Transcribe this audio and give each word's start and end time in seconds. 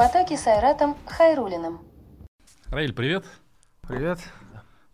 потоке 0.00 0.38
с 0.38 0.46
Айратом 0.46 0.96
Хайрулиным. 1.04 1.78
Раиль, 2.68 2.94
привет. 2.94 3.26
Привет. 3.86 4.18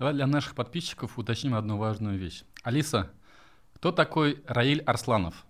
Давай 0.01 0.13
для 0.15 0.27
наших 0.27 0.57
подписчиков 0.57 1.17
уточним 1.17 1.55
одну 1.55 1.79
важную 1.79 2.19
вещь. 2.19 2.43
Алиса, 2.65 3.13
кто 3.77 3.93
такой 3.93 4.43
Раиль 4.49 4.83
Арсланов? 4.83 5.47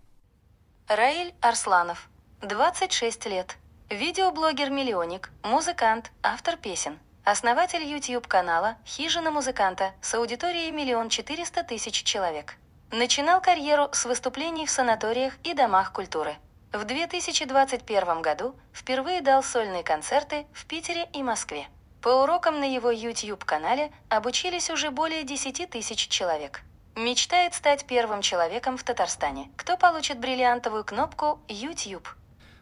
Раиль 0.88 1.34
Арсланов, 1.40 2.10
26 2.42 3.26
лет. 3.28 3.56
Видеоблогер-миллионник, 3.88 5.30
музыкант, 5.42 6.12
автор 6.22 6.58
песен. 6.58 6.98
Основатель 7.24 7.82
YouTube-канала 7.82 8.76
«Хижина 8.84 9.30
музыканта» 9.30 9.92
с 10.02 10.12
аудиторией 10.12 10.70
миллион 10.70 11.08
четыреста 11.08 11.62
тысяч 11.62 12.02
человек. 12.02 12.56
Начинал 12.92 13.40
карьеру 13.40 13.88
с 13.92 14.04
выступлений 14.04 14.66
в 14.66 14.70
санаториях 14.70 15.32
и 15.44 15.54
домах 15.54 15.94
культуры. 15.94 16.36
В 16.72 16.84
2021 16.84 18.22
году 18.22 18.54
впервые 18.72 19.22
дал 19.22 19.42
сольные 19.42 19.82
концерты 19.82 20.46
в 20.52 20.66
Питере 20.66 21.08
и 21.14 21.22
Москве. 21.22 21.68
По 22.02 22.22
урокам 22.22 22.60
на 22.60 22.64
его 22.64 22.90
YouTube-канале 22.90 23.90
обучились 24.08 24.70
уже 24.70 24.90
более 24.90 25.24
10 25.24 25.70
тысяч 25.70 26.08
человек. 26.08 26.62
Мечтает 26.94 27.54
стать 27.54 27.86
первым 27.86 28.22
человеком 28.22 28.76
в 28.76 28.84
Татарстане, 28.84 29.50
кто 29.56 29.76
получит 29.76 30.18
бриллиантовую 30.18 30.84
кнопку 30.84 31.40
YouTube. 31.48 32.08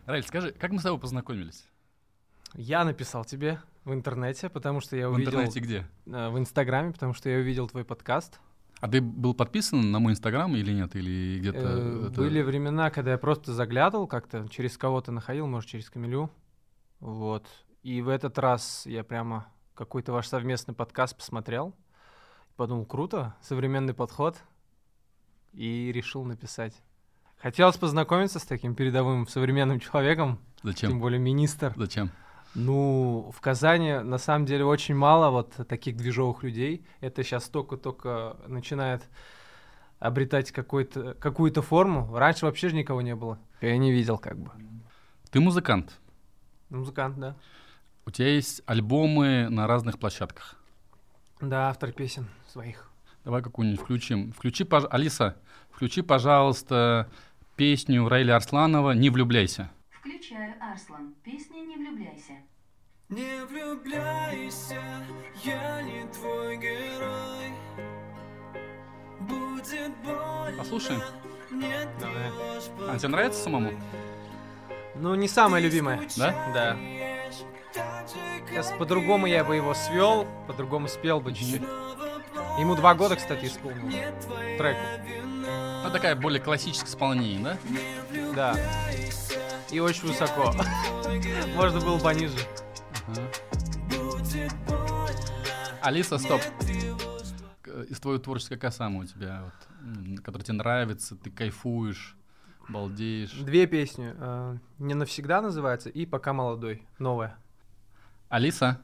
Раиль, 0.07 0.25
скажи, 0.27 0.53
как 0.53 0.71
мы 0.71 0.81
с 0.81 0.83
тобой 0.83 0.99
познакомились? 1.01 1.65
Я 2.55 2.85
написал 2.85 3.25
тебе 3.25 3.61
в 3.85 3.93
интернете, 3.93 4.49
потому 4.49 4.81
что 4.81 4.97
я 4.97 5.09
В 5.09 5.13
увидел... 5.13 5.31
интернете 5.33 5.61
где? 5.61 5.87
э, 6.07 6.29
В 6.31 6.39
Инстаграме, 6.39 6.93
потому 6.93 7.15
что 7.15 7.29
я 7.29 7.39
увидел 7.39 7.69
твой 7.69 7.85
подкаст. 7.85 8.39
А 8.81 8.89
ты 8.89 9.01
был 9.01 9.35
подписан 9.35 9.91
на 9.93 9.99
мой 9.99 10.13
инстаграм 10.13 10.55
или 10.55 10.73
нет? 10.73 10.95
Или 10.95 11.39
где-то... 11.39 11.59
Э, 11.59 12.07
это- 12.11 12.21
Были 12.21 12.43
времена, 12.43 12.91
когда 12.91 13.13
я 13.13 13.19
просто 13.19 13.53
заглядывал 13.53 14.07
как-то, 14.07 14.47
через 14.49 14.77
кого-то 14.77 15.11
находил, 15.13 15.47
может, 15.47 15.71
через 15.71 15.89
Камилю. 15.91 16.31
Вот. 17.01 17.47
И 17.83 18.03
в 18.03 18.09
этот 18.09 18.39
раз 18.39 18.85
я 18.87 19.05
прямо 19.05 19.47
какой-то 19.75 20.13
ваш 20.13 20.27
совместный 20.29 20.75
подкаст 20.75 21.17
посмотрел. 21.17 21.75
Подумал, 22.57 22.85
круто, 22.87 23.35
современный 23.43 23.95
подход. 23.95 24.37
И 25.53 25.91
решил 25.93 26.25
написать. 26.25 26.75
Хотелось 27.37 27.77
познакомиться 27.77 28.39
с 28.39 28.45
таким 28.45 28.75
передовым 28.75 29.27
современным 29.29 29.79
человеком, 29.81 30.39
тем 30.63 30.71
Зачем? 30.71 31.01
более 31.01 31.21
министр. 31.21 31.73
Зачем? 31.77 32.11
Ну, 32.55 33.33
в 33.35 33.41
Казани 33.41 33.95
на 33.95 34.19
самом 34.19 34.47
деле 34.47 34.65
очень 34.65 34.95
мало 34.95 35.31
вот 35.31 35.55
таких 35.69 35.97
движовых 35.97 36.43
людей. 36.45 36.87
Это 37.01 37.25
сейчас 37.25 37.49
только-только 37.49 38.37
начинает 38.47 39.09
обретать 39.99 40.53
какую-то 40.53 41.63
форму. 41.63 42.17
Раньше 42.17 42.47
вообще 42.47 42.69
же 42.69 42.77
никого 42.77 43.03
не 43.03 43.15
было. 43.17 43.39
Я 43.61 43.77
не 43.77 43.91
видел 43.91 44.19
как 44.19 44.39
бы. 44.39 44.51
Ты 45.31 45.41
музыкант. 45.41 45.99
Музыкант, 46.71 47.19
да. 47.19 47.37
У 48.07 48.11
тебя 48.11 48.29
есть 48.29 48.63
альбомы 48.67 49.49
на 49.49 49.67
разных 49.67 49.99
площадках. 49.99 50.57
Да, 51.41 51.71
автор 51.71 51.91
песен 51.93 52.29
своих. 52.47 52.91
Давай 53.25 53.43
какую-нибудь 53.43 53.81
включим. 53.81 54.33
Включи, 54.33 54.65
пож- 54.65 54.87
Алиса, 54.91 55.37
включи, 55.71 56.03
пожалуйста, 56.03 57.11
песню 57.57 58.07
Раиля 58.09 58.37
Арсланова 58.37 58.93
«Не 58.93 59.11
влюбляйся». 59.11 59.71
Включаю 60.05 60.55
Арслан. 60.61 61.15
Песня 61.25 61.61
«Не 61.61 61.77
влюбляйся». 61.77 62.35
Не 63.09 63.43
влюбляйся, 63.47 64.83
я 65.43 65.81
не 65.81 66.07
твой 66.13 66.59
герой. 66.59 67.55
Будет 69.21 69.97
больно. 70.05 70.59
Послушаем. 70.59 71.01
Нет, 71.51 71.89
Давай. 71.99 72.95
А 72.95 72.99
тебе 72.99 73.09
нравится 73.09 73.43
самому? 73.45 73.71
Ну, 74.95 75.15
не 75.15 75.27
самая 75.27 75.63
любимая. 75.63 76.07
Да? 76.19 76.53
Да. 76.53 76.77
Сейчас 78.47 78.73
по-другому 78.73 79.25
я 79.25 79.43
бы 79.43 79.57
его 79.57 79.73
свел, 79.73 80.27
по-другому 80.47 80.89
спел 80.89 81.23
бы 81.23 81.33
чуть-чуть. 81.33 81.63
Ему 82.59 82.75
два 82.77 82.95
года, 82.95 83.17
кстати, 83.17 83.47
исполнил 83.47 83.91
треку. 84.59 84.81
Ну, 85.83 85.91
такая 85.91 86.15
более 86.15 86.43
классическое 86.43 86.91
исполнение, 86.91 87.41
да? 87.41 87.59
Да. 88.35 88.57
И 89.75 89.81
очень 89.81 90.07
высоко. 90.07 90.53
Можно 91.57 91.81
было 91.81 91.99
пониже. 91.99 92.39
Алиса, 95.83 96.17
стоп. 96.19 96.41
Из 97.89 97.99
твоего 97.99 98.21
творчества 98.21 98.55
какая 98.55 98.71
самая 98.71 99.01
у 99.03 99.05
тебя, 99.05 99.43
вот, 99.43 99.97
м, 99.97 100.19
которая 100.19 100.45
тебе 100.45 100.59
нравится, 100.59 101.17
ты 101.17 101.29
кайфуешь, 101.29 102.17
балдеешь? 102.69 103.33
Две 103.33 103.67
песни. 103.67 104.15
э, 104.17 104.57
«Не 104.79 104.95
навсегда» 104.95 105.43
называется 105.43 105.91
и 105.91 106.07
«Пока 106.07 106.33
молодой». 106.33 106.87
Новая. 107.01 107.37
Алиса, 108.29 108.81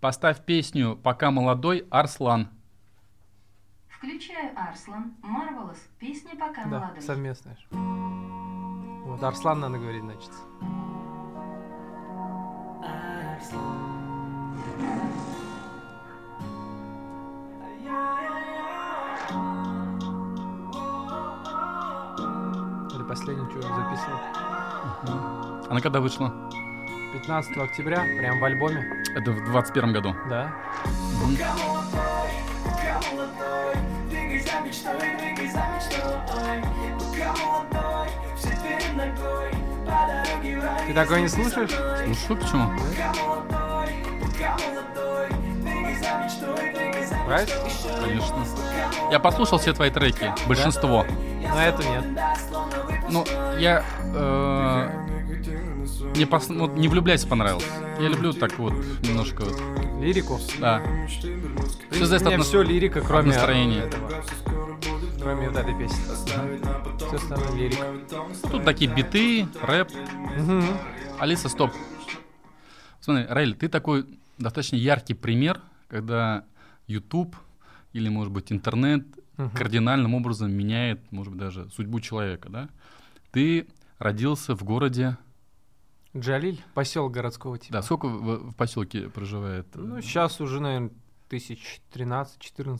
поставь 0.00 0.44
песню 0.44 0.96
«Пока 0.96 1.30
молодой» 1.30 1.86
Арслан. 1.90 2.50
Включаю 3.88 4.52
Арслан. 4.54 5.14
Марвелос. 5.22 5.78
Песня 5.98 6.32
«Пока 6.38 6.64
Да, 6.66 6.80
молодой». 6.80 7.00
совместная. 7.02 7.56
Вот, 9.04 9.22
Арслан 9.22 9.60
надо 9.60 9.78
говорить, 9.78 10.02
значит. 10.02 10.30
Или 22.94 23.02
последний, 23.02 23.44
что 23.50 23.58
я 23.60 23.74
записывал. 23.74 24.18
Она 25.70 25.80
когда 25.80 26.00
вышла? 26.00 26.32
15 27.14 27.56
октября, 27.58 28.02
прям 28.18 28.40
в 28.40 28.44
альбоме, 28.44 29.04
Это 29.14 29.30
в 29.32 29.44
21 29.44 29.92
году. 29.92 30.14
да. 30.28 30.52
Двигай 34.10 34.40
за 34.40 34.60
мечтой, 34.60 35.16
двигай 35.18 35.48
за 35.48 35.62
мечтой. 35.68 36.00
Пока 36.98 37.34
молодой, 37.44 37.93
Ты 40.86 40.94
такое 40.94 41.20
не 41.20 41.28
слушаешь? 41.28 41.70
Почему? 42.28 42.70
Мечтой, 46.22 46.72
двигай 46.74 47.04
за 47.06 47.16
Нравится? 47.26 47.56
Конечно. 48.04 48.36
Я 49.10 49.18
послушал 49.18 49.58
все 49.58 49.72
твои 49.72 49.90
треки, 49.90 50.32
большинство. 50.46 51.06
Но 51.42 51.60
это 51.60 51.82
нет. 51.84 52.04
Ну, 53.10 53.24
я 53.58 53.84
э, 54.14 54.88
не, 56.16 56.24
пос- 56.24 56.46
ну, 56.52 56.66
не 56.74 56.88
влюбляйся 56.88 57.26
понравилось. 57.28 57.66
Я 58.00 58.08
люблю 58.08 58.32
так 58.32 58.58
вот 58.58 58.72
немножко 59.02 59.44
вот, 59.44 60.02
Лирику. 60.02 60.40
да. 60.58 60.82
Все 61.90 62.06
зависит 62.06 62.26
Мне 62.26 62.36
от 62.36 62.44
все 62.44 62.62
лирика, 62.62 63.00
кроме 63.00 63.28
настроения. 63.28 63.82
этого. 63.84 64.10
Кроме 65.24 65.48
вот 65.48 65.56
этой 65.56 65.74
песни. 65.78 65.96
Все 66.98 67.16
остальное 67.16 67.52
лирика. 67.52 67.86
Тут 68.50 68.62
такие 68.62 68.94
биты, 68.94 69.48
рэп. 69.62 69.88
Мгм. 70.36 70.62
Алиса, 71.18 71.48
стоп. 71.48 71.70
Смотри, 73.00 73.24
Раиль, 73.24 73.54
ты 73.54 73.68
такой 73.68 74.04
достаточно 74.36 74.76
яркий 74.76 75.14
пример, 75.14 75.62
когда 75.88 76.44
YouTube 76.86 77.36
или, 77.94 78.10
может 78.10 78.34
быть, 78.34 78.52
интернет 78.52 79.06
Мгм. 79.38 79.50
кардинальным 79.52 80.14
образом 80.14 80.52
меняет, 80.52 81.10
может 81.10 81.32
быть, 81.32 81.40
даже 81.40 81.70
судьбу 81.70 82.00
человека, 82.00 82.50
да? 82.50 82.68
Ты 83.32 83.66
родился 83.98 84.54
в 84.54 84.62
городе... 84.62 85.16
Джалиль, 86.14 86.62
поселок 86.74 87.12
городского 87.12 87.58
типа. 87.58 87.72
Да, 87.72 87.82
сколько 87.82 88.08
в, 88.08 88.50
в 88.50 88.54
поселке 88.54 89.08
проживает? 89.08 89.66
Ну, 89.74 90.02
сейчас 90.02 90.38
уже, 90.42 90.60
наверное, 90.60 90.90
тысяч 91.30 91.80
13-14 91.94 92.78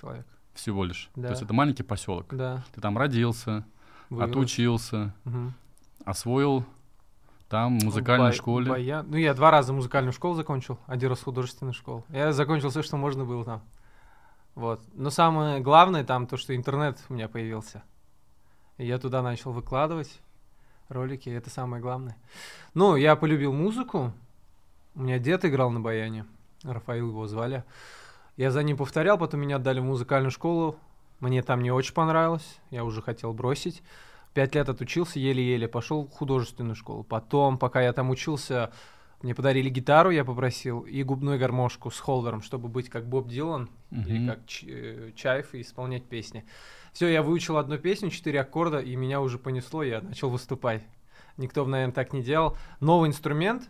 человек. 0.00 0.26
Всего 0.58 0.84
лишь. 0.84 1.08
Да. 1.14 1.28
То 1.28 1.30
есть 1.30 1.42
это 1.42 1.54
маленький 1.54 1.84
поселок. 1.84 2.26
Да. 2.34 2.64
Ты 2.74 2.80
там 2.80 2.98
родился, 2.98 3.64
вырос. 4.10 4.30
отучился, 4.30 5.14
Мгм. 5.24 5.54
освоил 6.04 6.64
там 7.48 7.74
музыкальной 7.82 8.28
Бай- 8.30 8.36
школе. 8.36 8.70
баян- 8.70 9.06
Ну, 9.08 9.16
я 9.16 9.32
два 9.34 9.50
раза 9.50 9.72
музыкальную 9.72 10.12
школу 10.12 10.34
закончил, 10.34 10.78
один 10.86 11.08
раз 11.10 11.22
художественную 11.22 11.72
школу. 11.74 12.04
Я 12.10 12.32
закончил 12.32 12.70
все, 12.70 12.82
что 12.82 12.96
можно 12.96 13.24
было 13.24 13.44
там. 13.44 13.62
Вот. 14.54 14.82
Но 14.94 15.10
самое 15.10 15.60
главное 15.60 16.02
там 16.04 16.26
то, 16.26 16.36
что 16.36 16.54
интернет 16.54 16.98
у 17.08 17.14
меня 17.14 17.28
появился. 17.28 17.82
И 18.76 18.86
я 18.86 18.98
туда 18.98 19.22
начал 19.22 19.52
выкладывать 19.52 20.20
ролики, 20.88 21.28
это 21.30 21.48
самое 21.50 21.80
главное. 21.80 22.16
Ну, 22.74 22.96
я 22.96 23.14
полюбил 23.16 23.52
музыку. 23.52 24.12
У 24.96 25.02
меня 25.02 25.18
дед 25.20 25.44
играл 25.44 25.70
на 25.70 25.80
баяне. 25.80 26.26
Рафаил 26.64 27.08
его 27.10 27.26
звали. 27.28 27.62
Я 28.38 28.50
за 28.50 28.62
ним 28.62 28.76
повторял, 28.76 29.18
потом 29.18 29.40
меня 29.40 29.56
отдали 29.56 29.80
в 29.80 29.84
музыкальную 29.84 30.30
школу. 30.30 30.76
Мне 31.20 31.42
там 31.42 31.60
не 31.60 31.70
очень 31.72 31.92
понравилось. 31.92 32.58
Я 32.70 32.84
уже 32.84 33.02
хотел 33.02 33.32
бросить. 33.34 33.82
Пять 34.32 34.54
лет 34.54 34.68
отучился, 34.68 35.18
еле-еле 35.18 35.66
пошел 35.66 36.06
в 36.06 36.10
художественную 36.12 36.76
школу. 36.76 37.02
Потом, 37.02 37.58
пока 37.58 37.82
я 37.82 37.92
там 37.92 38.10
учился, 38.10 38.70
мне 39.22 39.34
подарили 39.34 39.68
гитару, 39.68 40.10
я 40.10 40.24
попросил, 40.24 40.82
и 40.82 41.02
губную 41.02 41.38
гармошку 41.40 41.90
с 41.90 41.98
холдером, 41.98 42.40
чтобы 42.42 42.68
быть 42.68 42.88
как 42.88 43.08
Боб 43.08 43.26
Дилан 43.26 43.68
или 43.90 44.18
Мгм. 44.20 44.28
как 44.28 44.46
Ч- 44.46 44.66
э, 44.68 45.12
Чаев 45.16 45.54
и 45.54 45.62
исполнять 45.62 46.04
песни. 46.04 46.44
Все, 46.92 47.08
я 47.08 47.22
выучил 47.24 47.56
одну 47.56 47.76
песню, 47.78 48.10
четыре 48.10 48.40
аккорда, 48.42 48.78
и 48.78 48.94
меня 48.94 49.20
уже 49.20 49.38
понесло, 49.38 49.82
я 49.82 50.00
начал 50.00 50.30
выступать. 50.30 50.82
Никто, 51.36 51.64
наверное, 51.66 51.92
так 51.92 52.12
не 52.12 52.22
делал. 52.22 52.56
Новый 52.78 53.08
инструмент, 53.08 53.68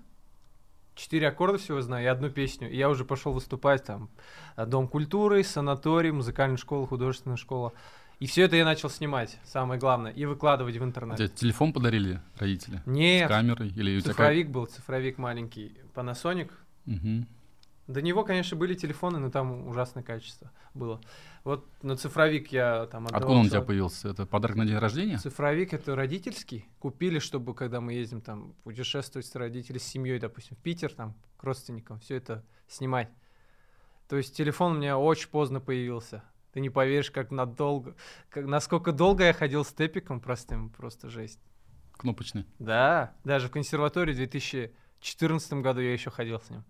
четыре 0.98 1.28
аккорда 1.28 1.58
всего 1.58 1.80
знаю, 1.80 2.04
и 2.04 2.08
одну 2.08 2.30
песню. 2.30 2.70
И 2.70 2.76
я 2.76 2.90
уже 2.90 3.04
пошел 3.04 3.32
выступать 3.32 3.84
там. 3.84 4.10
э, 4.56 4.66
Дом 4.66 4.88
культуры, 4.88 5.42
санаторий, 5.44 6.10
музыкальная 6.10 6.56
школа, 6.58 6.86
художественная 6.86 7.36
школа. 7.36 7.72
И 8.18 8.26
все 8.26 8.42
это 8.42 8.56
я 8.56 8.64
начал 8.64 8.90
снимать, 8.90 9.38
самое 9.44 9.78
главное, 9.78 10.10
и 10.10 10.24
выкладывать 10.24 10.76
в 10.76 10.82
интернет. 10.82 11.18
Тебе 11.18 11.28
телефон 11.28 11.72
подарили 11.72 12.20
родители? 12.36 12.82
С 12.84 12.86
Нет, 12.86 13.28
камерой? 13.28 13.68
Или 13.68 13.96
у 13.96 14.00
тебя 14.00 14.10
цифровик 14.10 14.48
был, 14.48 14.66
цифровик 14.66 15.18
маленький, 15.18 15.72
Panasonic. 15.94 16.50
Мгм. 16.84 17.28
До 17.88 18.02
него, 18.02 18.22
конечно, 18.22 18.54
были 18.54 18.74
телефоны, 18.74 19.18
но 19.18 19.30
там 19.30 19.66
ужасное 19.66 20.02
качество 20.02 20.52
было. 20.74 21.00
Вот 21.42 21.66
на 21.82 21.96
цифровик 21.96 22.52
я 22.52 22.84
там 22.86 23.06
отдавал 23.06 23.22
Откуда 23.22 23.38
он 23.38 23.46
у 23.46 23.48
тебя 23.48 23.62
появился? 23.62 24.10
Это 24.10 24.26
подарок 24.26 24.58
на 24.58 24.66
день 24.66 24.76
рождения? 24.76 25.16
Цифровик 25.16 25.72
это 25.72 25.96
родительский. 25.96 26.68
Купили, 26.80 27.18
чтобы 27.18 27.54
когда 27.54 27.80
мы 27.80 27.94
ездим 27.94 28.20
там 28.20 28.52
путешествовать 28.62 29.26
с 29.26 29.34
родителями, 29.34 29.78
с 29.78 29.84
семьей, 29.84 30.18
допустим, 30.18 30.54
в 30.58 30.60
Питер, 30.60 30.92
там, 30.92 31.14
к 31.38 31.42
родственникам, 31.42 31.98
все 32.00 32.16
это 32.16 32.44
снимать. 32.68 33.08
То 34.06 34.18
есть 34.18 34.36
телефон 34.36 34.72
у 34.72 34.76
меня 34.76 34.98
очень 34.98 35.30
поздно 35.30 35.58
появился. 35.58 36.22
Ты 36.52 36.60
не 36.60 36.68
поверишь, 36.68 37.10
как 37.10 37.30
надолго, 37.30 37.96
как, 38.28 38.44
насколько 38.44 38.92
долго 38.92 39.24
я 39.24 39.32
ходил 39.32 39.64
с 39.64 39.72
тепиком 39.72 40.20
простым, 40.20 40.68
просто 40.68 41.08
жесть. 41.08 41.40
Кнопочный. 41.92 42.44
Да, 42.58 43.14
даже 43.24 43.48
в 43.48 43.50
консерватории 43.50 44.12
в 44.12 44.16
2014 44.16 45.54
году 45.54 45.80
я 45.80 45.94
еще 45.94 46.10
ходил 46.10 46.38
с 46.38 46.50
ним. 46.50 46.64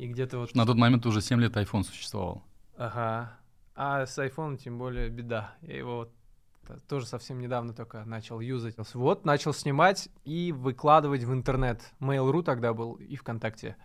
И 0.00 0.06
где-то 0.06 0.38
вот... 0.38 0.54
На 0.54 0.64
тот 0.64 0.76
момент 0.78 1.04
уже 1.04 1.20
7 1.20 1.38
лет 1.40 1.54
iPhone 1.56 1.82
существовал. 1.84 2.42
Ага. 2.78 3.36
А 3.74 4.06
с 4.06 4.16
iPhone 4.18 4.56
тем 4.56 4.78
более 4.78 5.10
беда. 5.10 5.52
Я 5.60 5.76
его 5.76 5.96
вот 5.96 6.12
т- 6.66 6.78
тоже 6.88 7.04
совсем 7.04 7.38
недавно 7.38 7.74
только 7.74 8.02
начал 8.06 8.40
юзать. 8.40 8.76
Вот, 8.94 9.26
начал 9.26 9.52
снимать 9.52 10.08
и 10.24 10.52
выкладывать 10.52 11.24
в 11.24 11.32
интернет. 11.34 11.82
Mail.ru 12.00 12.42
тогда 12.42 12.72
был 12.72 12.94
и 12.94 13.14
ВКонтакте. 13.16 13.76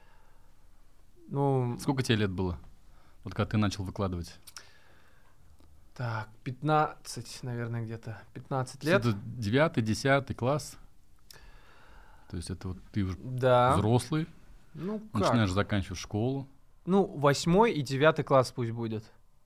Ну, 1.28 1.78
Сколько 1.82 2.02
тебе 2.02 2.16
лет 2.20 2.32
было? 2.32 2.58
Вот 3.26 3.34
когда 3.34 3.50
ты 3.52 3.58
начал 3.58 3.84
выкладывать? 3.84 4.40
так, 5.96 6.30
15, 6.44 7.44
наверное, 7.44 7.84
где-то. 7.84 8.22
15 8.34 8.80
То 8.80 8.88
есть 8.90 9.06
лет. 9.06 9.14
Это 9.16 9.22
девятый, 9.26 9.84
десятый 9.84 10.34
класс? 10.36 10.78
То 12.30 12.38
есть 12.38 12.50
это 12.50 12.70
вот 12.70 12.78
ты 12.92 13.04
уже 13.04 13.18
Да. 13.18 13.76
взрослый, 13.76 14.28
Ну, 14.76 15.00
как? 15.14 15.22
начинаешь 15.22 15.52
заканчивать 15.52 15.98
школу. 15.98 16.48
Ну, 16.86 17.06
восьмой 17.06 17.72
и 17.72 17.82
девятый 17.82 18.24
класс 18.24 18.52
пусть 18.52 18.72
будет, 18.72 19.04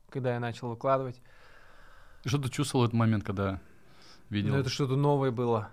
когда 0.10 0.34
я 0.34 0.40
начал 0.40 0.70
выкладывать. 0.70 1.22
Что 2.26 2.38
ты 2.40 2.50
чувствовал 2.50 2.84
в 2.84 2.88
этот 2.88 2.98
момент, 2.98 3.24
когда 3.24 3.62
видел? 4.30 4.54
Ну, 4.54 4.60
это 4.60 4.70
что-то 4.70 4.96
новое 4.96 5.32
было. 5.32 5.70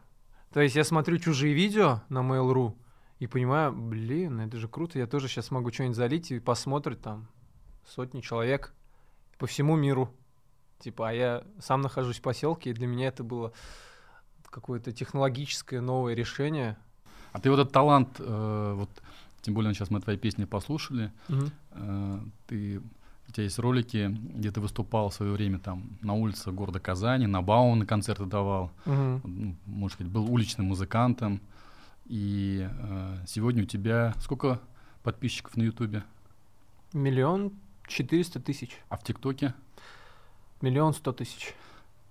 То 0.52 0.60
есть 0.60 0.76
я 0.76 0.84
смотрю 0.84 1.18
чужие 1.18 1.54
видео 1.54 2.02
на 2.08 2.18
Mail.ru 2.18 2.76
и 3.18 3.26
понимаю, 3.26 3.72
блин, 3.72 4.40
это 4.40 4.58
же 4.58 4.68
круто, 4.68 4.98
я 4.98 5.06
тоже 5.06 5.28
сейчас 5.28 5.50
могу 5.50 5.72
что-нибудь 5.72 5.96
залить 5.96 6.30
и 6.30 6.38
посмотрит 6.38 7.00
там 7.00 7.28
сотни 7.86 8.20
человек 8.20 8.74
по 9.38 9.46
всему 9.46 9.76
миру. 9.76 10.14
Типа, 10.78 11.08
а 11.08 11.12
я 11.12 11.44
сам 11.58 11.80
нахожусь 11.80 12.18
в 12.18 12.22
поселке, 12.22 12.70
и 12.70 12.74
для 12.74 12.86
меня 12.86 13.08
это 13.08 13.24
было 13.24 13.52
какое-то 14.50 14.92
технологическое 14.92 15.80
новое 15.80 16.14
решение. 16.14 16.76
А 17.32 17.40
ты 17.40 17.50
вот 17.50 17.58
этот 17.58 17.72
талант, 17.72 18.16
э, 18.18 18.72
вот 18.74 18.90
тем 19.46 19.54
более 19.54 19.72
сейчас 19.74 19.90
мы 19.90 20.00
твои 20.00 20.16
песни 20.16 20.44
послушали, 20.44 21.12
э, 21.28 22.20
ты 22.48 22.82
у 23.28 23.32
тебя 23.32 23.44
есть 23.44 23.60
ролики, 23.60 24.08
где 24.34 24.50
ты 24.50 24.60
выступал 24.60 25.08
в 25.10 25.14
свое 25.14 25.30
время 25.30 25.60
там 25.60 25.98
на 26.02 26.14
улице 26.14 26.50
города 26.50 26.80
Казани, 26.80 27.28
на 27.28 27.42
Бауна 27.42 27.86
концерты 27.86 28.24
давал, 28.24 28.72
ну, 28.86 29.54
можно 29.66 29.94
сказать, 29.94 30.12
был 30.12 30.28
уличным 30.32 30.66
музыкантом. 30.66 31.40
И 32.06 32.68
э, 32.68 33.16
сегодня 33.28 33.62
у 33.62 33.66
тебя 33.66 34.14
сколько 34.18 34.60
подписчиков 35.04 35.56
на 35.56 35.62
Ютубе? 35.62 36.02
Миллион 36.92 37.52
четыреста 37.86 38.40
тысяч. 38.40 38.80
А 38.88 38.96
в 38.96 39.04
ТикТоке? 39.04 39.54
Миллион 40.60 40.92
сто 40.92 41.12
тысяч. 41.12 41.54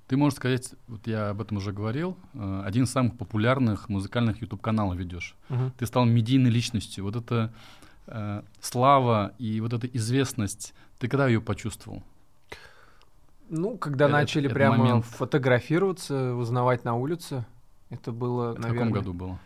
Ты 0.08 0.18
можешь 0.18 0.38
сказать, 0.38 0.74
вот 0.88 1.08
я 1.08 1.30
об 1.30 1.42
этом 1.42 1.58
уже 1.58 1.72
говорил, 1.72 2.16
э, 2.36 2.62
один 2.66 2.84
из 2.84 2.92
самых 2.92 3.18
популярных 3.18 3.90
музыкальных 3.90 4.42
YouTube-каналов 4.42 4.98
ведешь. 4.98 5.36
Мгм. 5.50 5.72
Ты 5.78 5.86
стал 5.88 6.06
медийной 6.06 6.52
личностью. 6.52 7.04
Вот 7.04 7.16
эта 7.16 7.52
э, 8.08 8.44
слава 8.62 9.34
и 9.40 9.60
вот 9.62 9.74
эта 9.74 9.88
известность, 9.88 10.74
ты 11.00 11.08
когда 11.08 11.28
ее 11.28 11.42
почувствовал? 11.42 12.04
Ну, 13.50 13.78
когда 13.78 14.06
Э, 14.06 14.10
начали 14.12 14.46
этот 14.46 14.54
прямо 14.56 14.78
момент. 14.78 15.06
фотографироваться, 15.06 16.36
узнавать 16.36 16.84
на 16.84 16.94
улице, 16.96 17.46
это 17.90 18.12
было, 18.12 18.54
В 18.54 18.60
наверное... 18.60 18.78
каком 18.80 18.92
году 18.94 19.14
было? 19.14 19.40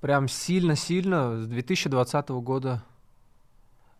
Прям 0.00 0.28
сильно-сильно 0.28 1.40
с 1.40 1.46
2020 1.46 2.28
года. 2.30 2.82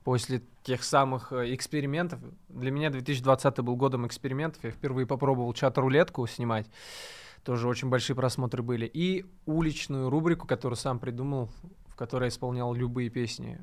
После 0.04 0.42
тех 0.62 0.84
самых 0.84 1.32
э, 1.32 1.54
экспериментов. 1.54 2.20
Для 2.48 2.70
меня 2.70 2.90
2020 2.90 3.60
был 3.60 3.76
годом 3.76 4.06
экспериментов. 4.06 4.62
Я 4.62 4.70
впервые 4.70 5.06
попробовал 5.06 5.52
чат-рулетку 5.54 6.26
снимать. 6.26 6.66
Тоже 7.42 7.68
очень 7.68 7.88
большие 7.88 8.14
просмотры 8.14 8.62
были. 8.62 8.86
И 8.86 9.26
уличную 9.46 10.10
рубрику, 10.10 10.46
которую 10.46 10.76
сам 10.76 10.98
придумал, 10.98 11.50
в 11.88 11.96
которой 11.96 12.24
я 12.24 12.28
исполнял 12.28 12.72
любые 12.74 13.10
песни. 13.10 13.58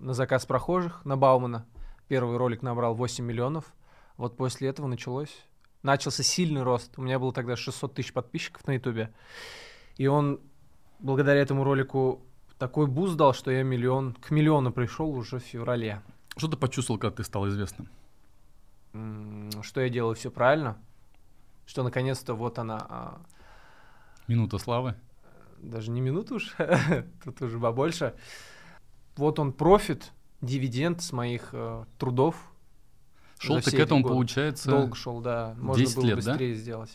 На 0.00 0.14
заказ 0.14 0.46
прохожих, 0.46 1.04
на 1.04 1.16
Баумана. 1.16 1.66
Первый 2.08 2.36
ролик 2.36 2.62
набрал 2.62 2.94
8 2.94 3.24
миллионов. 3.24 3.74
Вот 4.16 4.36
после 4.36 4.68
этого 4.68 4.86
началось. 4.86 5.44
Начался 5.82 6.22
сильный 6.22 6.62
рост. 6.62 6.92
У 6.96 7.02
меня 7.02 7.18
было 7.18 7.32
тогда 7.32 7.56
600 7.56 7.94
тысяч 7.94 8.12
подписчиков 8.12 8.66
на 8.66 8.72
Ютубе. 8.72 9.12
И 9.96 10.06
он 10.06 10.40
благодаря 10.98 11.40
этому 11.40 11.64
ролику 11.64 12.22
такой 12.58 12.86
буст 12.86 13.16
дал, 13.16 13.34
что 13.34 13.50
я 13.50 13.62
миллион, 13.62 14.14
к 14.14 14.30
миллиону 14.30 14.72
пришел 14.72 15.10
уже 15.10 15.38
в 15.38 15.42
феврале. 15.42 16.02
Что 16.36 16.48
ты 16.48 16.56
почувствовал, 16.56 16.98
когда 16.98 17.16
ты 17.16 17.24
стал 17.24 17.48
известным? 17.48 17.88
Что 19.62 19.80
я 19.80 19.88
делаю 19.88 20.14
все 20.14 20.30
правильно, 20.30 20.76
что 21.66 21.82
наконец-то 21.82 22.34
вот 22.34 22.58
она, 22.58 22.86
а, 22.88 23.20
Минута 24.26 24.58
славы? 24.58 24.94
даже 25.58 25.90
не 25.90 26.00
минуту 26.00 26.36
уж, 26.36 26.54
тут 27.24 27.42
уже 27.42 27.58
побольше. 27.58 28.14
Вот 29.16 29.38
он 29.38 29.52
профит, 29.52 30.12
дивиденд 30.40 31.02
с 31.02 31.12
моих 31.12 31.50
э, 31.52 31.84
трудов. 31.98 32.36
Шел 33.38 33.60
ты 33.60 33.70
к 33.70 33.74
этому, 33.74 34.02
годы. 34.02 34.14
получается, 34.14 34.70
Долго 34.70 34.94
шел, 34.94 35.20
да. 35.20 35.54
Можно 35.58 35.84
10 35.84 35.96
было 35.96 36.04
лет, 36.04 36.24
да? 36.24 36.30
быстрее 36.32 36.54
сделать. 36.54 36.90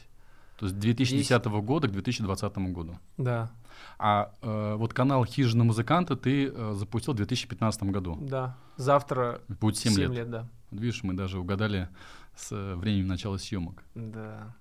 то 0.57 0.65
есть 0.65 0.77
2010 0.79 1.45
года 1.45 1.87
к 1.87 1.91
2020 1.91 2.57
году. 2.57 2.99
Да, 3.17 3.51
А 3.99 4.33
э, 4.41 4.75
вот 4.77 4.93
канал 4.93 5.25
«Хижина 5.25 5.63
музыканта» 5.63 6.15
ты 6.15 6.47
э, 6.47 6.73
запустил 6.75 7.13
в 7.13 7.17
2015 7.17 7.83
году. 7.83 8.17
да. 8.21 8.57
Завтра 8.77 9.41
Будет 9.59 9.77
7, 9.77 9.91
7 9.93 10.01
лет. 10.01 10.11
лет, 10.11 10.29
да. 10.31 10.47
Видишь, 10.71 11.03
мы 11.03 11.13
даже 11.13 11.39
угадали 11.39 11.87
с 12.35 12.51
э, 12.51 12.75
временем 12.75 13.07
начала 13.07 13.37
съемок. 13.37 13.83
Да. 13.93 14.55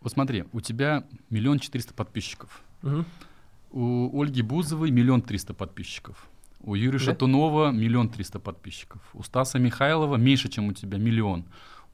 Вот 0.00 0.12
смотри, 0.12 0.44
у 0.52 0.60
тебя 0.60 1.04
миллион 1.30 1.58
четыреста 1.58 1.92
подписчиков. 1.94 2.62
Мгм. 2.82 3.04
У 3.70 4.20
Ольги 4.22 4.42
Бузовой 4.42 4.90
миллион 4.92 5.22
триста 5.22 5.54
подписчиков. 5.54 6.28
У 6.60 6.74
Юрия 6.76 6.98
Да? 6.98 7.04
Шатунова 7.06 7.72
миллион 7.72 8.08
триста 8.10 8.38
подписчиков. 8.38 9.00
У 9.12 9.22
Стаса 9.22 9.58
Михайлова 9.58 10.16
меньше, 10.16 10.48
чем 10.48 10.68
у 10.68 10.72
тебя, 10.72 10.98
миллион. 10.98 11.44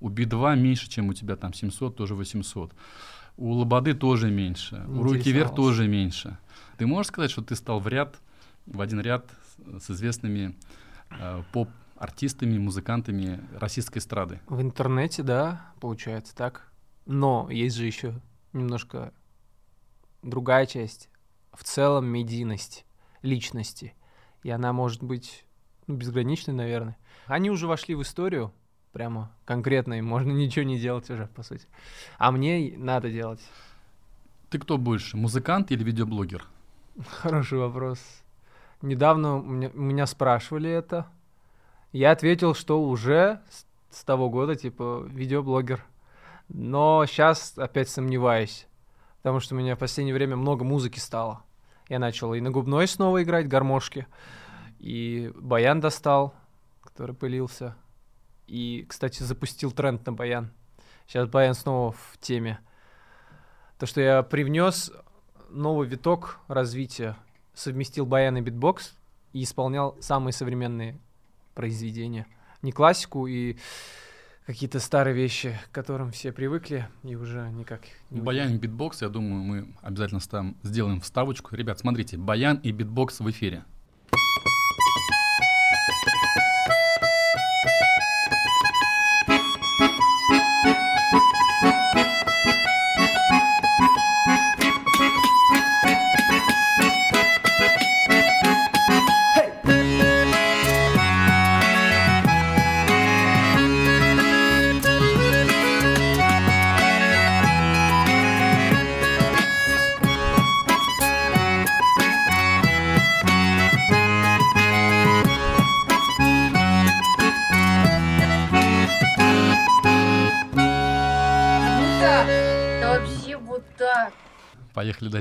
У 0.00 0.08
Би-2 0.08 0.56
меньше, 0.56 0.90
чем 0.90 1.08
у 1.08 1.14
тебя, 1.14 1.36
там 1.36 1.54
700, 1.54 1.96
тоже 1.96 2.14
800. 2.14 2.72
У 3.36 3.52
Лободы 3.52 3.94
тоже 3.94 4.30
меньше. 4.30 4.84
Не 4.86 5.00
у 5.00 5.02
Руки 5.02 5.32
Вверх 5.32 5.54
тоже 5.54 5.88
меньше. 5.88 6.36
Ты 6.80 6.86
можешь 6.86 7.08
сказать, 7.08 7.30
что 7.30 7.42
ты 7.42 7.56
стал 7.56 7.78
в 7.78 7.88
ряд, 7.88 8.16
в 8.64 8.80
один 8.80 9.02
ряд 9.02 9.26
с, 9.80 9.90
известными 9.90 10.56
э, 11.10 11.42
поп-артистами, 11.52 12.56
музыкантами 12.56 13.38
российской 13.52 13.98
эстрады? 13.98 14.40
В 14.46 14.62
интернете, 14.62 15.22
да, 15.22 15.72
получается 15.78 16.34
так. 16.34 16.72
Но 17.04 17.50
есть 17.50 17.76
же 17.76 17.84
еще 17.84 18.18
немножко 18.54 19.12
другая 20.22 20.64
часть. 20.64 21.10
В 21.52 21.64
целом 21.64 22.06
медийность 22.06 22.86
личности. 23.20 23.92
И 24.42 24.48
она 24.48 24.72
может 24.72 25.02
быть 25.02 25.44
ну, 25.86 25.96
безграничной, 25.96 26.54
наверное. 26.54 26.96
Они 27.26 27.50
уже 27.50 27.66
вошли 27.66 27.94
в 27.94 28.00
историю, 28.00 28.54
прямо 28.92 29.30
конкретно, 29.44 29.98
и 29.98 30.00
можно 30.00 30.32
ничего 30.44 30.64
не 30.64 30.80
делать 30.80 31.10
уже, 31.10 31.26
по 31.26 31.42
сути. 31.42 31.66
А 32.16 32.32
мне 32.32 32.72
надо 32.78 33.10
делать. 33.10 33.42
Ты 34.48 34.58
кто 34.58 34.78
больше, 34.78 35.18
музыкант 35.18 35.72
или 35.72 35.84
видеоблогер? 35.84 36.46
Хороший 37.22 37.58
вопрос. 37.58 38.00
Недавно 38.82 39.40
меня, 39.40 39.70
меня 39.74 40.06
спрашивали 40.06 40.70
это. 40.70 41.06
Я 41.92 42.12
ответил, 42.12 42.54
что 42.54 42.82
уже 42.82 43.40
с, 43.50 43.66
с 43.90 44.04
того 44.04 44.30
года, 44.30 44.56
типа, 44.56 45.04
видеоблогер. 45.08 45.84
Но 46.48 47.04
сейчас 47.06 47.56
опять 47.56 47.88
сомневаюсь. 47.88 48.66
Потому 49.18 49.40
что 49.40 49.54
у 49.54 49.58
меня 49.58 49.76
в 49.76 49.78
последнее 49.78 50.14
время 50.14 50.36
много 50.36 50.64
музыки 50.64 50.98
стало. 50.98 51.42
Я 51.88 51.98
начал 51.98 52.32
и 52.34 52.40
на 52.40 52.50
губной 52.50 52.86
снова 52.86 53.22
играть, 53.22 53.48
гармошки. 53.48 54.06
И 54.78 55.32
баян 55.36 55.80
достал, 55.80 56.34
который 56.82 57.14
пылился. 57.14 57.76
И, 58.46 58.86
кстати, 58.88 59.22
запустил 59.22 59.72
тренд 59.72 60.04
на 60.06 60.12
баян. 60.12 60.50
Сейчас 61.06 61.28
баян 61.28 61.54
снова 61.54 61.92
в 61.92 62.18
теме. 62.20 62.60
То, 63.78 63.86
что 63.86 64.00
я 64.00 64.22
привнес 64.22 64.92
новый 65.50 65.88
виток 65.88 66.40
развития. 66.48 67.16
Совместил 67.54 68.06
баян 68.06 68.36
и 68.36 68.40
битбокс 68.40 68.94
и 69.32 69.42
исполнял 69.42 69.96
самые 70.00 70.32
современные 70.32 70.98
произведения. 71.54 72.26
Не 72.62 72.72
классику 72.72 73.26
и 73.26 73.56
какие-то 74.46 74.80
старые 74.80 75.14
вещи, 75.14 75.58
к 75.70 75.74
которым 75.74 76.10
все 76.10 76.32
привыкли 76.32 76.88
и 77.02 77.14
уже 77.14 77.50
никак 77.50 77.82
не 78.10 78.20
Баян 78.20 78.54
и 78.54 78.58
битбокс, 78.58 79.02
я 79.02 79.08
думаю, 79.08 79.42
мы 79.42 79.74
обязательно 79.82 80.20
ставим, 80.20 80.56
сделаем 80.62 81.00
вставочку. 81.00 81.54
Ребят, 81.54 81.78
смотрите, 81.78 82.16
баян 82.16 82.56
и 82.62 82.72
битбокс 82.72 83.20
в 83.20 83.30
эфире. 83.30 83.64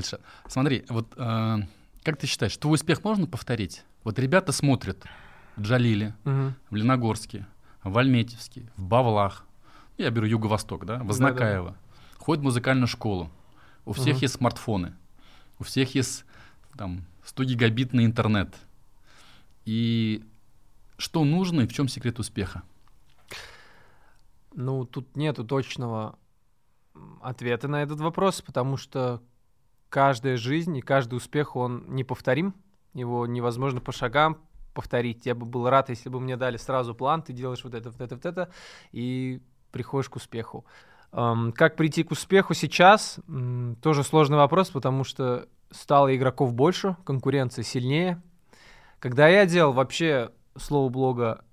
Дальше. 0.00 0.20
Смотри, 0.48 0.84
вот 0.88 1.12
э, 1.16 1.56
как 2.02 2.16
ты 2.18 2.26
считаешь, 2.26 2.56
твой 2.56 2.74
успех 2.74 3.04
можно 3.04 3.26
повторить? 3.26 3.84
Вот 4.04 4.18
ребята 4.18 4.52
смотрят 4.52 5.04
в 5.56 5.62
Джалиле, 5.62 6.14
Мгм. 6.24 6.54
в 6.70 6.74
Леногорске, 6.74 7.46
в 7.84 7.96
Альметьевске, 7.98 8.70
в 8.76 8.82
Бавлах. 8.84 9.44
Я 9.98 10.10
беру 10.10 10.26
Юго-Восток, 10.26 10.86
да, 10.86 11.02
в 11.02 11.10
Ознакаево. 11.10 11.76
Ходят 12.18 12.40
в 12.42 12.44
музыкальную 12.44 12.86
школу. 12.86 13.30
У 13.84 13.92
всех 13.92 14.14
Мгм. 14.16 14.22
есть 14.22 14.34
смартфоны. 14.34 14.94
У 15.58 15.64
всех 15.64 15.94
есть 15.94 16.24
там 16.76 17.04
100 17.24 17.44
гигабитный 17.44 18.04
интернет. 18.06 18.54
И 19.66 20.24
что 20.96 21.24
нужно 21.24 21.62
и 21.62 21.66
в 21.66 21.72
чем 21.72 21.88
секрет 21.88 22.18
успеха? 22.18 22.62
Ну, 24.54 24.84
тут 24.84 25.16
нету 25.16 25.44
точного 25.44 26.18
ответа 27.22 27.68
на 27.68 27.82
этот 27.82 28.00
вопрос, 28.00 28.40
потому 28.42 28.76
что 28.76 29.22
каждая 29.90 30.38
жизнь 30.38 30.76
и 30.76 30.80
каждый 30.80 31.16
успех, 31.16 31.56
он 31.56 31.84
неповторим. 31.88 32.54
Его 32.94 33.26
невозможно 33.26 33.80
по 33.80 33.92
шагам 33.92 34.38
повторить. 34.72 35.26
Я 35.26 35.34
бы 35.34 35.44
был 35.44 35.68
рад, 35.68 35.90
если 35.90 36.08
бы 36.08 36.20
мне 36.20 36.36
дали 36.36 36.56
сразу 36.56 36.94
план, 36.94 37.22
ты 37.22 37.32
делаешь 37.32 37.62
вот 37.64 37.74
это, 37.74 37.90
вот 37.90 38.00
это, 38.00 38.14
вот 38.14 38.24
это, 38.24 38.50
и 38.92 39.42
приходишь 39.72 40.08
к 40.08 40.16
успеху. 40.16 40.64
Как 41.10 41.76
прийти 41.76 42.04
к 42.04 42.12
успеху 42.12 42.54
сейчас? 42.54 43.18
Тоже 43.82 44.04
сложный 44.04 44.36
вопрос, 44.38 44.70
потому 44.70 45.04
что 45.04 45.48
стало 45.70 46.16
игроков 46.16 46.54
больше, 46.54 46.96
конкуренция 47.04 47.64
сильнее. 47.64 48.22
Когда 49.00 49.28
я 49.28 49.44
делал, 49.46 49.72
вообще 49.72 50.30
слова 50.56 50.88
блога 50.88 51.44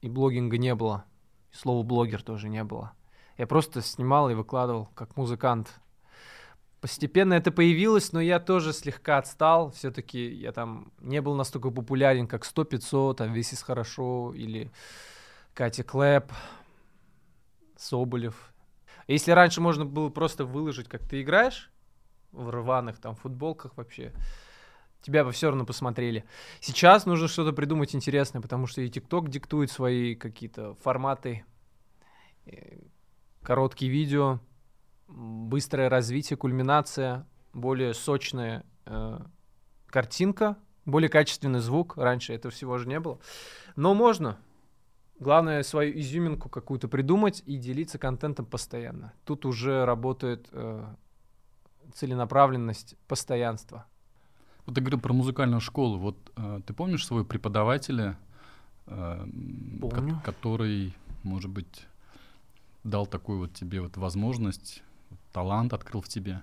и 0.00 0.08
блогинга 0.08 0.58
не 0.58 0.74
было. 0.74 1.04
И 1.52 1.56
слова 1.56 1.82
блогер 1.82 2.22
тоже 2.22 2.48
не 2.48 2.64
было. 2.64 2.92
Я 3.36 3.46
просто 3.46 3.82
снимал 3.82 4.30
и 4.30 4.34
выкладывал 4.34 4.90
как 4.94 5.16
музыкант. 5.16 5.80
Постепенно 6.84 7.32
это 7.32 7.50
появилось, 7.50 8.12
но 8.12 8.20
я 8.20 8.38
тоже 8.38 8.74
слегка 8.74 9.16
отстал. 9.16 9.70
Все-таки 9.70 10.22
я 10.34 10.52
там 10.52 10.92
не 11.00 11.22
был 11.22 11.34
настолько 11.34 11.70
популярен, 11.70 12.26
как 12.26 12.44
100-500, 12.44 13.14
там 13.14 13.32
Весис 13.32 13.62
Хорошо 13.62 14.34
или 14.34 14.70
Катя 15.54 15.82
Клэп, 15.82 16.30
Соболев. 17.78 18.52
Если 19.08 19.30
раньше 19.30 19.62
можно 19.62 19.86
было 19.86 20.10
просто 20.10 20.44
выложить, 20.44 20.86
как 20.86 21.08
ты 21.08 21.22
играешь, 21.22 21.70
в 22.32 22.50
рваных 22.50 22.98
там 22.98 23.14
футболках 23.14 23.78
вообще, 23.78 24.12
тебя 25.00 25.24
бы 25.24 25.32
все 25.32 25.48
равно 25.48 25.64
посмотрели. 25.64 26.26
Сейчас 26.60 27.06
нужно 27.06 27.28
что-то 27.28 27.54
придумать 27.54 27.94
интересное, 27.94 28.42
потому 28.42 28.66
что 28.66 28.82
и 28.82 28.90
ТикТок 28.90 29.30
диктует 29.30 29.70
свои 29.70 30.14
какие-то 30.14 30.74
форматы, 30.74 31.46
короткие 33.42 33.90
видео, 33.90 34.38
быстрое 35.08 35.88
развитие, 35.88 36.36
кульминация, 36.36 37.26
более 37.52 37.94
сочная 37.94 38.64
э, 38.86 39.18
картинка, 39.86 40.56
более 40.84 41.08
качественный 41.08 41.60
звук. 41.60 41.96
Раньше 41.96 42.32
этого 42.32 42.52
всего 42.52 42.78
же 42.78 42.88
не 42.88 43.00
было. 43.00 43.18
Но 43.76 43.94
можно. 43.94 44.38
Главное 45.20 45.62
свою 45.62 45.98
изюминку 45.98 46.48
какую-то 46.48 46.88
придумать 46.88 47.42
и 47.46 47.56
делиться 47.56 47.98
контентом 47.98 48.46
постоянно. 48.46 49.12
Тут 49.24 49.46
уже 49.46 49.84
работает 49.84 50.48
э, 50.52 50.84
целенаправленность, 51.94 52.96
постоянство. 53.06 53.86
Вот 54.66 54.74
ты 54.74 54.80
говорил 54.80 55.00
про 55.00 55.12
музыкальную 55.12 55.60
школу. 55.60 55.98
Вот 55.98 56.32
э, 56.36 56.60
ты 56.66 56.74
помнишь 56.74 57.06
своего 57.06 57.24
преподавателя, 57.24 58.18
э, 58.86 59.26
Помню. 59.80 60.20
который, 60.24 60.94
может 61.22 61.50
быть, 61.50 61.86
дал 62.82 63.06
такую 63.06 63.38
вот 63.38 63.54
тебе 63.54 63.80
вот 63.80 63.96
возможность, 63.96 64.82
талант 65.34 65.72
открыл 65.74 66.00
в 66.00 66.08
тебе? 66.08 66.42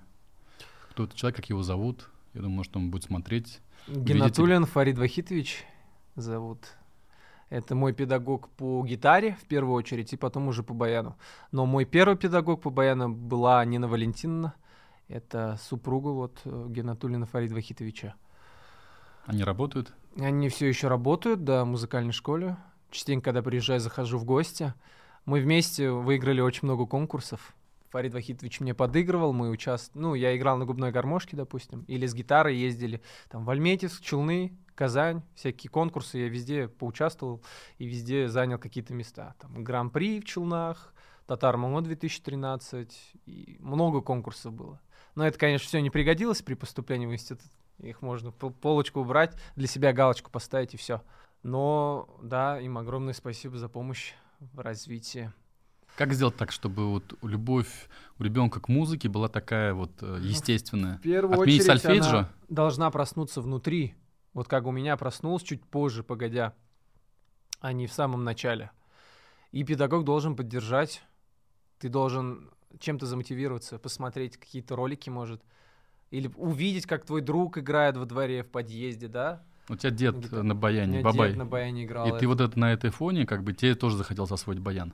Кто 0.91 1.05
этот 1.05 1.15
человек, 1.15 1.38
как 1.38 1.50
его 1.50 1.63
зовут? 1.63 2.10
Я 2.33 2.41
думаю, 2.41 2.57
может, 2.57 2.75
он 2.75 2.91
будет 2.91 3.05
смотреть. 3.05 3.62
Геннатулин 3.88 4.65
Фарид 4.65 4.98
Вахитович 4.98 5.65
зовут. 6.15 6.67
Это 7.50 7.74
мой 7.74 7.93
педагог 7.93 8.50
по 8.50 8.86
гитаре 8.86 9.38
в 9.41 9.45
первую 9.45 9.75
очередь, 9.75 10.13
и 10.13 10.17
потом 10.17 10.48
уже 10.48 10.62
по 10.62 10.74
баяну. 10.74 11.17
Но 11.51 11.65
мой 11.65 11.86
первый 11.86 12.17
педагог 12.17 12.62
по 12.62 12.69
баяну 12.69 13.10
была 13.10 13.63
Нина 13.65 13.88
Валентиновна. 13.88 14.53
Это 15.07 15.57
супруга 15.62 16.10
вот 16.10 16.39
э, 16.45 16.67
Геннатулина 16.69 17.25
Фарида 17.25 17.55
Вахитовича. 17.55 18.15
Они 19.25 19.43
работают? 19.43 19.93
Они 20.17 20.48
все 20.50 20.67
еще 20.67 20.88
работают, 20.88 21.43
да, 21.43 21.63
в 21.63 21.67
музыкальной 21.67 22.13
школе. 22.13 22.57
Частенько, 22.89 23.25
когда 23.25 23.41
приезжаю, 23.41 23.79
захожу 23.79 24.17
в 24.17 24.25
гости. 24.25 24.74
Мы 25.25 25.41
вместе 25.41 25.91
выиграли 25.91 26.39
очень 26.41 26.62
много 26.63 26.86
конкурсов. 26.86 27.53
Фарид 27.91 28.13
Вахитович 28.13 28.62
мне 28.62 28.74
подыгрывал, 28.74 29.33
мы 29.33 29.50
участвовали, 29.50 30.01
ну, 30.01 30.13
я 30.15 30.36
играл 30.36 30.57
на 30.57 30.65
губной 30.65 30.91
гармошке, 30.91 31.36
допустим, 31.36 31.83
или 31.83 32.05
с 32.05 32.13
гитарой 32.13 32.55
ездили 32.55 33.01
там 33.29 33.43
в 33.43 33.50
Альметьевск, 33.50 34.01
Челны, 34.01 34.57
Казань, 34.75 35.21
всякие 35.36 35.69
конкурсы, 35.69 36.17
я 36.17 36.29
везде 36.29 36.69
поучаствовал 36.69 37.43
и 37.77 37.86
везде 37.86 38.29
занял 38.29 38.57
какие-то 38.57 38.93
места. 38.93 39.36
Там 39.39 39.63
Гран-при 39.63 40.21
в 40.21 40.25
Челнах, 40.25 40.93
Татар 41.27 41.57
Мамо 41.57 41.81
2013, 41.81 43.13
и 43.25 43.57
много 43.60 44.01
конкурсов 44.01 44.53
было. 44.53 44.79
Но 45.15 45.27
это, 45.27 45.38
конечно, 45.38 45.67
все 45.67 45.81
не 45.81 45.89
пригодилось 45.89 46.41
при 46.41 46.53
поступлении 46.53 47.05
в 47.05 47.13
институт. 47.13 47.51
Их 47.79 48.01
можно 48.01 48.31
пол- 48.31 48.51
полочку 48.51 49.01
убрать, 49.01 49.36
для 49.57 49.67
себя 49.67 49.91
галочку 49.91 50.31
поставить 50.31 50.74
и 50.74 50.77
все. 50.77 51.01
Но 51.43 52.07
да, 52.21 52.60
им 52.62 52.77
огромное 52.77 53.13
спасибо 53.13 53.57
за 53.57 53.67
помощь 53.67 54.13
в 54.39 54.60
развитии. 54.60 55.33
Как 55.98 56.13
сделать 56.13 56.36
так, 56.36 56.51
чтобы 56.51 56.89
вот 56.89 57.17
любовь 57.21 57.67
у 58.17 58.24
ребенка 58.24 58.60
к 58.60 58.69
музыке 58.69 59.10
была 59.10 59.27
такая 59.27 59.74
вот 59.74 59.91
э, 60.01 60.19
естественная? 60.21 60.98
В 60.98 61.01
первую 61.01 61.39
Отменить 61.39 61.62
очередь 61.62 61.81
сольфеджио? 61.81 62.17
она 62.17 62.29
должна 62.50 62.89
проснуться 62.91 63.41
внутри. 63.41 63.95
Вот 64.33 64.48
как 64.48 64.65
у 64.65 64.71
меня 64.71 64.95
проснулась 64.98 65.43
чуть 65.43 65.63
позже, 65.65 66.03
погодя, 66.03 66.53
а 67.60 67.74
не 67.74 67.88
в 67.88 67.93
самом 67.93 68.24
начале. 68.24 68.71
И 69.51 69.63
педагог 69.63 70.05
должен 70.05 70.36
поддержать. 70.36 71.03
Ты 71.79 71.89
должен 71.89 72.50
чем-то 72.79 73.05
замотивироваться, 73.05 73.77
посмотреть 73.77 74.38
какие-то 74.38 74.75
ролики, 74.75 75.10
может. 75.10 75.41
Или 76.10 76.31
увидеть, 76.36 76.86
как 76.86 77.05
твой 77.05 77.21
друг 77.21 77.57
играет 77.57 77.98
во 77.98 78.05
дворе, 78.05 78.43
в 78.43 78.50
подъезде, 78.50 79.07
да? 79.07 79.43
У 79.69 79.75
тебя 79.75 79.91
дед 79.91 80.31
на 80.31 80.55
баяне, 80.55 81.01
бабай. 81.01 81.29
дед 81.29 81.38
на 81.38 81.45
баяне 81.45 81.86
играл. 81.86 82.07
И 82.07 82.19
ты 82.19 82.27
вот 82.27 82.41
это 82.41 82.57
на 82.60 82.74
этой 82.74 82.89
фоне, 82.89 83.25
как 83.25 83.43
бы 83.43 83.53
тебе 83.53 83.75
тоже 83.75 83.98
захотелось 83.98 84.31
освоить 84.31 84.60
баян. 84.60 84.93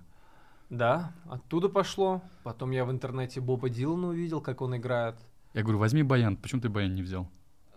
Да, 0.69 1.13
оттуда 1.29 1.69
пошло. 1.69 2.21
Потом 2.43 2.71
я 2.71 2.83
в 2.85 2.91
интернете 2.91 3.39
Боба 3.39 3.69
Дилана 3.69 4.09
увидел, 4.09 4.41
как 4.41 4.61
он 4.61 4.75
играет. 4.75 5.15
Я 5.53 5.63
говорю, 5.63 5.79
возьми 5.79 6.03
баян. 6.03 6.35
Почему 6.35 6.61
ты 6.61 6.69
баян 6.69 6.93
не 6.93 7.01
взял? 7.01 7.29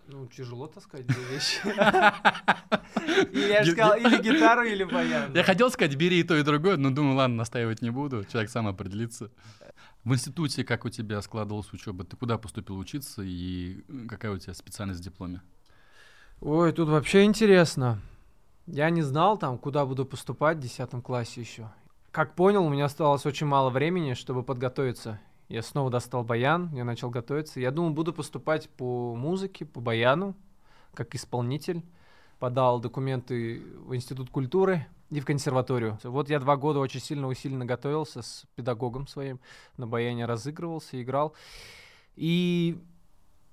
Ну, 0.07 0.27
тяжело 0.27 0.67
таскать 0.67 1.07
две 1.07 1.23
вещи. 1.23 1.61
Или 3.31 3.47
я 3.47 3.63
же 3.63 3.71
сказал, 3.71 3.95
или 3.95 4.21
гитару, 4.21 4.63
или 4.63 4.83
баян. 4.83 5.33
Я 5.33 5.43
хотел 5.43 5.71
сказать, 5.71 5.95
бери 5.95 6.19
и 6.19 6.23
то, 6.23 6.35
и 6.35 6.43
другое, 6.43 6.75
но 6.75 6.89
думаю, 6.91 7.15
ладно, 7.15 7.37
настаивать 7.37 7.81
не 7.81 7.91
буду. 7.91 8.25
Человек 8.25 8.49
сам 8.49 8.67
определится. 8.67 9.31
В 10.03 10.13
институте 10.13 10.63
как 10.63 10.85
у 10.85 10.89
тебя 10.89 11.21
складывалась 11.21 11.71
учеба? 11.71 12.03
Ты 12.03 12.17
куда 12.17 12.37
поступил 12.37 12.77
учиться 12.77 13.21
и 13.23 13.83
э, 13.87 14.07
какая 14.07 14.31
у 14.33 14.37
тебя 14.37 14.53
специальность 14.53 14.99
в 14.99 15.03
дипломе? 15.03 15.41
Ой, 16.41 16.71
тут 16.73 16.89
вообще 16.89 17.23
интересно. 17.23 18.01
Я 18.65 18.89
не 18.89 19.03
знал 19.03 19.37
там, 19.37 19.57
куда 19.57 19.85
буду 19.85 20.05
поступать 20.05 20.57
в 20.57 20.61
10 20.61 20.89
классе 21.03 21.41
еще. 21.41 21.69
Как 22.11 22.35
понял, 22.35 22.65
у 22.65 22.69
меня 22.69 22.85
осталось 22.85 23.25
очень 23.25 23.47
мало 23.47 23.69
времени, 23.69 24.15
чтобы 24.15 24.43
подготовиться. 24.43 25.19
Я 25.47 25.61
снова 25.61 25.89
достал 25.89 26.25
баян, 26.25 26.69
я 26.73 26.83
начал 26.83 27.09
готовиться. 27.09 27.61
Я 27.61 27.71
думал, 27.71 27.91
буду 27.91 28.11
поступать 28.11 28.69
по 28.69 29.15
музыке, 29.15 29.65
по 29.65 29.79
баяну, 29.79 30.35
как 30.93 31.15
исполнитель. 31.15 31.83
Подал 32.37 32.79
документы 32.79 33.63
в 33.85 33.95
Институт 33.95 34.29
культуры 34.29 34.87
и 35.09 35.21
в 35.21 35.25
консерваторию. 35.25 35.99
Вот 36.03 36.29
я 36.29 36.39
два 36.39 36.57
года 36.57 36.79
очень 36.79 36.99
сильно 36.99 37.27
усиленно 37.27 37.65
готовился 37.65 38.21
с 38.23 38.45
педагогом 38.55 39.07
своим. 39.07 39.39
На 39.77 39.87
баяне 39.87 40.25
разыгрывался, 40.25 41.01
играл. 41.01 41.33
И 42.17 42.81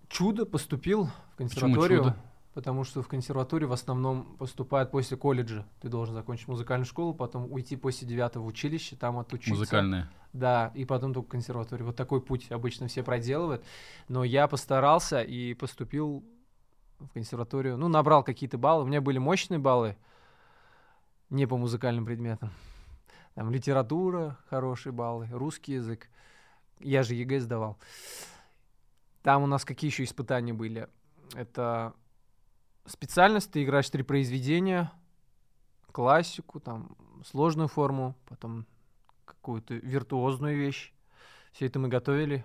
чудо 0.08 0.46
поступил 0.46 1.10
в 1.34 1.36
консерваторию. 1.36 1.98
чудо? 1.98 2.16
Потому 2.58 2.82
что 2.82 3.02
в 3.02 3.06
консерваторию 3.06 3.68
в 3.68 3.72
основном 3.72 4.36
поступают 4.36 4.90
после 4.90 5.16
колледжа. 5.16 5.64
Ты 5.80 5.88
должен 5.88 6.12
закончить 6.16 6.48
музыкальную 6.48 6.86
школу, 6.86 7.14
потом 7.14 7.52
уйти 7.52 7.76
после 7.76 8.08
девятого 8.08 8.42
в 8.42 8.46
училище, 8.48 8.96
там 8.96 9.16
отучиться. 9.16 9.54
Музыкальные. 9.54 10.10
Да, 10.32 10.72
и 10.74 10.84
потом 10.84 11.14
только 11.14 11.30
консерваторию. 11.30 11.86
Вот 11.86 11.94
такой 11.94 12.20
путь 12.20 12.50
обычно 12.50 12.88
все 12.88 13.04
проделывают. 13.04 13.64
Но 14.08 14.24
я 14.24 14.48
постарался 14.48 15.22
и 15.22 15.54
поступил 15.54 16.24
в 16.98 17.06
консерваторию. 17.10 17.76
Ну, 17.76 17.86
набрал 17.86 18.24
какие-то 18.24 18.58
баллы. 18.58 18.82
У 18.82 18.86
меня 18.88 19.00
были 19.00 19.18
мощные 19.18 19.60
баллы, 19.60 19.96
не 21.30 21.46
по 21.46 21.56
музыкальным 21.56 22.06
предметам. 22.06 22.50
Там 23.36 23.52
литература, 23.52 24.36
хорошие 24.50 24.92
баллы, 24.92 25.28
русский 25.30 25.74
язык. 25.74 26.08
Я 26.80 27.04
же 27.04 27.14
ЕГЭ 27.14 27.38
сдавал. 27.38 27.78
Там 29.22 29.44
у 29.44 29.46
нас 29.46 29.64
какие 29.64 29.92
еще 29.92 30.02
испытания 30.02 30.52
были? 30.52 30.88
Это 31.36 31.94
специальность, 32.88 33.52
ты 33.52 33.62
играешь 33.62 33.90
три 33.90 34.02
произведения, 34.02 34.92
классику, 35.92 36.60
там, 36.60 36.96
сложную 37.24 37.68
форму, 37.68 38.16
потом 38.26 38.66
какую-то 39.24 39.74
виртуозную 39.74 40.56
вещь. 40.56 40.92
Все 41.52 41.66
это 41.66 41.78
мы 41.78 41.88
готовили. 41.88 42.44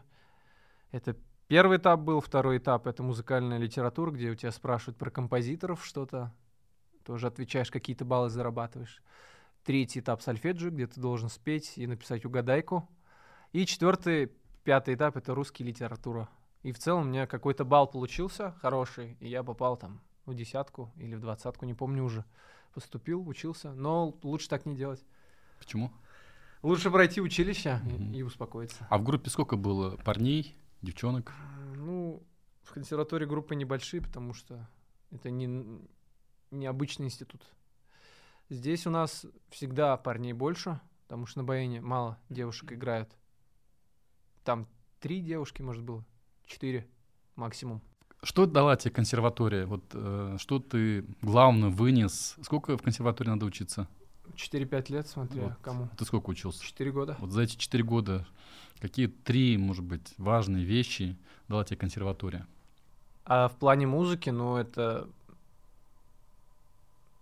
Это 0.92 1.16
первый 1.48 1.78
этап 1.78 2.00
был, 2.00 2.22
второй 2.22 2.58
этап— 2.58 2.88
это 2.88 3.04
музыкальная 3.04 3.58
литература, 3.58 4.12
где 4.12 4.30
у 4.30 4.36
тебя 4.36 4.52
спрашивают 4.52 4.98
про 4.98 5.12
композиторов 5.12 5.86
что-то, 5.86 6.34
тоже 7.04 7.28
отвечаешь, 7.28 7.72
какие-то 7.72 8.06
баллы 8.06 8.30
зарабатываешь. 8.30 9.02
Третий 9.64 10.00
этап 10.00 10.22
сольфеджио, 10.22 10.72
где 10.72 10.88
ты 10.88 11.00
должен 11.00 11.30
спеть 11.30 11.78
и 11.78 11.88
написать 11.88 12.26
угадайку. 12.26 12.90
И 13.52 13.66
четвертый, 13.66 14.32
пятый 14.64 14.96
этап— 14.96 15.16
это 15.18 15.34
русский 15.36 15.64
литература. 15.64 16.28
И 16.64 16.72
в 16.72 16.80
целом 16.80 17.04
у 17.04 17.10
меня 17.10 17.28
какой-то 17.28 17.66
балл 17.66 17.88
получился 17.88 18.54
хороший, 18.62 19.18
и 19.20 19.28
я 19.28 19.44
попал 19.44 19.78
там 19.78 20.02
в 20.26 20.34
десятку 20.34 20.92
или 20.98 21.16
в 21.16 21.20
двадцатку, 21.20 21.66
не 21.66 21.74
помню 21.74 22.04
уже. 22.04 22.26
Поступил, 22.74 23.28
учился, 23.28 23.74
но 23.74 24.18
лучше 24.24 24.50
так 24.50 24.66
не 24.66 24.76
делать. 24.76 25.04
Почему? 25.60 25.92
Лучше 26.62 26.90
пройти 26.90 27.22
училище 27.22 27.80
и- 27.86 27.90
Мгм. 27.94 28.14
и, 28.14 28.22
успокоиться. 28.24 28.88
А 28.90 28.98
в 28.98 29.04
группе 29.04 29.30
сколько 29.30 29.58
было 29.58 29.98
парней, 29.98 30.56
девчонок? 30.82 31.34
Ну, 31.76 32.24
в 32.64 32.74
консерватории 32.74 33.26
группы 33.26 33.56
небольшие, 33.56 34.02
потому 34.02 34.34
что 34.34 34.68
это 35.12 35.30
не, 35.30 35.82
не 36.52 36.66
обычный 36.66 37.08
институт. 37.08 37.46
Здесь 38.50 38.88
у 38.88 38.90
нас 38.90 39.26
всегда 39.50 39.98
парней 39.98 40.34
больше, 40.34 40.80
потому 41.04 41.26
что 41.26 41.40
на 41.40 41.44
баяне 41.44 41.82
мало 41.82 42.18
девушек 42.30 42.72
играют. 42.72 43.16
Там 44.44 44.68
три 45.00 45.22
девушки, 45.22 45.62
может, 45.62 45.84
было, 45.84 46.04
четыре 46.46 46.88
максимум. 47.36 47.82
Что 48.24 48.46
дала 48.46 48.76
тебе 48.76 48.92
консерватория? 48.92 49.66
Вот 49.66 49.84
э, 49.94 50.38
что 50.40 50.60
ты 50.60 51.06
главное 51.22 51.70
вынес? 51.70 52.36
Сколько 52.42 52.78
в 52.78 52.82
консерватории 52.82 53.30
надо 53.30 53.46
учиться? 53.46 53.88
4-5 54.36 54.92
лет, 54.92 55.08
смотря 55.08 55.44
Вот. 55.44 55.54
кому. 55.62 55.90
Ты 55.98 56.06
сколько 56.06 56.30
учился? 56.30 56.64
4 56.64 56.92
года. 56.92 57.18
Вот 57.20 57.32
за 57.32 57.42
эти 57.44 57.58
четыре 57.58 57.84
года 57.84 58.26
какие 58.80 59.08
три, 59.08 59.58
может 59.58 59.86
быть, 59.86 60.14
важные 60.18 60.66
вещи 60.66 61.18
дала 61.48 61.64
тебе 61.64 61.78
консерватория? 61.78 62.46
А 63.26 63.48
в 63.48 63.56
плане 63.56 63.88
музыки, 63.88 64.30
ну, 64.30 64.58
это 64.58 65.08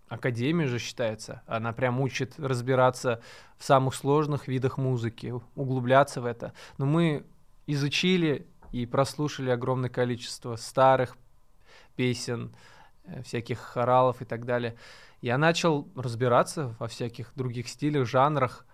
академия 0.08 0.66
же 0.66 0.80
считается. 0.80 1.42
Она 1.46 1.72
прям 1.72 2.00
учит 2.00 2.38
разбираться 2.38 3.22
в 3.58 3.64
самых 3.64 3.94
сложных 3.94 4.48
видах 4.48 4.76
музыки, 4.76 5.32
углубляться 5.54 6.20
в 6.20 6.26
это. 6.26 6.52
Но 6.78 6.86
мы 6.86 7.24
изучили 7.68 8.46
и 8.72 8.86
прослушали 8.86 9.50
огромное 9.50 9.90
количество 9.90 10.56
старых 10.56 11.16
песен, 11.94 12.54
э, 13.04 13.22
всяких 13.22 13.58
хоралов 13.58 14.22
и 14.22 14.24
так 14.24 14.44
далее. 14.44 14.76
Я 15.20 15.38
начал 15.38 15.86
разбираться 15.94 16.74
во 16.80 16.88
всяких 16.88 17.32
других 17.36 17.68
стилях, 17.68 18.08
жанрах, 18.08 18.66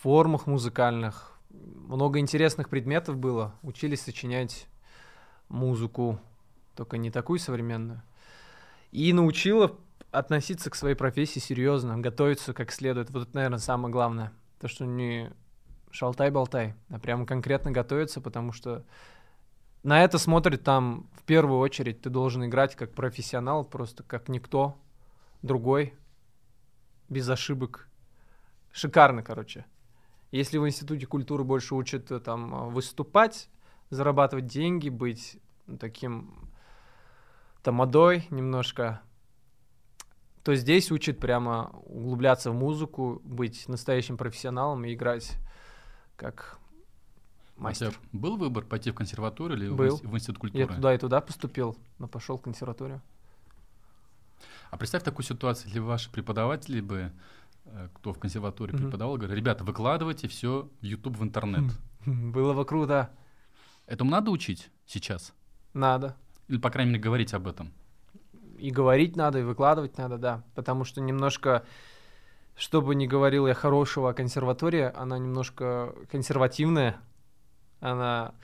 формах 0.00 0.46
музыкальных. 0.46 1.38
Много 1.50 2.18
интересных 2.18 2.68
предметов 2.68 3.16
было. 3.16 3.54
Учились 3.62 4.02
сочинять 4.02 4.66
музыку, 5.48 6.18
только 6.74 6.96
не 6.96 7.10
такую 7.10 7.38
современную. 7.38 8.02
И 8.92 9.12
научила 9.12 9.76
относиться 10.10 10.70
к 10.70 10.74
своей 10.74 10.94
профессии 10.94 11.38
серьезно, 11.38 11.98
готовиться 11.98 12.54
как 12.54 12.72
следует. 12.72 13.10
Вот 13.10 13.28
это, 13.28 13.36
наверное, 13.36 13.58
самое 13.58 13.92
главное. 13.92 14.32
То, 14.60 14.68
что 14.68 14.84
не 14.84 15.30
шалтай-болтай, 15.90 16.74
а 16.88 16.98
прямо 16.98 17.26
конкретно 17.26 17.70
готовиться, 17.70 18.20
потому 18.20 18.52
что 18.52 18.84
на 19.82 20.04
это 20.04 20.18
смотрит 20.18 20.62
там 20.62 21.08
в 21.14 21.22
первую 21.24 21.58
очередь. 21.58 22.02
Ты 22.02 22.10
должен 22.10 22.44
играть 22.44 22.76
как 22.76 22.92
профессионал, 22.92 23.64
просто 23.64 24.02
как 24.02 24.28
никто 24.28 24.76
другой, 25.42 25.94
без 27.08 27.28
ошибок. 27.28 27.88
Шикарно, 28.72 29.22
короче. 29.22 29.64
Если 30.30 30.58
в 30.58 30.66
институте 30.66 31.06
культуры 31.06 31.42
больше 31.42 31.74
учат 31.74 32.10
э, 32.12 32.20
там 32.20 32.54
э, 32.54 32.70
выступать, 32.70 33.48
зарабатывать 33.88 34.46
деньги, 34.46 34.88
быть 34.88 35.38
таким 35.80 36.50
тамадой 37.64 38.26
немножко, 38.30 39.00
то 40.44 40.54
здесь 40.54 40.92
учат 40.92 41.18
прямо 41.18 41.70
углубляться 41.84 42.52
в 42.52 42.54
музыку, 42.54 43.20
быть 43.24 43.68
настоящим 43.68 44.16
профессионалом 44.16 44.84
и 44.84 44.94
играть 44.94 45.36
как 46.20 46.58
мастер. 47.56 47.92
тебя 47.92 47.98
был 48.12 48.36
выбор 48.36 48.64
пойти 48.64 48.90
в 48.90 48.94
консерваторию 48.94 49.58
или 49.58 49.68
в 49.68 49.76
Был. 49.76 49.96
в 49.96 50.14
институт 50.14 50.36
Я 50.36 50.40
культуры? 50.66 50.74
туда 50.74 50.94
и 50.94 50.98
туда 50.98 51.20
поступил, 51.22 51.76
но 51.98 52.08
пошел 52.08 52.36
в 52.36 52.42
консерваторию. 52.42 53.00
А 54.70 54.76
представь 54.76 55.02
такую 55.02 55.24
ситуацию, 55.24 55.68
если 55.68 55.78
ваши 55.80 56.10
преподаватели 56.10 56.80
бы, 56.80 57.10
э, 57.64 57.88
кто 57.94 58.12
в 58.12 58.18
консерватории 58.18 58.72
Мгм. 58.74 58.84
преподавал, 58.84 59.16
говорят, 59.16 59.36
ребята, 59.36 59.64
выкладывайте 59.64 60.28
все 60.28 60.68
в 60.80 60.84
YouTube, 60.84 61.16
в 61.16 61.22
интернет. 61.22 61.72
Было 62.06 62.52
бы 62.52 62.64
круто. 62.66 63.10
Этому 63.86 64.10
надо 64.10 64.30
учить 64.30 64.70
сейчас? 64.86 65.32
Надо. 65.74 66.16
Или, 66.48 66.58
по 66.58 66.70
крайней 66.70 66.92
мере, 66.92 67.02
говорить 67.02 67.32
об 67.34 67.46
этом? 67.48 67.72
И 68.58 68.70
говорить 68.70 69.16
надо, 69.16 69.38
и 69.38 69.42
выкладывать 69.42 69.96
надо, 69.98 70.18
да. 70.18 70.42
Потому 70.54 70.84
что 70.84 71.00
немножко, 71.00 71.64
что 72.60 72.82
бы 72.82 72.94
ни 72.94 73.06
говорил 73.06 73.46
я 73.46 73.54
хорошего 73.54 74.10
о 74.10 74.12
консерватории, 74.12 74.92
она 74.94 75.18
немножко 75.18 75.94
консервативная. 76.10 77.00
Она, 77.80 78.34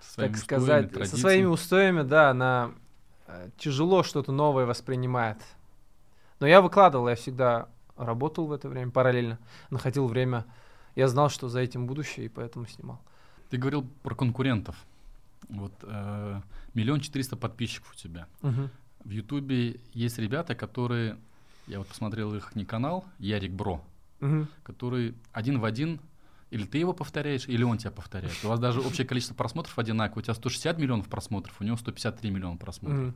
Со 0.00 0.22
так 0.22 0.30
устоями, 0.36 0.36
сказать, 0.62 0.84
со 0.86 0.94
традициями? 0.94 1.20
своими 1.20 1.46
устоями, 1.46 2.02
да, 2.02 2.30
она 2.30 2.70
э, 3.26 3.50
тяжело 3.58 4.04
что-то 4.04 4.30
новое 4.30 4.66
воспринимает. 4.66 5.38
Но 6.38 6.46
я 6.46 6.60
выкладывал, 6.60 7.08
я 7.08 7.16
всегда 7.16 7.68
работал 7.96 8.46
в 8.46 8.52
это 8.52 8.68
время 8.68 8.92
параллельно, 8.92 9.40
находил 9.70 10.06
время. 10.06 10.46
Я 10.94 11.08
знал, 11.08 11.28
что 11.28 11.48
за 11.48 11.58
этим 11.58 11.88
будущее, 11.88 12.26
и 12.26 12.28
поэтому 12.28 12.66
снимал. 12.66 13.00
Ты 13.50 13.56
говорил 13.56 13.84
про 14.04 14.14
конкурентов. 14.14 14.76
Вот 15.48 15.72
э, 15.82 16.40
миллион 16.74 17.00
четыреста 17.00 17.36
подписчиков 17.36 17.90
у 17.92 17.96
тебя. 17.96 18.28
В 18.42 19.10
Ютубе 19.10 19.80
есть 19.92 20.18
ребята, 20.18 20.54
которые, 20.54 21.16
я 21.70 21.78
вот 21.78 21.88
посмотрел 21.88 22.34
их 22.34 22.54
не 22.56 22.64
канал, 22.64 23.04
Ярик 23.18 23.52
Бро, 23.52 23.82
Мгм. 24.20 24.48
который 24.62 25.14
один 25.32 25.60
в 25.60 25.64
один, 25.64 26.00
или 26.50 26.64
ты 26.64 26.78
его 26.78 26.92
повторяешь, 26.92 27.46
или 27.48 27.62
он 27.62 27.78
тебя 27.78 27.90
повторяет. 27.92 28.36
У 28.44 28.48
вас 28.48 28.58
даже 28.58 28.80
общее 28.80 29.06
количество 29.06 29.34
просмотров 29.34 29.78
одинаковое. 29.78 30.20
У 30.22 30.24
тебя 30.24 30.34
160 30.34 30.78
миллионов 30.78 31.08
просмотров, 31.08 31.60
у 31.60 31.64
него 31.64 31.76
153 31.76 32.30
миллиона 32.30 32.56
просмотров. 32.56 33.00
Мгм. 33.00 33.14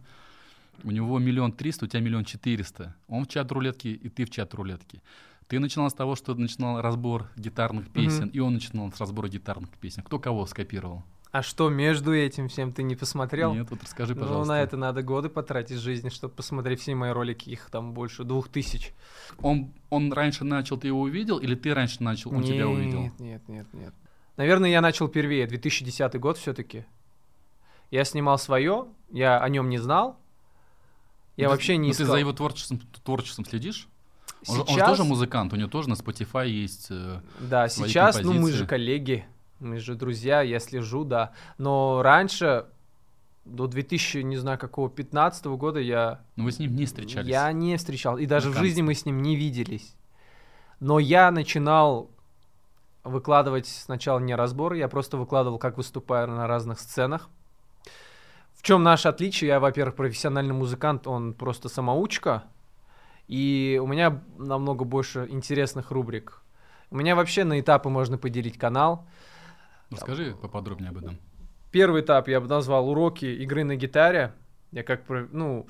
У 0.85 0.91
него 0.91 1.19
миллион 1.19 1.53
триста, 1.53 1.85
у 1.85 1.89
тебя 1.89 2.01
миллион 2.01 2.25
четыреста. 2.25 2.95
Он 3.09 3.25
в 3.25 3.29
чат 3.29 3.51
рулетки, 3.53 3.89
и 3.89 4.09
ты 4.09 4.25
в 4.25 4.31
чат 4.31 4.55
рулетки. 4.55 5.03
Ты 5.47 5.61
начинал 5.61 5.91
с 5.91 5.95
того, 5.95 6.17
что 6.17 6.35
начинал 6.35 6.81
разбор 6.81 7.29
гитарных 7.37 7.91
песен, 7.91 8.29
и 8.29 8.39
он 8.39 8.55
начинал 8.55 8.91
с 8.93 8.99
разбора 9.01 9.29
гитарных 9.29 9.71
песен. 9.79 10.03
Кто 10.03 10.19
кого 10.19 10.47
скопировал? 10.47 11.05
А 11.35 11.43
что 11.43 11.69
между 11.69 12.15
этим 12.15 12.47
всем 12.47 12.73
ты 12.73 12.85
не 12.85 12.95
посмотрел? 12.95 13.53
Нет, 13.53 13.69
вот 13.69 13.83
расскажи, 13.83 14.15
Ну, 14.15 14.21
пожалуйста. 14.21 14.53
на 14.53 14.63
это 14.63 14.77
надо 14.77 15.03
годы 15.03 15.29
потратить 15.29 15.79
жизни, 15.79 16.09
чтобы 16.09 16.33
посмотреть 16.33 16.81
все 16.81 16.95
мои 16.95 17.11
ролики, 17.11 17.51
их 17.51 17.71
там 17.71 17.93
больше 17.93 18.23
двух 18.23 18.49
тысяч. 18.49 18.93
Он, 19.43 19.73
он 19.91 20.13
раньше 20.13 20.45
начал, 20.45 20.77
ты 20.79 20.87
его 20.87 21.01
увидел, 21.01 21.39
или 21.39 21.57
ты 21.57 21.75
раньше 21.75 22.05
начал, 22.05 22.33
он 22.33 22.45
тебя 22.45 22.69
увидел? 22.69 23.01
Нет, 23.01 23.19
нет, 23.19 23.43
нет, 23.49 23.67
нет. 23.73 23.93
Наверное, 24.37 24.71
я 24.71 24.81
начал 24.81 25.09
первее, 25.09 25.49
2010 25.49 26.15
год 26.21 26.39
все-таки. 26.39 26.85
Я 27.91 28.05
снимал 28.05 28.39
свое, 28.39 28.87
я 29.11 29.41
о 29.41 29.49
нем 29.49 29.69
не 29.71 29.79
знал. 29.79 30.17
Я 31.37 31.47
Ну, 31.47 31.51
вообще 31.51 31.79
не 31.79 31.89
ну, 31.89 31.95
ты 31.95 32.03
искал. 32.05 32.15
за 32.15 32.21
его 32.21 32.33
творчеством, 32.33 32.81
творчеством 33.05 33.45
следишь? 33.45 33.89
Он, 34.47 34.55
же- 34.55 34.61
он 34.63 34.67
же 34.69 34.75
Сейчас, 34.75 34.89
тоже 34.91 35.03
музыкант, 35.03 35.53
у 35.53 35.57
него 35.57 35.69
тоже 35.69 35.89
на 35.89 35.95
Spotify 35.95 36.47
есть... 36.49 36.87
э, 36.91 37.21
да, 37.41 37.69
сейчас, 37.69 38.21
ну 38.21 38.29
мы 38.29 38.35
композиции. 38.35 38.59
же 38.59 38.67
коллеги. 38.69 39.27
Мы 39.61 39.79
же 39.79 39.95
друзья, 39.95 40.43
я 40.43 40.59
слежу, 40.59 41.05
да. 41.05 41.33
Но 41.59 42.03
раньше, 42.03 42.67
до 43.45 43.67
2000, 43.67 44.19
не 44.19 44.37
знаю, 44.37 44.59
какого, 44.59 44.91
15 44.91 45.47
года 45.47 45.81
я... 45.81 46.21
Но 46.37 46.45
вы 46.45 46.53
с 46.53 46.59
ним 46.59 46.75
не 46.75 46.87
встречались. 46.87 47.29
Я 47.29 47.51
не 47.53 47.77
встречал. 47.77 48.19
И 48.19 48.27
даже 48.27 48.51
в 48.51 48.57
жизни 48.57 48.83
мы 48.83 48.95
с 48.95 49.07
ним 49.07 49.23
не 49.23 49.37
виделись. 49.37 49.95
Но 50.81 50.99
я 50.99 51.31
начинал 51.31 52.11
выкладывать 53.05 53.67
сначала 53.67 54.19
не 54.19 54.35
разборы, 54.35 54.79
я 54.79 54.89
просто 54.89 55.17
выкладывал, 55.17 55.59
как 55.59 55.77
выступаю 55.77 56.27
на 56.29 56.47
разных 56.47 56.81
сценах. 56.81 57.29
В 58.55 58.63
чем 58.63 58.83
наше 58.83 59.09
отличие? 59.09 59.49
Я, 59.49 59.61
во-первых, 59.61 59.95
профессиональный 59.95 60.55
музыкант, 60.55 61.07
он 61.07 61.35
просто 61.35 61.69
самоучка. 61.69 62.45
И 63.29 63.79
у 63.83 63.87
меня 63.87 64.23
намного 64.39 64.85
больше 64.85 65.27
интересных 65.29 65.91
рубрик. 65.91 66.43
У 66.91 66.97
меня 66.97 67.15
вообще 67.15 67.45
на 67.45 67.61
этапы 67.61 67.91
можно 67.91 68.17
поделить 68.17 68.59
канал. 68.59 69.07
Расскажи 69.91 70.35
поподробнее 70.41 70.91
об 70.91 70.99
этом. 70.99 71.19
Первый 71.71 72.03
этап 72.03 72.29
я 72.29 72.41
бы 72.41 72.47
назвал 72.47 72.89
уроки 72.89 73.25
игры 73.25 73.65
на 73.65 73.77
гитаре. 73.77 74.33
Я 74.73 74.83
как, 74.83 75.03
ну, 75.09 75.67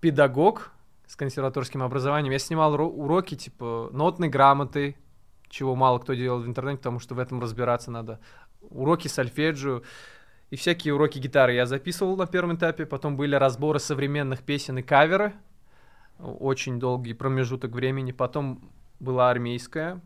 педагог 0.00 0.72
с 1.06 1.16
консерваторским 1.16 1.82
образованием. 1.82 2.32
Я 2.32 2.38
снимал 2.38 2.74
ро- 2.76 2.90
уроки 2.90 3.34
типа 3.34 3.90
нотной 3.92 4.28
грамоты, 4.28 4.96
чего 5.48 5.74
мало 5.74 5.98
кто 5.98 6.14
делал 6.14 6.40
в 6.40 6.46
интернете, 6.46 6.78
потому 6.78 6.98
что 6.98 7.14
в 7.14 7.18
этом 7.18 7.40
разбираться 7.40 7.90
надо. 7.90 8.20
Уроки 8.60 9.08
сольфеджио 9.08 9.82
и 10.50 10.56
всякие 10.56 10.94
уроки 10.94 11.18
гитары 11.18 11.54
я 11.54 11.66
записывал 11.66 12.16
на 12.16 12.26
первом 12.26 12.56
этапе. 12.56 12.86
Потом 12.86 13.16
были 13.16 13.34
разборы 13.34 13.78
современных 13.78 14.42
песен 14.42 14.78
и 14.78 14.82
каверы. 14.82 15.34
Очень 16.18 16.78
долгий 16.80 17.14
промежуток 17.14 17.72
времени. 17.72 18.12
Потом 18.12 18.70
была 18.98 19.30
армейская 19.30 20.00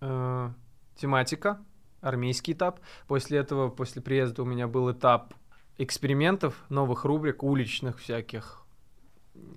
э, 0.00 0.50
тематика, 0.96 1.60
армейский 2.02 2.52
этап. 2.52 2.80
После 3.06 3.38
этого, 3.38 3.70
после 3.70 4.02
приезда 4.02 4.42
у 4.42 4.44
меня 4.44 4.68
был 4.68 4.92
этап 4.92 5.34
экспериментов, 5.78 6.62
новых 6.68 7.06
рубрик, 7.06 7.42
уличных 7.42 7.98
всяких 7.98 8.62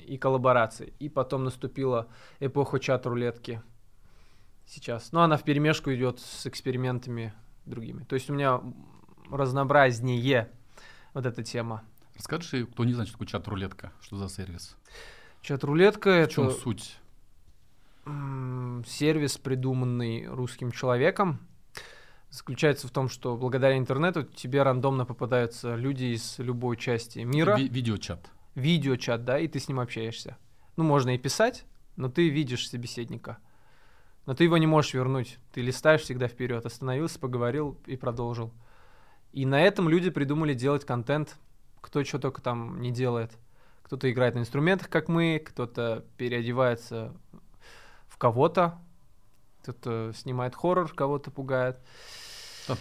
и 0.05 0.17
коллабораций. 0.17 0.93
И 0.99 1.09
потом 1.09 1.43
наступила 1.43 2.07
эпоха 2.39 2.79
чат-рулетки 2.79 3.61
сейчас. 4.65 5.11
Но 5.11 5.23
она 5.23 5.35
в 5.35 5.43
перемешку 5.43 5.93
идет 5.93 6.19
с 6.19 6.45
экспериментами 6.45 7.33
другими. 7.65 8.03
То 8.03 8.15
есть 8.15 8.29
у 8.29 8.33
меня 8.33 8.61
разнообразнее 9.29 10.49
вот 11.13 11.25
эта 11.25 11.43
тема. 11.43 11.83
Расскажи, 12.15 12.65
кто 12.65 12.85
не 12.85 12.93
знает, 12.93 13.09
что 13.09 13.17
такое 13.17 13.27
чат-рулетка, 13.27 13.91
что 14.01 14.15
за 14.17 14.29
сервис? 14.29 14.77
Чат-рулетка 15.41 16.25
В 16.25 16.31
чем 16.31 16.47
это 16.47 16.57
суть? 16.57 16.97
сервис, 18.85 19.37
придуманный 19.39 20.27
русским 20.27 20.71
человеком. 20.71 21.39
Заключается 22.35 22.89
в 22.89 22.91
том, 22.91 23.07
что 23.07 23.37
благодаря 23.37 23.77
интернету 23.77 24.23
тебе 24.23 24.61
рандомно 24.61 25.05
попадаются 25.05 25.75
люди 25.75 26.15
из 26.15 26.37
любой 26.37 26.75
части 26.75 27.19
мира. 27.19 27.55
Ви- 27.55 27.69
видеочат. 27.69 28.29
видеочат, 28.55 29.23
да, 29.23 29.39
и 29.39 29.47
ты 29.47 29.57
с 29.57 29.69
ним 29.69 29.79
общаешься. 29.79 30.35
Ну, 30.75 30.83
можно 30.83 31.15
и 31.15 31.17
писать, 31.17 31.63
но 31.95 32.09
ты 32.09 32.27
видишь 32.27 32.67
собеседника. 32.67 33.37
Но 34.25 34.33
ты 34.33 34.43
его 34.43 34.57
не 34.57 34.67
можешь 34.67 34.93
вернуть. 34.93 35.39
Ты 35.53 35.61
листаешь 35.61 36.01
всегда 36.01 36.27
вперед. 36.27 36.65
Остановился, 36.65 37.19
поговорил 37.19 37.79
и 37.85 37.95
продолжил. 37.95 38.51
И 39.31 39.45
на 39.45 39.61
этом 39.61 39.87
люди 39.87 40.09
придумали 40.09 40.53
делать 40.53 40.83
контент, 40.83 41.37
кто 41.79 42.03
что 42.03 42.19
только 42.19 42.41
там 42.41 42.81
не 42.81 42.91
делает. 42.91 43.31
Кто-то 43.83 44.11
играет 44.11 44.35
на 44.35 44.39
инструментах, 44.39 44.89
как 44.89 45.07
мы, 45.07 45.39
кто-то 45.39 46.03
переодевается 46.17 47.15
в 48.09 48.17
кого-то, 48.17 48.77
кто-то 49.61 50.11
снимает 50.13 50.53
хоррор, 50.53 50.93
кого-то 50.93 51.31
пугает. 51.31 51.79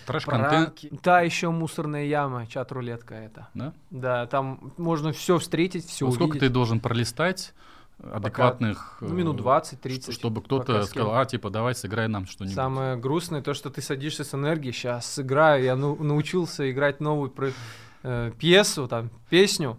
Трэш-контент. 0.07 0.81
Да, 1.03 1.21
еще 1.21 1.51
мусорная 1.51 2.05
яма, 2.05 2.47
чат-рулетка 2.47 3.15
это. 3.15 3.49
да? 3.55 3.73
Да, 3.91 4.27
там 4.27 4.73
можно 4.77 5.13
все 5.13 5.39
встретить, 5.39 5.87
все 5.87 6.07
сколько 6.11 6.23
увидеть. 6.23 6.41
ты 6.41 6.49
должен 6.49 6.81
пролистать 6.81 7.53
адекватных... 8.13 8.99
Ну, 9.01 9.15
минут 9.15 9.41
э, 9.41 9.43
20-30. 9.45 10.07
ш- 10.07 10.13
Чтобы 10.13 10.43
кто-то 10.43 10.73
пока 10.75 10.83
сказал, 10.85 11.15
а, 11.17 11.25
типа, 11.27 11.51
давай 11.51 11.75
сыграй 11.75 12.09
нам 12.09 12.27
что-нибудь. 12.27 12.55
Самое 12.55 12.97
грустное 12.97 13.43
то, 13.43 13.55
что 13.55 13.71
ты 13.71 13.83
садишься 13.83 14.25
с 14.25 14.35
энергией. 14.35 14.73
Сейчас 14.73 15.07
сыграю. 15.07 15.63
Я 15.65 15.77
ну- 15.77 15.97
научился 16.03 16.71
играть 16.71 17.01
новую 17.01 17.31
про- 17.31 17.53
э, 18.03 18.33
пьесу, 18.39 18.89
там, 18.89 19.11
песню. 19.31 19.79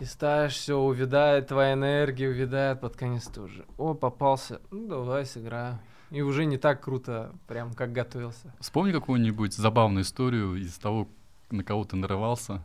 Листаешь, 0.00 0.54
все, 0.54 0.76
увядает 0.76 1.48
твоя 1.48 1.74
энергия, 1.74 2.28
увядает 2.28 2.80
под 2.80 2.96
конец 2.96 3.26
тоже. 3.28 3.64
О, 3.78 3.94
попался. 3.94 4.60
Ну, 4.70 4.88
давай 4.88 5.24
сыграю. 5.24 5.78
И 6.10 6.20
уже 6.22 6.44
не 6.44 6.58
так 6.58 6.82
круто, 6.82 7.32
прям 7.48 7.72
как 7.74 7.92
готовился. 7.92 8.54
Вспомни 8.60 8.92
какую-нибудь 8.92 9.54
забавную 9.54 10.02
историю 10.04 10.54
из 10.56 10.74
того, 10.78 11.08
на 11.50 11.64
кого 11.64 11.84
ты 11.84 11.96
нарывался. 11.96 12.62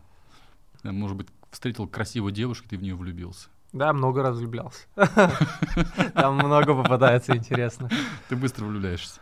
Э, 0.83 0.91
Может 0.91 1.17
быть, 1.17 1.27
встретил 1.51 1.87
красивую 1.87 2.31
девушку, 2.31 2.67
ты 2.69 2.77
в 2.77 2.81
нее 2.83 2.95
влюбился. 2.95 3.49
Да, 3.71 3.93
много 3.93 4.23
раз 4.23 4.37
влюблялся. 4.37 4.85
Там 6.13 6.35
много 6.35 6.73
попадается 6.75 7.35
интересно. 7.35 7.89
Ты 8.27 8.35
быстро 8.35 8.65
влюбляешься. 8.65 9.19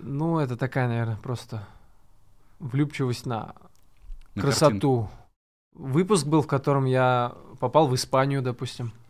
Ну, 0.00 0.38
это 0.38 0.56
такая, 0.56 0.88
наверное, 0.88 1.16
просто 1.16 1.66
влюбчивость 2.58 3.26
на 3.26 3.54
На 4.34 4.42
красоту. 4.42 5.08
Выпуск 5.74 6.26
был, 6.26 6.42
в 6.42 6.46
котором 6.46 6.84
я 6.86 7.34
попал 7.60 7.86
в 7.88 7.94
Испанию, 7.94 8.42
допустим. 8.42 8.86
картинку. 8.86 9.02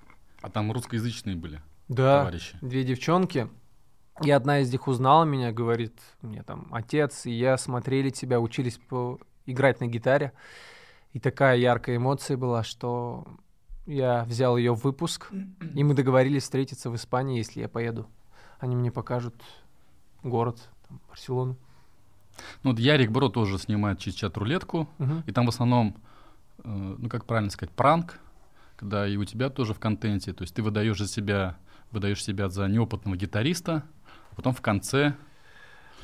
А 0.42 0.50
там 0.50 0.72
русскоязычные 0.72 1.34
были 1.36 1.60
Да, 1.88 2.18
товарищи. 2.20 2.56
две 2.60 2.84
девчонки. 2.84 3.48
И 4.22 4.31
одна 4.31 4.61
из 4.61 4.72
них 4.72 4.88
узнала 4.88 5.24
меня, 5.24 5.52
говорит, 5.52 5.98
мне 6.22 6.42
там 6.42 6.68
отец 6.70 7.26
и 7.26 7.33
я 7.33 7.59
смотрели 7.59 8.11
тебя, 8.11 8.40
учились 8.40 8.79
по... 8.79 9.18
играть 9.44 9.81
на 9.81 9.87
гитаре. 9.87 10.33
И 11.12 11.20
такая 11.20 11.57
яркая 11.57 11.96
эмоция 11.96 12.37
была, 12.37 12.62
что 12.62 13.26
я 13.87 14.24
взял 14.24 14.57
ее 14.57 14.74
в 14.74 14.85
выпуск, 14.85 15.31
и 15.74 15.85
мы 15.85 15.94
договорились 15.94 16.42
встретиться 16.42 16.90
в 16.90 16.96
Испании, 16.96 17.38
если 17.38 17.61
я 17.61 17.68
поеду. 17.68 18.07
Они 18.59 18.74
мне 18.74 18.90
покажут 18.90 19.35
город, 20.22 20.68
там, 20.88 21.00
Барселону. 21.09 21.57
Ну, 22.62 22.70
вот 22.70 22.79
Ярик 22.79 23.11
Бро 23.11 23.29
тоже 23.29 23.59
снимает 23.59 23.98
чат-рулетку. 23.98 24.88
Мгм. 24.98 25.24
И 25.26 25.33
там 25.33 25.46
в 25.46 25.48
основном, 25.48 25.96
э, 26.64 26.96
ну, 26.98 27.09
как 27.09 27.24
правильно 27.24 27.50
сказать, 27.50 27.74
пранк, 27.74 28.18
когда 28.76 29.07
и 29.07 29.16
у 29.16 29.24
тебя 29.24 29.48
тоже 29.48 29.72
в 29.74 29.79
контенте. 29.79 30.33
То 30.33 30.42
есть 30.42 30.55
ты 30.55 30.62
выдаешь 30.62 30.98
за 30.98 31.09
себя, 31.09 31.57
выдаешь 31.92 32.22
себя 32.22 32.48
за 32.48 32.66
неопытного 32.66 33.16
гитариста, 33.16 33.85
потом 34.37 34.53
в 34.55 34.61
конце 34.61 35.14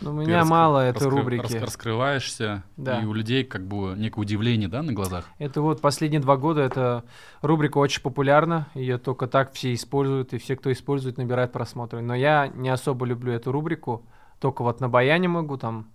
Но 0.01 0.11
у 0.11 0.15
меня 0.15 0.41
раскры- 0.41 0.45
мало 0.51 0.79
этой 0.81 1.07
раскры- 1.07 1.11
рубрики. 1.21 1.43
рас- 1.55 1.63
раскрываешься, 1.63 2.65
Да. 2.77 3.01
и 3.01 3.05
у 3.05 3.13
людей 3.13 3.45
как 3.45 3.65
бы 3.67 3.95
некое 3.97 4.21
удивление, 4.23 4.69
да, 4.69 4.83
на 4.83 4.93
глазах. 4.93 5.27
Это 5.39 5.61
вот 5.63 5.81
последние 5.81 6.21
два 6.21 6.37
года 6.37 6.61
эта 6.63 7.05
рубрика 7.43 7.79
очень 7.79 8.03
популярна, 8.03 8.67
ее 8.75 8.99
только 8.99 9.27
так 9.29 9.53
все 9.53 9.73
используют, 9.75 10.33
и 10.33 10.39
все, 10.39 10.57
кто 10.57 10.73
использует, 10.73 11.19
набирают 11.19 11.53
просмотры. 11.53 12.01
Но 12.01 12.15
я 12.15 12.49
не 12.49 12.69
особо 12.71 13.07
люблю 13.07 13.33
эту 13.33 13.53
рубрику, 13.53 14.03
только 14.41 14.63
вот 14.63 14.81
на 14.81 14.89
баяне 14.89 15.29
могу 15.29 15.57
там, 15.57 15.87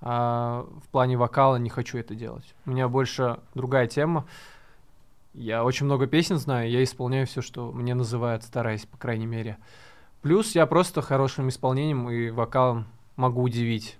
а 0.00 0.66
в 0.84 0.88
плане 0.88 1.16
вокала 1.16 1.56
не 1.56 1.70
хочу 1.70 1.96
это 1.98 2.14
делать. 2.14 2.54
У 2.66 2.70
меня 2.70 2.88
больше 2.88 3.38
другая 3.54 3.86
тема. 3.86 4.26
Я 5.32 5.64
очень 5.64 5.86
много 5.86 6.06
песен 6.06 6.38
знаю, 6.38 6.70
я 6.70 6.82
исполняю 6.84 7.26
все, 7.26 7.40
что 7.42 7.72
мне 7.72 7.94
называют, 7.94 8.42
стараюсь, 8.44 8.84
по 8.86 8.96
крайней 8.98 9.26
мере. 9.26 9.56
Плюс 10.24 10.54
я 10.54 10.64
просто 10.64 11.02
хорошим 11.02 11.50
исполнением 11.50 12.08
и 12.08 12.30
вокалом 12.30 12.86
могу 13.16 13.42
удивить, 13.42 13.98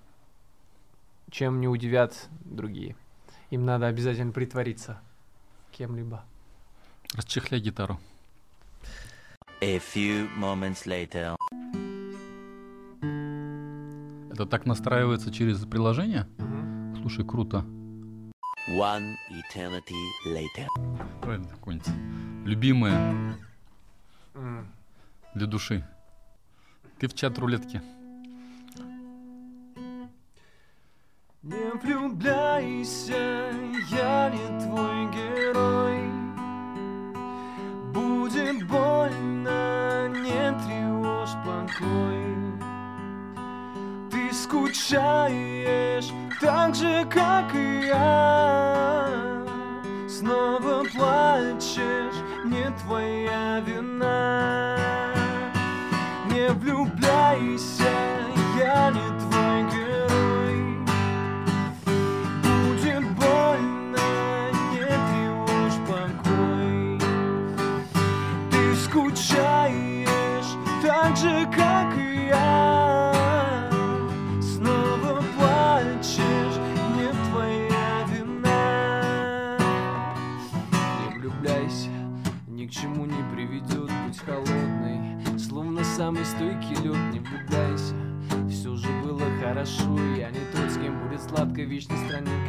чем 1.30 1.60
не 1.60 1.68
удивят 1.68 2.30
другие. 2.46 2.96
Им 3.50 3.66
надо 3.66 3.88
обязательно 3.88 4.32
притвориться 4.32 5.02
кем-либо. 5.70 6.24
Расчехляй 7.14 7.60
гитару. 7.60 8.00
A 9.60 9.76
few 9.76 10.26
moments 10.38 10.87
later. 10.87 11.37
Это 14.32 14.46
так 14.46 14.64
настраивается 14.64 15.30
через 15.30 15.58
приложение? 15.66 16.26
Слушай, 17.02 17.26
круто. 17.26 17.66
One 18.70 19.14
eternity 19.30 19.92
later. 20.26 20.68
Давай 21.20 21.38
какое-нибудь 21.44 22.46
любимое 22.46 23.37
М. 24.34 24.66
для 25.34 25.46
души. 25.46 25.84
Ты 27.04 27.08
в 27.08 27.14
чат-рулетке. 27.14 27.82
Не 31.42 31.70
влюбляйся, 31.82 33.52
я 33.90 34.30
не 34.30 34.46
твой 34.64 35.10
герой. 35.12 36.00
Будет 37.92 38.66
больно, 38.66 40.08
не 40.08 40.50
тревожь 40.64 41.36
покой 41.44 42.24
Ты 44.10 44.32
скучаешь 44.32 46.10
так 46.40 46.74
же, 46.74 47.04
как 47.10 47.54
и 47.54 47.88
я. 47.88 49.44
Снова 50.08 50.84
плачешь, 50.84 52.16
не 52.46 52.70
твоя 52.82 53.60
вина. 53.60 54.94
Не 56.34 56.48
влюбляйся, 56.50 56.93
я 57.35 57.40
не 57.40 57.93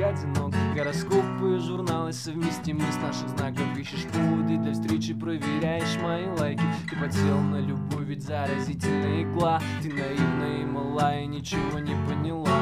одинок. 0.09 0.53
Гороскопы, 0.75 1.59
журналы 1.59 2.13
совместимы. 2.13 2.83
С 2.91 2.97
наших 2.97 3.29
знаков 3.29 3.77
Ищешь 3.77 4.05
поводы 4.11 4.57
для 4.57 4.73
встречи, 4.73 5.13
проверяешь 5.13 5.97
мои 6.01 6.27
лайки. 6.39 6.63
Ты 6.89 6.95
подсел 6.95 7.39
на 7.39 7.59
любовь, 7.59 8.05
ведь 8.05 8.23
заразительная 8.23 9.23
игла. 9.23 9.61
Ты 9.81 9.89
наивная 9.93 10.61
и 10.61 10.65
малая, 10.65 11.25
ничего 11.25 11.79
не 11.79 11.95
поняла. 12.07 12.61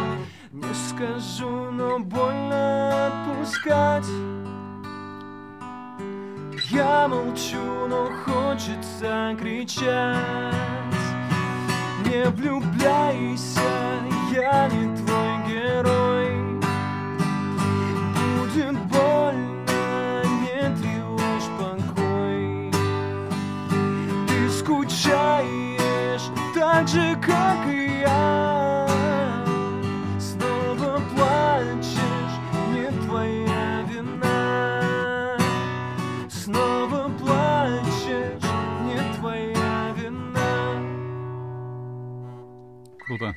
Не 0.52 0.74
скажу, 0.74 1.72
но 1.72 2.00
больно 2.00 3.08
отпускать. 3.08 4.08
Я 6.70 7.08
молчу, 7.08 7.88
но 7.88 8.10
хочется 8.26 9.36
кричать. 9.40 10.18
Не 12.06 12.26
влюбляйся, 12.30 13.60
я 14.32 14.68
не 14.70 14.96
твой 14.96 15.03
скучаешь 25.04 26.32
так 26.54 26.88
же, 26.88 27.16
как 27.22 27.68
и 27.68 28.00
я 28.00 28.88
Снова 30.20 31.02
плачешь, 31.14 32.40
не 32.70 32.90
твоя 33.06 33.82
вина 33.84 35.38
Снова 36.30 37.10
плачешь, 37.18 38.44
не 38.84 39.16
твоя 39.18 39.94
вина 39.98 40.82
Круто. 43.06 43.36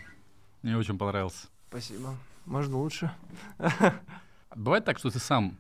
Мне 0.63 0.77
очень 0.77 0.99
понравился. 0.99 1.49
Спасибо. 1.69 2.15
Можно 2.45 2.79
лучше? 2.79 3.11
Бывает 4.55 4.85
так, 4.85 4.99
что 4.99 5.11
ты 5.11 5.19
сам 5.19 5.57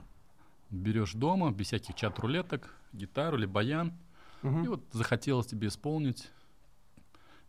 берешь 0.71 1.13
дома, 1.13 1.51
без 1.51 1.67
всяких 1.67 1.97
чат-рулеток, 1.97 2.75
гитару 2.93 3.37
или 3.37 3.47
баян, 3.47 3.93
и 4.43 4.67
вот 4.69 4.83
захотелось 4.93 5.47
тебе 5.47 5.69
исполнить 5.69 6.31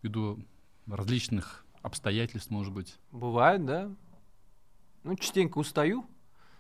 ввиду 0.02 0.40
различных 0.88 1.66
обстоятельств, 1.82 2.50
может 2.50 2.74
быть. 2.74 2.98
Бывает, 3.12 3.66
да. 3.66 3.90
Ну, 5.04 5.16
частенько 5.16 5.58
устаю, 5.58 6.06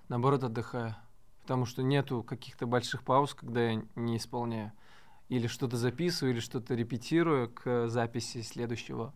наоборот, 0.09 0.43
отдыхаю. 0.43 0.95
Потому 1.41 1.65
что 1.65 1.81
нету 1.81 2.23
каких-то 2.23 2.65
больших 2.65 3.03
пауз, 3.03 3.33
когда 3.33 3.71
я 3.71 3.83
не 3.95 4.17
исполняю. 4.17 4.73
Или 5.29 5.47
что-то 5.47 5.75
записываю, 5.75 6.33
или 6.33 6.39
что-то 6.39 6.73
репетирую 6.73 7.49
к 7.49 7.89
записи 7.89 8.41
следующего 8.41 9.13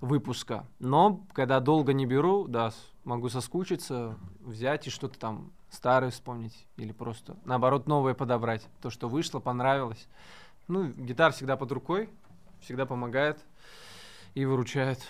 выпуска. 0.00 0.68
Но 0.78 1.26
когда 1.32 1.58
долго 1.60 1.92
не 1.92 2.06
беру, 2.06 2.46
да, 2.46 2.72
могу 3.04 3.28
соскучиться, 3.28 4.16
взять 4.40 4.86
и 4.86 4.90
что-то 4.90 5.18
там 5.18 5.52
старое 5.70 6.10
вспомнить. 6.10 6.66
Или 6.76 6.92
просто, 6.92 7.36
наоборот, 7.44 7.88
новое 7.88 8.14
подобрать. 8.14 8.68
То, 8.80 8.90
что 8.90 9.08
вышло, 9.08 9.40
понравилось. 9.40 10.08
Ну, 10.68 10.88
гитара 10.88 11.32
всегда 11.32 11.56
под 11.56 11.72
рукой, 11.72 12.10
всегда 12.60 12.84
помогает 12.84 13.38
и 14.34 14.44
выручает. 14.44 15.00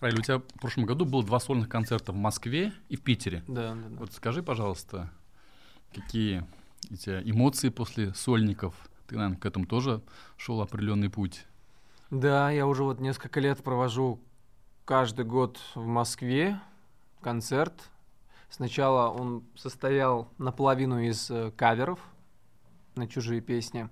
Раиль, 0.00 0.20
у 0.20 0.22
тебя 0.22 0.38
в 0.38 0.60
прошлом 0.60 0.86
году 0.86 1.04
было 1.04 1.24
два 1.24 1.40
сольных 1.40 1.68
концерта 1.68 2.12
в 2.12 2.16
Москве 2.16 2.72
и 2.88 2.96
в 2.96 3.02
Питере. 3.02 3.42
Да, 3.48 3.74
да, 3.74 3.88
да. 3.88 3.96
Вот 3.98 4.12
скажи, 4.12 4.44
пожалуйста, 4.44 5.10
какие 5.92 6.44
у 6.88 6.94
тебя 6.94 7.20
эмоции 7.20 7.68
после 7.68 8.14
сольников? 8.14 8.76
Ты, 9.08 9.16
наверное, 9.16 9.38
к 9.38 9.44
этому 9.44 9.66
тоже 9.66 10.02
шел 10.36 10.60
определенный 10.60 11.10
путь. 11.10 11.44
Да, 12.10 12.50
я 12.50 12.66
уже 12.68 12.84
вот 12.84 13.00
несколько 13.00 13.40
лет 13.40 13.62
провожу 13.64 14.20
каждый 14.84 15.24
год 15.24 15.58
в 15.74 15.84
Москве 15.84 16.60
концерт. 17.20 17.90
Сначала 18.50 19.10
он 19.10 19.42
состоял 19.56 20.32
наполовину 20.38 21.00
из 21.00 21.28
э, 21.28 21.50
каверов 21.56 21.98
на 22.94 23.08
чужие 23.08 23.40
песни. 23.40 23.88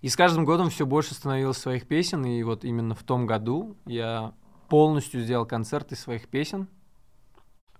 И 0.00 0.08
с 0.08 0.16
каждым 0.16 0.44
годом 0.44 0.68
все 0.70 0.84
больше 0.86 1.14
становилось 1.14 1.58
своих 1.58 1.86
песен. 1.86 2.24
И 2.24 2.42
вот 2.42 2.64
именно 2.64 2.94
в 2.94 3.02
том 3.02 3.26
году 3.26 3.76
я 3.86 4.32
полностью 4.68 5.20
сделал 5.20 5.46
концерт 5.46 5.92
из 5.92 6.00
своих 6.00 6.28
песен. 6.28 6.66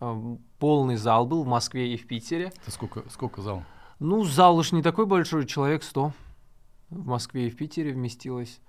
Э, 0.00 0.36
Полный 0.58 0.96
зал 0.96 1.26
был 1.26 1.42
в 1.42 1.46
Москве 1.48 1.92
и 1.92 1.96
в 1.96 2.06
Питере. 2.06 2.52
Это 2.62 2.70
сколько, 2.70 3.08
сколько 3.10 3.42
зал? 3.42 3.64
Ну, 3.98 4.24
зал 4.24 4.56
уж 4.56 4.72
не 4.72 4.82
такой 4.82 5.06
большой, 5.06 5.46
человек 5.46 5.82
100. 5.82 6.12
В 6.90 7.06
Москве 7.06 7.46
и 7.46 7.50
в 7.50 7.56
Питере 7.56 7.92
вместилось. 7.92 8.60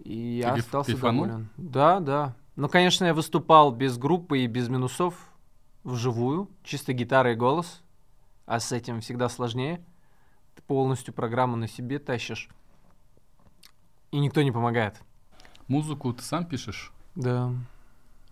И 0.00 0.38
я 0.42 0.50
кайф- 0.54 0.58
остался 0.60 0.92
кайфанул? 0.92 1.24
доволен. 1.24 1.48
Да, 1.56 2.00
да. 2.00 2.36
Ну, 2.56 2.68
конечно, 2.68 3.04
я 3.04 3.14
выступал 3.14 3.70
без 3.72 3.96
группы 3.96 4.40
и 4.40 4.46
без 4.46 4.68
минусов 4.68 5.14
вживую, 5.84 6.50
чисто 6.64 6.92
гитара 6.92 7.32
и 7.32 7.36
голос. 7.36 7.82
А 8.46 8.60
с 8.60 8.72
этим 8.72 9.00
всегда 9.00 9.28
сложнее. 9.28 9.84
Ты 10.58 10.62
полностью 10.62 11.14
программу 11.14 11.54
на 11.54 11.68
себе 11.68 12.00
тащишь. 12.00 12.48
И 14.10 14.18
никто 14.18 14.42
не 14.42 14.50
помогает. 14.50 15.00
Музыку 15.68 16.12
ты 16.12 16.24
сам 16.24 16.44
пишешь? 16.44 16.92
Да, 17.14 17.52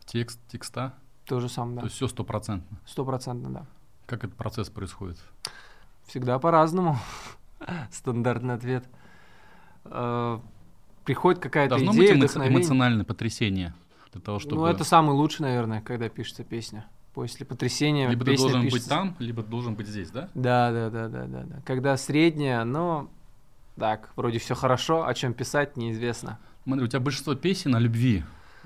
Текст, 0.07 0.41
текста? 0.49 0.95
то 1.25 1.39
же 1.39 1.49
самое, 1.49 1.77
То 1.77 1.81
да. 1.83 1.87
есть 1.87 1.95
все 1.97 2.09
стопроцентно. 2.09 2.79
Стопроцентно, 2.85 3.51
да. 3.51 3.67
Как 4.07 4.25
этот 4.25 4.37
процесс 4.37 4.71
происходит? 4.71 5.19
Всегда 6.09 6.41
по-разному. 6.41 6.99
Стандартный 7.93 8.55
ответ. 8.55 8.85
Э, 9.85 10.41
Приходит 11.05 11.41
какая-то 11.41 11.77
Должно 11.77 11.93
идея, 11.93 12.09
быть 12.15 12.15
эмо- 12.15 12.25
вдохновение. 12.25 12.59
эмоциональное 12.59 13.05
потрясение 13.05 13.73
для 14.12 14.21
того, 14.21 14.41
чтобы... 14.41 14.57
Ну, 14.57 14.67
это 14.67 14.83
самый 14.83 15.12
лучший, 15.15 15.43
наверное, 15.43 15.81
когда 15.81 16.09
пишется 16.09 16.43
песня. 16.43 16.87
После 17.16 17.46
потрясения 17.46 18.11
Либо 18.11 18.26
ты 18.26 18.37
должен 18.37 18.61
быть 18.64 18.72
пишется. 18.72 18.90
там, 18.90 19.16
либо 19.20 19.42
ты 19.42 19.48
должен 19.48 19.74
быть 19.74 19.87
здесь, 19.87 20.11
да? 20.11 20.29
Да, 20.35 20.70
да, 20.70 20.90
да, 20.90 21.09
да, 21.09 21.24
да, 21.24 21.44
да. 21.44 21.62
Когда 21.64 21.96
средняя, 21.96 22.62
но 22.64 23.09
так, 23.74 24.11
вроде 24.16 24.38
все 24.38 24.55
хорошо, 24.55 25.07
о 25.07 25.14
чем 25.14 25.33
писать 25.33 25.79
неизвестно. 25.79 26.38
Смотри, 26.64 26.85
у 26.85 26.87
тебя 26.88 27.00
большинство 27.00 27.35
песен 27.35 27.74
о 27.74 27.81
любви. 27.81 28.22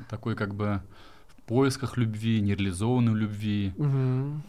Такой 0.08 0.34
как 0.34 0.56
бы 0.56 0.82
в 1.28 1.42
поисках 1.42 1.96
любви, 1.96 2.40
нереализованной 2.40 3.14
любви. 3.14 3.72
М, 3.78 4.42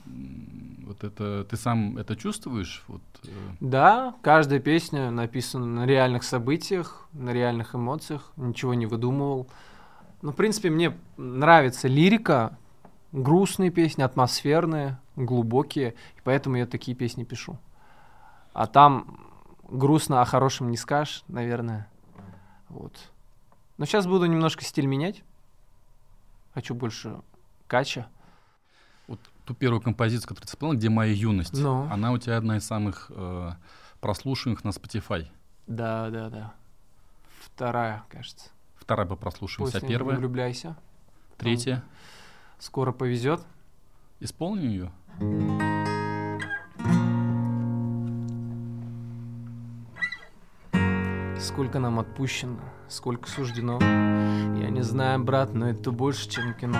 Вот 0.87 1.03
это 1.03 1.45
ты 1.47 1.55
сам 1.55 1.95
это 1.99 2.15
чувствуешь? 2.15 2.83
Вот, 2.87 3.03
э, 3.23 3.29
Да, 3.59 4.15
каждая 4.23 4.59
песня 4.59 5.11
написана 5.11 5.67
на 5.67 5.85
реальных 5.85 6.23
событиях, 6.23 7.07
на 7.13 7.33
реальных 7.33 7.75
эмоциях, 7.75 8.31
ничего 8.35 8.73
не 8.73 8.87
выдумывал. 8.87 9.47
Ну, 10.23 10.31
в 10.31 10.35
принципе, 10.35 10.71
мне 10.71 10.97
нравится 11.17 11.87
лирика, 11.87 12.57
грустные 13.11 13.71
песни, 13.71 14.01
атмосферные, 14.03 14.99
глубокие, 15.15 15.91
и 15.91 16.21
поэтому 16.23 16.55
я 16.57 16.65
такие 16.65 16.95
песни 16.95 17.23
пишу. 17.23 17.57
А 18.53 18.67
там 18.67 19.19
грустно 19.69 20.21
о 20.21 20.25
хорошем 20.25 20.71
не 20.71 20.77
скажешь, 20.77 21.23
наверное. 21.27 21.87
Вот. 22.69 22.93
Но 23.77 23.85
сейчас 23.85 24.07
буду 24.07 24.25
немножко 24.25 24.63
стиль 24.63 24.85
менять. 24.85 25.23
Хочу 26.53 26.75
больше 26.75 27.21
кача. 27.67 28.07
вот 29.07 29.19
ту 29.45 29.53
первую 29.53 29.81
композицию, 29.81 30.27
которую 30.29 30.47
ты 30.47 30.51
исполнил, 30.51 30.77
где 30.77 30.89
моя 30.89 31.13
юность, 31.13 31.53
Ну. 31.53 31.87
она 31.91 32.11
у 32.11 32.17
тебя 32.17 32.37
одна 32.37 32.57
из 32.57 32.65
самых 32.65 33.09
э, 33.09 33.51
прослушиваемых 33.99 34.63
на 34.63 34.69
Spotify. 34.69 35.27
Да, 35.67 36.09
да, 36.09 36.29
да. 36.29 36.53
Вторая, 37.39 38.03
кажется. 38.09 38.49
Вторая 38.75 39.07
по 39.07 39.15
прослушиваемости, 39.15 39.83
а 39.83 39.87
первая, 39.87 40.17
«Влюбляйся». 40.17 40.75
третья. 41.37 41.83
Скоро 42.61 42.91
повезет. 42.91 43.41
Исполни 44.19 44.65
ее. 44.67 44.91
Сколько 51.39 51.79
нам 51.79 51.99
отпущено, 51.99 52.59
сколько 52.87 53.27
суждено. 53.27 53.79
Я 53.81 54.69
не 54.69 54.83
знаю, 54.83 55.23
брат, 55.23 55.55
но 55.55 55.69
это 55.69 55.91
больше, 55.91 56.29
чем 56.29 56.53
кино. 56.53 56.77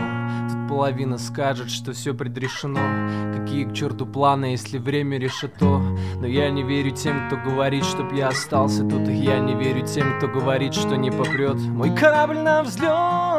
Тут 0.52 0.70
половина 0.70 1.18
скажет, 1.18 1.72
что 1.72 1.94
все 1.94 2.14
предрешено. 2.14 3.36
Какие 3.36 3.66
к 3.66 3.74
черту 3.74 4.06
планы, 4.06 4.52
если 4.52 4.78
время 4.78 5.18
решето? 5.18 5.80
Но 6.20 6.28
я 6.28 6.52
не 6.52 6.62
верю 6.62 6.92
тем, 6.92 7.26
кто 7.26 7.38
говорит, 7.38 7.86
чтоб 7.86 8.14
я 8.14 8.28
остался 8.28 8.88
тут. 8.88 9.08
И 9.08 9.14
я 9.14 9.40
не 9.40 9.56
верю 9.56 9.84
тем, 9.88 10.20
кто 10.20 10.28
говорит, 10.28 10.76
что 10.76 10.96
не 10.96 11.10
попрет. 11.10 11.56
Мой 11.56 11.96
корабль 11.96 12.38
на 12.38 12.62
взлет. 12.62 13.31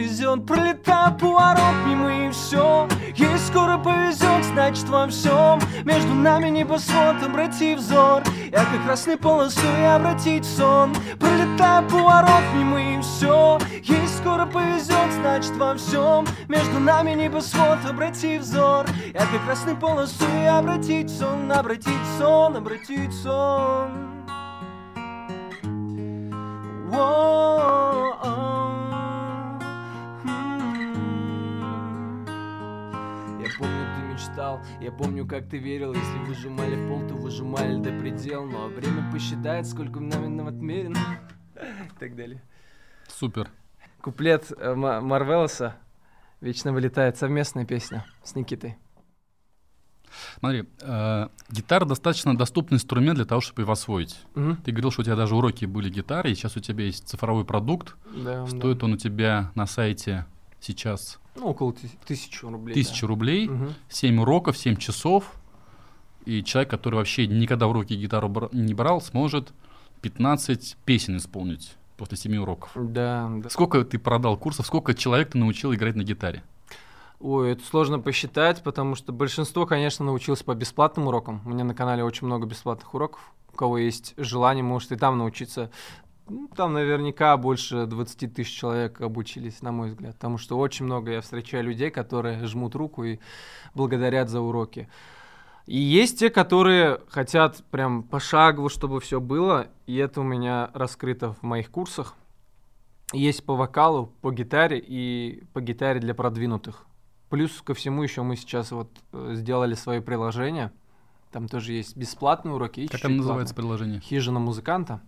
Повезет, 0.00 0.46
пролетая 0.46 1.10
поворот 1.10 1.74
мимо 1.86 2.26
и 2.26 2.30
все. 2.30 2.88
Ей 3.14 3.38
скоро 3.38 3.76
повезет, 3.76 4.46
значит 4.46 4.88
во 4.88 5.06
всем. 5.08 5.60
Между 5.84 6.14
нами 6.14 6.48
небосвод, 6.48 7.22
обрати 7.22 7.74
взор. 7.74 8.22
Как 8.50 8.66
красной 8.86 9.18
полосой 9.18 9.94
обратить 9.94 10.46
сон. 10.46 10.94
Пролетая 11.18 11.82
поворот 11.82 12.44
мимо 12.54 12.80
и 12.80 13.02
все. 13.02 13.58
Ей 13.82 14.08
скоро 14.08 14.46
повезет, 14.46 15.12
значит 15.20 15.54
во 15.58 15.74
всем. 15.74 16.26
Между 16.48 16.80
нами 16.80 17.10
небосвод, 17.10 17.80
обрати 17.86 18.38
взор. 18.38 18.86
Как 19.12 19.28
красной 19.44 19.76
полосой 19.76 20.48
обратить 20.48 21.10
сон, 21.10 21.52
обратить 21.52 22.06
сон, 22.18 22.56
обратить 22.56 23.12
сон. 23.12 23.90
Воу, 26.88 28.59
знал 34.34 34.60
Я 34.80 34.92
помню, 34.92 35.26
как 35.26 35.48
ты 35.48 35.58
верил, 35.58 35.94
если 35.94 36.18
выжимали 36.18 36.74
в 36.74 36.88
пол, 36.88 37.06
то 37.06 37.14
выжимали 37.14 37.76
до 37.76 37.96
предела 37.98 38.44
Но 38.44 38.68
время 38.68 39.10
посчитает, 39.12 39.66
сколько 39.66 40.00
нам 40.00 40.36
нам 40.36 40.48
отмерено 40.48 40.98
И 41.56 41.98
так 41.98 42.16
далее 42.16 42.42
Супер. 43.08 43.48
Куплет 44.00 44.50
э, 44.56 44.74
Ма- 44.74 45.00
Марвелоса 45.00 45.76
«Вечно 46.40 46.72
вылетает» 46.72 47.18
совместная 47.18 47.66
песня 47.66 48.06
с 48.22 48.34
Никитой 48.34 48.78
Смотри, 50.38 50.64
э, 50.80 51.28
гитара 51.50 51.84
достаточно 51.84 52.36
доступный 52.36 52.76
инструмент 52.76 53.16
для 53.16 53.24
того, 53.24 53.40
чтобы 53.40 53.62
его 53.62 53.72
освоить. 53.72 54.20
Мгм. 54.34 54.56
Ты 54.56 54.72
говорил, 54.72 54.90
что 54.90 55.02
у 55.02 55.04
тебя 55.04 55.14
даже 55.14 55.36
уроки 55.36 55.66
были 55.66 55.88
гитары, 55.88 56.32
и 56.32 56.34
сейчас 56.34 56.56
у 56.56 56.60
тебя 56.60 56.84
есть 56.84 57.08
цифровой 57.08 57.44
продукт. 57.44 57.94
Да, 58.12 58.44
да. 58.44 58.46
Стоит 58.48 58.82
он 58.82 58.94
у 58.94 58.96
тебя 58.96 59.52
на 59.54 59.66
сайте 59.66 60.26
сейчас 60.58 61.19
Ну, 61.36 61.46
около 61.48 61.70
тыс- 61.72 61.96
тысячи 62.06 62.44
рублей 62.44 62.74
тысячу 62.74 63.06
да. 63.06 63.08
рублей, 63.08 63.48
Мгм. 63.48 63.74
7 63.88 64.20
уроков, 64.20 64.56
7 64.58 64.76
часов. 64.76 65.32
И 66.26 66.42
человек, 66.44 66.70
который 66.70 66.96
вообще 66.96 67.26
никогда 67.26 67.66
в 67.66 67.72
руки 67.72 67.94
гитару 67.94 68.28
бра- 68.28 68.48
не 68.52 68.74
брал, 68.74 69.00
сможет 69.00 69.52
15 70.02 70.76
песен 70.84 71.16
исполнить 71.16 71.76
после 71.96 72.16
7 72.18 72.36
уроков. 72.38 72.70
Да, 72.74 73.30
да. 73.42 73.48
Сколько 73.48 73.84
ты 73.84 73.98
продал 73.98 74.36
курсов, 74.36 74.66
сколько 74.66 74.94
человек 74.94 75.32
ты 75.32 75.38
научил 75.38 75.72
играть 75.74 75.96
на 75.96 76.02
гитаре? 76.02 76.42
Ой, 77.20 77.52
это 77.52 77.62
сложно 77.64 77.98
посчитать, 78.00 78.62
потому 78.62 78.94
что 78.94 79.12
большинство, 79.12 79.66
конечно, 79.66 80.04
научилось 80.06 80.42
по 80.42 80.54
бесплатным 80.54 81.06
урокам. 81.06 81.42
У 81.44 81.50
меня 81.50 81.64
на 81.64 81.74
канале 81.74 82.02
очень 82.02 82.26
много 82.26 82.46
бесплатных 82.46 82.94
уроков. 82.94 83.20
У 83.52 83.56
кого 83.56 83.76
есть 83.78 84.14
желание, 84.16 84.62
может 84.64 84.92
и 84.92 84.96
там 84.96 85.18
научиться. 85.18 85.70
Ну, 86.30 86.48
там 86.54 86.72
наверняка 86.74 87.36
больше 87.36 87.86
20 87.86 88.34
тысяч 88.34 88.56
человек 88.56 89.00
обучились, 89.00 89.62
на 89.62 89.72
мой 89.72 89.88
взгляд. 89.90 90.14
Потому 90.14 90.38
что 90.38 90.56
очень 90.58 90.84
много 90.84 91.10
я 91.10 91.20
встречаю 91.20 91.64
людей, 91.64 91.90
которые 91.90 92.46
жмут 92.46 92.76
руку 92.76 93.02
и 93.02 93.18
благодарят 93.74 94.28
за 94.28 94.40
уроки. 94.40 94.88
И 95.66 95.78
есть 95.78 96.20
те, 96.20 96.30
которые 96.30 97.00
хотят 97.08 97.64
прям 97.70 98.04
пошагово, 98.04 98.70
чтобы 98.70 99.00
все 99.00 99.20
было. 99.20 99.68
И 99.86 99.96
это 99.96 100.20
у 100.20 100.24
меня 100.24 100.70
раскрыто 100.72 101.32
в 101.32 101.42
моих 101.42 101.70
курсах. 101.70 102.14
Есть 103.12 103.44
по 103.44 103.56
вокалу, 103.56 104.12
по 104.20 104.30
гитаре 104.30 104.78
и 104.78 105.42
по 105.52 105.60
гитаре 105.60 105.98
для 105.98 106.14
продвинутых. 106.14 106.86
Плюс 107.28 107.60
ко 107.62 107.74
всему 107.74 108.02
еще 108.04 108.22
мы 108.22 108.36
сейчас 108.36 108.70
вот 108.70 108.88
э, 109.12 109.32
сделали 109.34 109.74
свое 109.74 110.00
приложение. 110.00 110.70
Там 111.32 111.48
тоже 111.48 111.72
есть 111.72 111.96
бесплатные 111.96 112.54
уроки 112.54 112.80
и 112.80 112.88
Как 112.88 113.04
оно 113.04 113.16
называется 113.16 113.54
платные. 113.54 113.68
приложение? 113.76 114.00
Хижина 114.00 114.38
музыканта. 114.40 115.00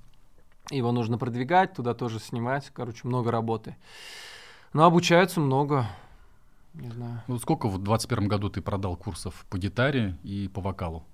Его 0.70 0.92
нужно 0.92 1.18
продвигать, 1.18 1.74
туда 1.74 1.94
тоже 1.94 2.18
снимать. 2.18 2.70
Короче, 2.72 3.06
много 3.06 3.30
работы. 3.30 3.76
Но 4.72 4.84
обучаются 4.84 5.40
много. 5.40 5.86
Не 6.74 6.90
знаю. 6.90 7.22
Вот 7.26 7.42
сколько 7.42 7.66
в 7.66 7.76
2021 7.78 8.28
году 8.28 8.48
ты 8.48 8.62
продал 8.62 8.96
курсов 8.96 9.44
по 9.50 9.58
гитаре 9.58 10.16
и 10.22 10.48
по 10.48 10.60
вокалу? 10.60 11.04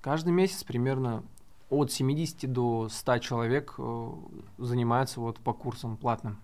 Каждый 0.00 0.32
месяц 0.32 0.64
примерно 0.64 1.22
от 1.68 1.92
70 1.92 2.52
до 2.52 2.88
100 2.88 3.18
человек 3.18 3.74
э, 3.78 4.12
занимаются 4.58 5.20
вот 5.20 5.38
по 5.38 5.52
курсам 5.52 5.96
платным. 5.96 6.38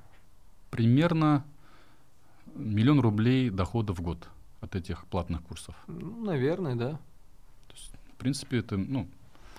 Примерно 0.70 1.44
миллион 2.54 3.00
рублей 3.00 3.50
дохода 3.50 3.92
в 3.92 4.00
год 4.00 4.28
от 4.60 4.76
этих 4.76 5.06
платных 5.06 5.42
курсов. 5.42 5.74
Ну, 5.88 6.24
наверное, 6.24 6.76
да. 6.76 7.00
В 8.12 8.18
принципе, 8.18 8.58
это 8.58 8.76
ну, 8.76 9.08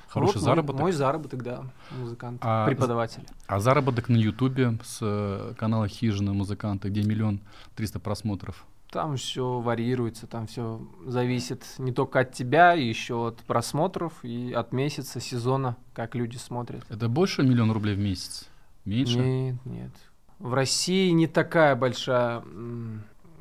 хороший 0.09 0.35
Вот 0.35 0.41
мой- 0.41 0.43
заработок. 0.43 0.81
Мой, 0.81 0.91
заработок, 0.91 1.43
да, 1.43 1.63
музыкант, 1.91 2.39
А 2.43 2.65
преподаватель. 2.65 3.23
А 3.47 3.59
заработок 3.59 4.09
на 4.09 4.17
Ютубе 4.17 4.77
с 4.83 4.99
э, 5.01 5.53
канала 5.57 5.87
Хижина 5.87 6.33
музыканта, 6.33 6.89
где 6.89 7.03
миллион 7.03 7.41
триста 7.75 7.99
просмотров. 7.99 8.65
Там 8.91 9.17
все 9.17 9.59
варьируется, 9.59 10.27
там 10.27 10.47
все 10.47 10.81
зависит 11.05 11.65
не 11.77 11.91
только 11.91 12.21
от 12.21 12.31
тебя, 12.31 12.71
еще 12.71 13.27
от 13.27 13.37
просмотров 13.39 14.13
и 14.23 14.53
от 14.53 14.71
месяца, 14.71 15.19
сезона, 15.19 15.75
как 15.93 16.15
люди 16.15 16.37
смотрят. 16.37 16.85
Это 16.89 17.09
больше 17.09 17.43
миллиона 17.43 17.73
рублей 17.73 17.95
в 17.95 17.99
месяц? 17.99 18.47
Меньше? 18.85 19.19
Нет, 19.19 19.55
нет. 19.65 19.91
В 20.39 20.53
России 20.53 21.09
не 21.09 21.27
такая 21.27 21.75
большая. 21.75 22.41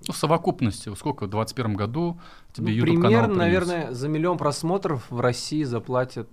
Ну, 0.08 0.12
в 0.12 0.16
совокупности, 0.16 0.92
сколько 0.94 1.26
в 1.26 1.30
2021 1.30 1.74
году 1.76 2.20
тебе 2.52 2.68
ну, 2.68 2.72
YouTube 2.72 3.02
канал 3.02 3.10
примерно, 3.10 3.34
наверное, 3.34 3.92
за 3.92 4.08
миллион 4.08 4.38
просмотров 4.38 5.10
в 5.10 5.20
России 5.20 5.62
заплатят 5.62 6.28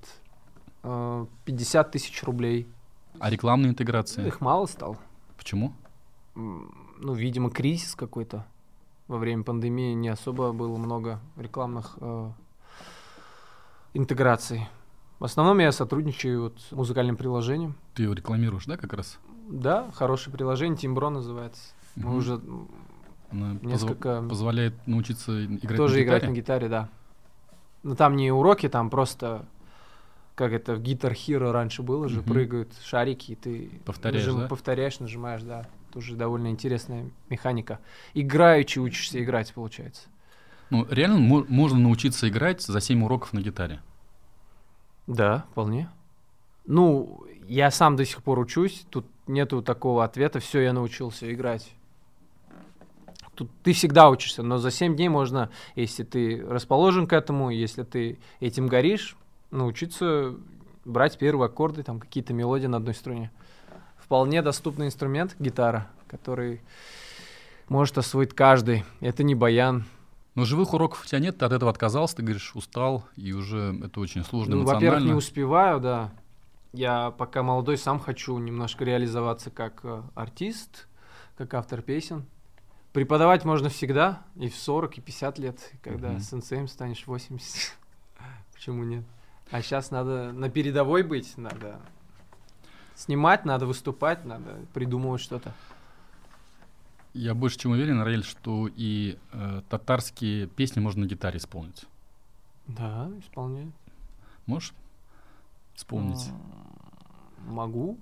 50 0.83 1.91
тысяч 1.91 2.23
рублей. 2.23 2.67
А 3.19 3.29
рекламные 3.29 3.71
интеграции? 3.71 4.27
Их 4.27 4.41
мало 4.41 4.65
стало. 4.65 4.97
Почему? 5.37 5.73
Ну, 6.35 7.13
видимо, 7.13 7.49
кризис 7.49 7.95
какой-то. 7.95 8.45
Во 9.07 9.17
время 9.17 9.43
пандемии 9.43 9.93
не 9.93 10.09
особо 10.09 10.51
было 10.53 10.77
много 10.77 11.19
рекламных 11.37 11.97
э, 11.99 12.31
интеграций. 13.93 14.67
В 15.19 15.25
основном 15.25 15.59
я 15.59 15.71
сотрудничаю 15.71 16.43
вот 16.43 16.59
с 16.61 16.71
музыкальным 16.71 17.15
приложением. 17.17 17.75
Ты 17.93 18.03
его 18.03 18.13
рекламируешь, 18.13 18.65
да, 18.65 18.77
как 18.77 18.93
раз? 18.93 19.19
Да, 19.49 19.91
хорошее 19.93 20.33
приложение, 20.33 20.77
Тимбро 20.77 21.09
называется. 21.09 21.73
Мы 21.95 22.09
Мгм. 22.09 22.17
уже 22.17 22.41
Она 23.31 23.57
несколько... 23.61 24.21
позволяет 24.21 24.73
научиться 24.87 25.45
играть 25.45 25.77
тоже 25.77 25.97
на 25.97 26.03
играть 26.03 26.21
гитаре? 26.23 26.29
на 26.31 26.35
гитаре, 26.35 26.69
да. 26.69 26.89
Но 27.83 27.95
там 27.95 28.15
не 28.15 28.31
уроки, 28.31 28.69
там 28.69 28.89
просто 28.89 29.45
как 30.35 30.51
это 30.51 30.75
в 30.75 30.81
Guitar 30.81 31.13
Hero 31.13 31.51
раньше 31.51 31.83
было 31.83 32.09
же, 32.09 32.19
Мгм. 32.21 32.29
прыгают 32.29 32.73
шарики, 32.83 33.33
и 33.33 33.35
ты 33.35 33.69
Повторяешь, 33.85 34.25
нажим- 34.25 34.39
да? 34.41 34.47
повторяешь, 34.47 34.99
нажимаешь, 34.99 35.43
да. 35.43 35.67
Тоже 35.91 36.15
довольно 36.15 36.47
интересная 36.49 37.05
механика. 37.29 37.79
Играючи 38.15 38.79
учишься 38.79 39.23
играть, 39.23 39.53
получается. 39.53 40.09
Ну, 40.71 40.87
реально 40.89 41.19
мо- 41.19 41.45
можно 41.47 41.77
научиться 41.77 42.27
играть 42.27 42.61
за 42.61 42.81
7 42.81 43.03
уроков 43.03 43.33
на 43.33 43.41
гитаре. 43.41 43.79
Да, 45.05 45.45
вполне. 45.51 45.89
Ну, 46.65 47.23
я 47.47 47.69
сам 47.69 47.95
до 47.95 48.05
сих 48.05 48.23
пор 48.23 48.39
учусь, 48.39 48.85
тут 48.89 49.05
нету 49.27 49.61
такого 49.61 50.03
ответа, 50.03 50.39
все, 50.39 50.61
я 50.61 50.73
научился 50.73 51.31
играть. 51.31 51.73
Тут 53.35 53.51
ты 53.63 53.73
всегда 53.73 54.09
учишься, 54.09 54.43
но 54.43 54.57
за 54.57 54.71
7 54.71 54.95
дней 54.95 55.09
можно, 55.09 55.49
если 55.75 56.03
ты 56.03 56.43
расположен 56.47 57.05
к 57.07 57.13
этому, 57.13 57.49
если 57.49 57.83
ты 57.83 58.19
этим 58.39 58.67
горишь, 58.67 59.15
научиться 59.53 60.35
брать 60.85 61.17
первые 61.17 61.47
аккорды, 61.47 61.83
там 61.83 61.99
какие-то 61.99 62.33
мелодии 62.33 62.67
на 62.67 62.77
одной 62.77 62.93
струне. 62.93 63.31
Вполне 63.97 64.41
доступный 64.41 64.87
инструмент, 64.87 65.35
гитара, 65.39 65.87
который 66.07 66.61
может 67.69 67.97
освоить 67.97 68.33
каждый. 68.33 68.83
Это 68.99 69.23
не 69.23 69.35
баян, 69.35 69.85
Но 70.35 70.45
живых 70.45 70.73
уроков 70.73 71.03
у 71.03 71.07
тебя 71.07 71.19
нет, 71.19 71.37
ты 71.37 71.45
от 71.45 71.53
этого 71.53 71.71
отказался, 71.71 72.17
ты 72.17 72.23
говоришь, 72.23 72.55
устал, 72.55 73.05
и 73.15 73.33
уже 73.33 73.79
это 73.83 73.99
очень 73.99 74.23
сложно 74.23 74.57
Ну, 74.57 74.63
во-первых, 74.63 75.03
не 75.03 75.13
успеваю, 75.13 75.79
да. 75.79 76.11
Я 76.73 77.11
пока 77.11 77.43
молодой, 77.43 77.77
сам 77.77 77.99
хочу 77.99 78.35
немножко 78.39 78.83
реализоваться 78.83 79.51
как 79.51 79.81
э, 79.83 80.01
артист, 80.15 80.87
как 81.37 81.53
автор 81.53 81.83
песен. 81.83 82.25
Преподавать 82.93 83.45
можно 83.45 83.69
всегда, 83.69 84.23
и 84.35 84.49
в 84.49 84.55
40, 84.55 84.97
и 84.97 85.01
50 85.01 85.37
лет, 85.37 85.71
и 85.71 85.77
когда 85.77 86.09
Мгм. 86.13 86.19
сенсеем 86.19 86.67
станешь 86.67 87.05
80. 87.05 87.77
Почему 88.53 88.83
нет? 88.83 89.03
А 89.51 89.61
сейчас 89.61 89.91
надо 89.91 90.31
на 90.31 90.49
передовой 90.49 91.03
быть, 91.03 91.37
надо 91.37 91.79
снимать, 92.95 93.45
надо 93.45 93.65
выступать, 93.65 94.25
надо 94.25 94.59
придумывать 94.73 95.21
что-то. 95.21 95.53
Я 97.13 97.35
больше 97.35 97.59
чем 97.59 97.71
уверен, 97.71 98.01
Раэль, 98.01 98.23
что 98.23 98.67
и 98.67 99.19
э, 99.31 99.61
татарские 99.69 100.47
песни 100.47 100.79
можно 100.79 101.03
на 101.03 101.07
гитаре 101.07 101.37
исполнить. 101.37 101.85
Да, 102.67 103.11
исполняю. 103.19 103.71
Можешь 104.47 104.73
вспомнить? 105.75 106.31
Могу. 107.45 107.99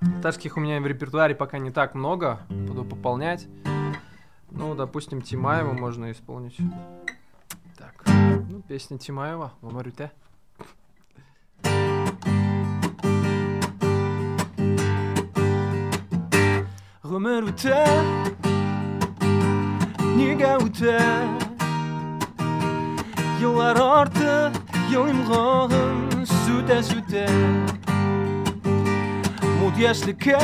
Татарских 0.00 0.56
у 0.56 0.60
меня 0.60 0.80
в 0.80 0.86
репертуаре 0.86 1.34
пока 1.34 1.58
не 1.58 1.70
так 1.70 1.94
много. 1.94 2.40
Буду 2.48 2.84
пополнять. 2.84 3.46
Ну, 4.50 4.74
допустим, 4.74 5.22
Тимаева 5.22 5.72
можно 5.72 6.10
исполнить. 6.12 6.56
Так. 7.78 8.04
Ну, 8.50 8.60
песня 8.62 8.98
Тимаева. 8.98 9.52
Умарюте. 9.62 10.10
kommer 17.22 17.52
歌 17.54 17.78
Nega 20.16 20.56
үтә 20.58 20.98
Йыллар 23.38 23.78
арты 23.78 24.50
Йыл 24.90 25.06
имгагын 25.12 26.26
Сүтә-сүтә 26.26 27.28
Мут 29.60 29.78
яшлеккә 29.78 30.42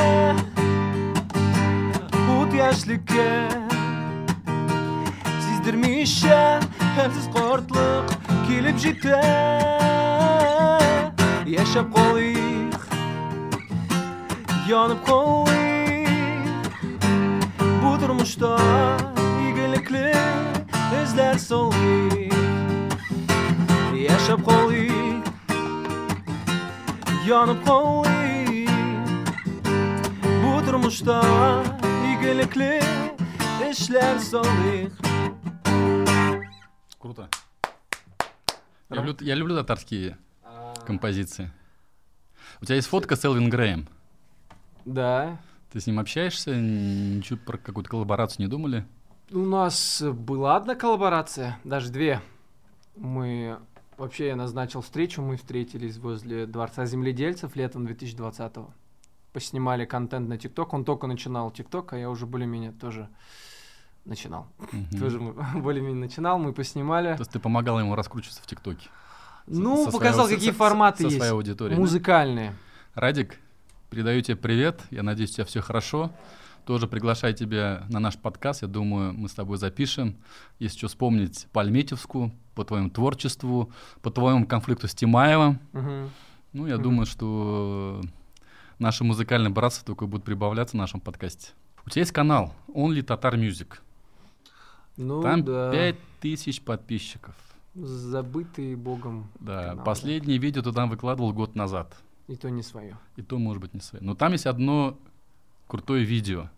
Мут 2.28 2.54
яшлеккә 2.54 3.28
Сиздермичә 5.48 6.40
Хәлсез 6.94 7.26
картлык 7.34 8.14
Килеп 8.46 8.78
җитә 8.78 9.22
Яшәп 11.58 11.90
калыйк 11.96 12.78
durmuşta 18.28 18.58
iyilikli 19.40 20.12
izler 21.02 21.38
soluyuk 21.38 22.32
Yashab 23.96 24.44
qolaylik 24.44 25.24
Yonib 27.26 27.64
qolaylik 27.66 28.68
Bu 30.42 30.66
turmushda 30.66 31.22
Игілікli 32.10 32.80
ishlar 33.70 34.18
solih 34.18 34.90
Круто. 37.00 37.28
Я 38.90 38.96
люблю, 38.96 39.16
я 39.20 39.34
люблю 39.34 39.56
татарские 39.56 40.18
композиции. 40.86 41.50
У 42.60 42.64
тебя 42.64 42.76
есть 42.76 42.88
фотка 42.88 43.16
с 43.16 43.24
Элвин 43.24 43.48
Грэем. 43.48 43.86
Да. 44.84 45.38
Ты 45.72 45.80
с 45.80 45.86
ним 45.86 45.98
общаешься? 46.00 46.54
Ничего 46.56 47.38
про 47.44 47.58
какую-то 47.58 47.90
коллаборацию 47.90 48.44
не 48.46 48.50
думали? 48.50 48.86
У 49.30 49.38
нас 49.40 50.02
была 50.02 50.56
одна 50.56 50.74
коллаборация, 50.74 51.58
даже 51.64 51.90
две. 51.90 52.20
Мы... 52.96 53.58
Вообще 53.98 54.28
я 54.28 54.36
назначил 54.36 54.80
встречу, 54.80 55.20
мы 55.22 55.36
встретились 55.36 55.96
возле 55.98 56.46
Дворца 56.46 56.86
земледельцев 56.86 57.56
летом 57.56 57.84
2020-го. 57.84 58.72
Поснимали 59.32 59.84
контент 59.84 60.28
на 60.28 60.38
ТикТок, 60.38 60.72
он 60.72 60.84
только 60.84 61.06
начинал 61.08 61.50
ТикТок, 61.50 61.92
а 61.92 61.98
я 61.98 62.08
уже 62.08 62.24
более-менее 62.24 62.70
тоже 62.72 63.08
начинал. 64.04 64.46
Мгм. 64.72 64.98
Тоже 65.00 65.18
более-менее 65.56 66.00
начинал, 66.00 66.38
мы 66.38 66.52
поснимали. 66.52 67.14
То 67.14 67.20
есть 67.22 67.32
ты 67.32 67.40
помогал 67.40 67.80
ему 67.80 67.94
раскручиваться 67.96 68.40
в 68.40 68.46
ТикТоке? 68.46 68.88
Ну, 69.48 69.84
со 69.86 69.90
показал, 69.90 70.26
своего- 70.26 70.36
какие 70.38 70.52
со- 70.52 70.56
форматы 70.58 70.98
со 70.98 71.04
есть. 71.06 71.16
своей 71.16 71.32
аудиторией. 71.32 71.74
да? 71.76 71.80
Музыкальные. 71.80 72.54
Радик, 72.94 73.38
передаю 73.90 74.20
тебе 74.22 74.36
привет. 74.36 74.82
Я 74.90 75.02
надеюсь, 75.02 75.30
у 75.30 75.34
тебя 75.34 75.44
все 75.44 75.60
хорошо. 75.60 76.10
Тоже 76.66 76.86
приглашаю 76.86 77.32
тебя 77.34 77.86
на 77.88 77.98
наш 77.98 78.16
подкаст. 78.18 78.62
Я 78.62 78.68
думаю, 78.68 79.14
мы 79.14 79.28
с 79.28 79.32
тобой 79.32 79.56
запишем. 79.56 80.16
Если 80.58 80.76
что 80.78 80.88
вспомнить 80.88 81.46
по 81.52 81.62
Альметьевску, 81.62 82.30
по 82.54 82.64
твоему 82.64 82.90
творчеству, 82.90 83.72
по 84.02 84.10
твоему 84.10 84.46
конфликту 84.46 84.86
с 84.88 84.94
Тимаевым. 84.94 85.60
Мгм. 85.72 86.10
Ну, 86.52 86.66
я 86.66 86.74
Мгм. 86.74 86.82
думаю, 86.82 87.06
что 87.06 88.02
наше 88.78 89.04
музыкальное 89.04 89.50
братство 89.50 89.86
только 89.86 90.06
будет 90.06 90.24
прибавляться 90.24 90.76
в 90.76 90.78
нашем 90.80 91.00
подкасте. 91.00 91.52
У 91.86 91.90
тебя 91.90 92.00
есть 92.02 92.12
канал 92.12 92.52
Only 92.68 93.02
Tatar 93.02 93.34
Music. 93.34 93.78
Ну, 94.98 95.22
Там 95.22 95.44
да. 95.44 95.70
5000 96.20 96.60
подписчиков. 96.60 97.34
Забытые 97.74 98.76
богом. 98.76 99.30
Да, 99.40 99.68
канал, 99.70 99.84
последнее 99.84 100.36
видео 100.38 100.60
ты 100.62 100.72
там 100.72 100.90
выкладывал 100.90 101.32
год 101.32 101.54
назад. 101.54 101.96
И 102.28 102.36
то 102.36 102.48
не 102.50 102.62
свое. 102.62 102.96
И 103.16 103.22
то, 103.22 103.38
может 103.38 103.60
быть, 103.62 103.74
не 103.74 103.80
свое. 103.80 104.04
Но 104.04 104.14
там 104.14 104.32
есть 104.32 104.46
одно 104.46 104.96
крутое 105.66 106.04
видео. 106.04 106.48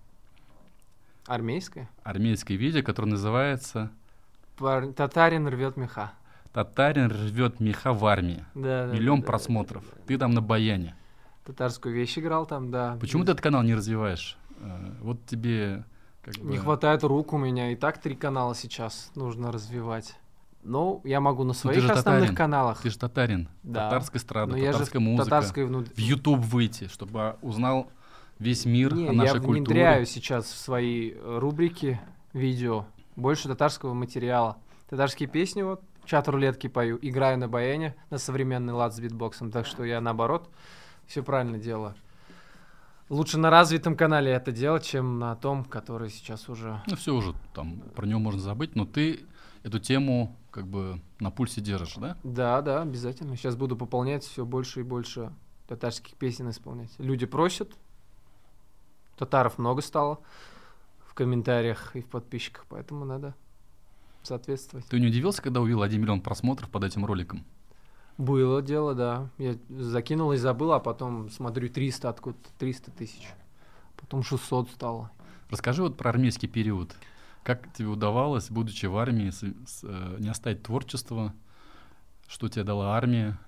Армейское? 1.26 1.88
армейское 2.02 2.56
видео, 2.56 2.82
которое 2.82 3.08
называется 3.10 3.90
Пар- 4.56 4.92
Татарин 4.92 5.46
рвет 5.46 5.76
меха. 5.76 6.12
«Татарин 6.52 7.06
рвет 7.08 7.60
меха 7.60 7.92
в 7.92 8.04
армии». 8.04 8.44
Да, 8.54 8.88
да, 8.88 8.92
Миллион 8.92 9.20
да, 9.20 9.26
да, 9.26 9.30
просмотров. 9.30 9.84
да, 9.84 9.96
да. 9.96 10.02
Ты 10.06 10.18
там 10.18 10.32
на 10.32 10.40
баяне. 10.42 10.96
Татарскую 11.44 11.94
вещь 11.94 12.18
играл 12.18 12.46
там, 12.46 12.70
да. 12.72 12.96
Почему 13.00 13.24
ты 13.24 13.32
этот 13.32 13.42
канал 13.42 13.62
не 13.62 13.74
развиваешь? 13.74 14.36
Э, 14.58 14.92
Вот 15.00 15.24
тебе 15.26 15.84
как 16.22 16.34
бы... 16.38 16.50
Не 16.50 16.58
хватает 16.58 17.04
рук 17.04 17.32
у 17.32 17.38
меня. 17.38 17.70
И 17.70 17.76
так 17.76 17.98
три 17.98 18.16
канала 18.16 18.54
сейчас 18.56 19.12
нужно 19.14 19.52
развивать. 19.52 20.16
Ну, 20.62 21.00
я 21.04 21.20
могу 21.20 21.44
на 21.44 21.52
своих 21.54 21.78
основных 21.78 22.04
татарин. 22.04 22.34
каналах. 22.34 22.82
Ты 22.82 22.90
же 22.90 22.98
татарин. 22.98 23.48
Да. 23.62 23.88
Но 24.46 24.56
я 24.56 24.72
же 24.72 24.78
татарская 24.78 25.00
музыка. 25.00 25.24
татарской 25.24 25.64
внут- 25.64 25.88
В 25.94 25.98
YouTube 25.98 26.40
выйти, 26.40 26.88
чтобы 26.88 27.36
узнал 27.40 27.90
весь 28.38 28.66
мир 28.66 28.94
Не, 28.94 29.08
о 29.08 29.12
я 29.12 29.12
нашей 29.12 29.40
культуре. 29.40 29.54
внедряю 29.60 30.06
сейчас 30.06 30.44
в 30.46 30.56
свои 30.58 31.12
э, 31.12 31.38
рубрики 31.38 32.00
видео 32.32 32.84
больше 33.16 33.48
татарского 33.48 33.94
материала. 33.94 34.58
Татарские 34.88 35.28
песни 35.28 35.62
вот, 35.62 35.82
чат 36.04 36.28
рулетки 36.28 36.66
пою, 36.66 36.98
играю 37.00 37.38
на 37.38 37.48
баяне, 37.48 37.94
на 38.10 38.18
современный 38.18 38.72
лад 38.72 38.94
с 38.94 39.00
битбоксом, 39.00 39.50
так 39.50 39.66
что 39.66 39.84
я 39.84 40.00
наоборот 40.00 40.50
все 41.06 41.22
правильно 41.22 41.58
делаю. 41.58 41.94
Лучше 43.08 43.38
на 43.38 43.50
развитом 43.50 43.96
канале 43.96 44.30
это 44.30 44.52
делать, 44.52 44.84
чем 44.84 45.18
на 45.18 45.34
том, 45.36 45.64
который 45.64 46.10
сейчас 46.10 46.48
уже... 46.48 46.80
Ну, 46.86 46.96
все 46.96 47.12
уже, 47.14 47.34
там, 47.54 47.80
про 47.96 48.06
него 48.06 48.20
можно 48.20 48.40
забыть, 48.40 48.76
но 48.76 48.84
ты 48.86 49.20
эту 49.64 49.80
тему 49.80 50.36
как 50.50 50.66
бы 50.66 51.00
на 51.18 51.30
пульсе 51.30 51.60
держишь, 51.60 51.94
да? 51.96 52.16
Да, 52.22 52.60
да, 52.62 52.82
обязательно. 52.82 53.36
Сейчас 53.36 53.56
буду 53.56 53.76
пополнять 53.76 54.24
все 54.24 54.44
больше 54.44 54.80
и 54.80 54.82
больше 54.82 55.32
татарских 55.68 56.14
песен 56.16 56.50
исполнять. 56.50 56.90
Люди 56.98 57.26
просят, 57.26 57.72
татаров 59.16 59.58
много 59.58 59.82
стало 59.82 60.20
в 61.06 61.14
комментариях 61.14 61.94
и 61.94 62.00
в 62.00 62.06
подписчиках, 62.06 62.66
поэтому 62.68 63.04
надо 63.04 63.34
соответствовать. 64.22 64.86
Ты 64.86 65.00
не 65.00 65.06
удивился, 65.06 65.42
когда 65.42 65.60
увидел 65.60 65.82
1 65.82 66.00
миллион 66.00 66.20
просмотров 66.20 66.70
под 66.70 66.84
этим 66.84 67.04
роликом? 67.04 67.44
Было 68.18 68.60
дело, 68.60 68.94
да. 68.94 69.30
Я 69.38 69.56
закинул 69.70 70.32
и 70.32 70.36
забыл, 70.36 70.72
а 70.72 70.80
потом 70.80 71.30
смотрю 71.30 71.68
300 71.68 72.08
откуда 72.08 72.36
300 72.58 72.90
тысяч. 72.90 73.28
Потом 73.96 74.22
600 74.22 74.70
стало. 74.70 75.10
Расскажи 75.48 75.82
вот 75.82 75.96
про 75.96 76.10
армейский 76.10 76.46
период. 76.46 76.94
Как 77.42 77.72
тебе 77.72 77.88
удавалось, 77.88 78.50
будучи 78.50 78.86
в 78.86 78.96
армии, 78.96 79.30
с- 79.30 79.40
с, 79.66 79.80
э, 79.82 80.16
не 80.18 80.28
оставить 80.28 80.62
творчество? 80.62 81.32
Что 82.28 82.48
тебе 82.48 82.64
дала 82.64 82.96
армия? 82.96 83.38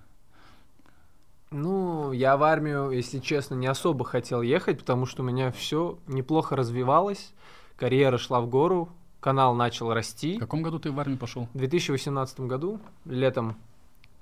Ну, 1.50 2.12
я 2.12 2.36
в 2.38 2.42
армию, 2.42 2.90
если 2.90 3.18
честно, 3.18 3.54
не 3.54 3.66
особо 3.66 4.04
хотел 4.04 4.40
ехать, 4.40 4.78
потому 4.78 5.04
что 5.04 5.22
у 5.22 5.26
меня 5.26 5.52
все 5.52 5.98
неплохо 6.06 6.56
развивалось. 6.56 7.32
Карьера 7.76 8.16
шла 8.16 8.40
в 8.40 8.48
гору, 8.48 8.88
канал 9.20 9.54
начал 9.54 9.92
расти. 9.92 10.36
В 10.36 10.40
каком 10.40 10.62
году 10.62 10.78
ты 10.78 10.90
в 10.90 10.98
армию 10.98 11.18
пошел? 11.18 11.48
В 11.52 11.58
2018 11.58 12.40
году, 12.40 12.80
летом, 13.04 13.56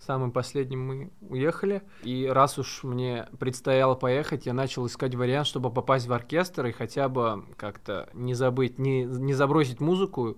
самым 0.01 0.33
последним 0.33 0.87
мы 0.87 1.11
уехали. 1.21 1.83
И 2.03 2.27
раз 2.27 2.59
уж 2.59 2.83
мне 2.85 3.29
предстояло 3.39 3.95
поехать, 3.95 4.47
я 4.47 4.53
начал 4.53 4.87
искать 4.87 5.15
вариант, 5.15 5.47
чтобы 5.47 5.71
попасть 5.71 6.07
в 6.07 6.13
оркестр 6.13 6.67
и 6.67 6.73
хотя 6.73 7.09
бы 7.09 7.45
как-то 7.57 8.09
не 8.13 8.35
забыть, 8.35 8.79
не, 8.79 9.05
не 9.05 9.35
забросить 9.35 9.81
музыку 9.81 10.37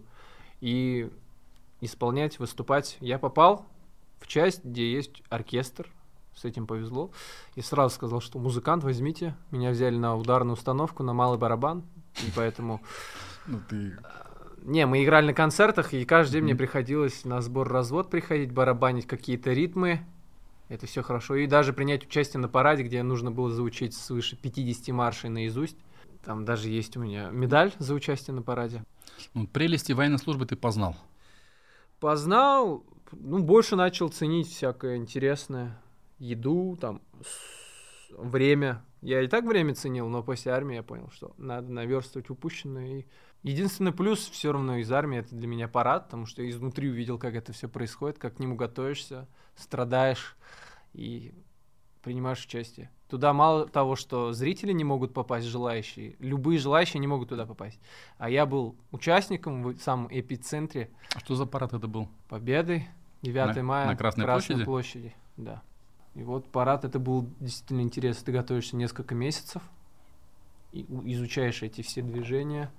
и 0.60 1.10
исполнять, 1.80 2.38
выступать. 2.38 2.96
Я 3.00 3.18
попал 3.18 3.66
в 4.20 4.26
часть, 4.26 4.64
где 4.64 4.92
есть 4.92 5.22
оркестр. 5.28 5.90
С 6.34 6.46
этим 6.46 6.66
повезло. 6.66 7.10
И 7.56 7.60
сразу 7.60 7.94
сказал, 7.94 8.22
что 8.22 8.38
музыкант, 8.38 8.84
возьмите. 8.84 9.36
Меня 9.50 9.70
взяли 9.70 9.96
на 9.96 10.16
ударную 10.16 10.54
установку, 10.54 11.02
на 11.02 11.12
малый 11.12 11.38
барабан. 11.38 11.84
И 12.26 12.32
поэтому 12.34 12.80
Ну, 13.46 13.60
ты... 13.68 13.98
не, 14.64 14.86
мы 14.86 15.02
играли 15.02 15.26
на 15.26 15.34
концертах, 15.34 15.92
и 15.92 16.04
каждый 16.04 16.34
день 16.34 16.44
мне 16.44 16.54
приходилось 16.54 17.24
на 17.24 17.40
сбор-развод 17.40 18.10
приходить, 18.10 18.52
барабанить 18.52 19.06
какие-то 19.06 19.52
ритмы. 19.52 20.00
Это 20.68 20.86
все 20.86 21.02
хорошо. 21.02 21.34
И 21.34 21.46
даже 21.46 21.72
принять 21.72 22.04
участие 22.06 22.40
на 22.40 22.48
параде, 22.48 22.84
где 22.84 23.02
нужно 23.02 23.30
было 23.30 23.50
заучить 23.50 23.94
свыше 23.94 24.36
50 24.36 24.88
маршей 24.94 25.30
наизусть. 25.30 25.76
Там 26.24 26.44
даже 26.44 26.68
есть 26.68 26.96
у 26.96 27.00
меня 27.00 27.30
медаль 27.30 27.72
за 27.78 27.94
участие 27.94 28.34
на 28.34 28.42
параде. 28.42 28.84
ну, 29.34 29.46
прелести 29.46 29.92
военной 29.92 30.18
службы 30.18 30.46
ты 30.46 30.54
познал. 30.54 30.96
Познал, 31.98 32.84
ну, 33.10 33.42
больше 33.42 33.74
начал 33.74 34.08
ценить 34.08 34.48
всякое 34.48 34.96
интересное. 34.96 35.78
Еду, 36.18 36.78
там, 36.80 37.02
время. 38.16 38.84
Я 39.00 39.22
и 39.22 39.26
так 39.26 39.44
время 39.44 39.74
ценил, 39.74 40.08
но 40.08 40.22
после 40.22 40.52
армии 40.52 40.76
я 40.76 40.84
понял, 40.84 41.10
что 41.12 41.34
надо 41.36 41.72
наверстывать 41.72 42.30
упущенное. 42.30 43.00
И 43.00 43.06
единственный 43.42 43.92
плюс 43.92 44.28
все 44.28 44.52
равно 44.52 44.76
из 44.76 44.90
армии 44.92 45.18
это 45.18 45.34
для 45.34 45.46
меня 45.46 45.68
парад, 45.68 46.04
потому 46.06 46.26
что 46.26 46.42
я 46.42 46.50
изнутри 46.50 46.88
увидел, 46.90 47.18
как 47.18 47.34
это 47.34 47.52
все 47.52 47.68
происходит, 47.68 48.18
как 48.18 48.36
к 48.36 48.38
нему 48.38 48.56
готовишься, 48.56 49.26
страдаешь 49.56 50.36
и 50.94 51.32
принимаешь 52.02 52.44
участие. 52.44 52.90
Туда 53.08 53.32
мало 53.32 53.68
того, 53.68 53.94
что 53.94 54.32
зрители 54.32 54.72
не 54.72 54.84
могут 54.84 55.12
попасть, 55.12 55.46
желающие, 55.46 56.16
любые 56.18 56.58
желающие 56.58 56.98
не 57.00 57.06
могут 57.06 57.28
туда 57.28 57.44
попасть. 57.46 57.78
А 58.18 58.30
я 58.30 58.46
был 58.46 58.74
участником 58.90 59.62
в 59.62 59.78
самом 59.78 60.08
эпицентре 60.10 60.90
А 61.14 61.20
что 61.20 61.34
за 61.34 61.44
аппарат 61.44 61.74
это 61.74 61.86
был? 61.88 62.08
Победы, 62.28 62.86
9 63.20 63.56
На- 63.56 63.62
мая. 63.62 63.86
на 63.86 63.96
Красной 63.96 64.24
площади? 64.24 64.64
площади? 64.64 65.14
Да. 65.36 65.62
И 66.14 66.22
вот 66.22 66.46
парад 66.50 66.84
это 66.84 66.98
был 66.98 67.28
действительно 67.38 67.82
интересно. 67.82 68.24
Ты 68.24 68.32
готовишься 68.32 68.76
несколько 68.76 69.14
месяцев, 69.14 69.62
и 70.72 70.86
изучаешь 71.12 71.62
эти 71.62 71.82
все 71.82 72.00
движения, 72.02 72.70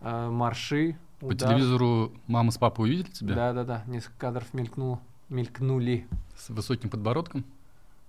марши, 0.00 0.96
По 1.20 1.26
удар. 1.26 1.48
телевизору 1.50 2.12
мама 2.26 2.50
с 2.50 2.58
папой 2.58 2.88
увидели 2.88 3.10
тебя? 3.10 3.34
Да, 3.34 3.52
да, 3.52 3.64
да. 3.64 3.82
Несколько 3.86 4.18
кадров 4.18 4.52
мелькнуло. 4.54 5.00
Мелькнули. 5.28 6.06
С 6.36 6.50
высоким 6.50 6.90
подбородком? 6.90 7.44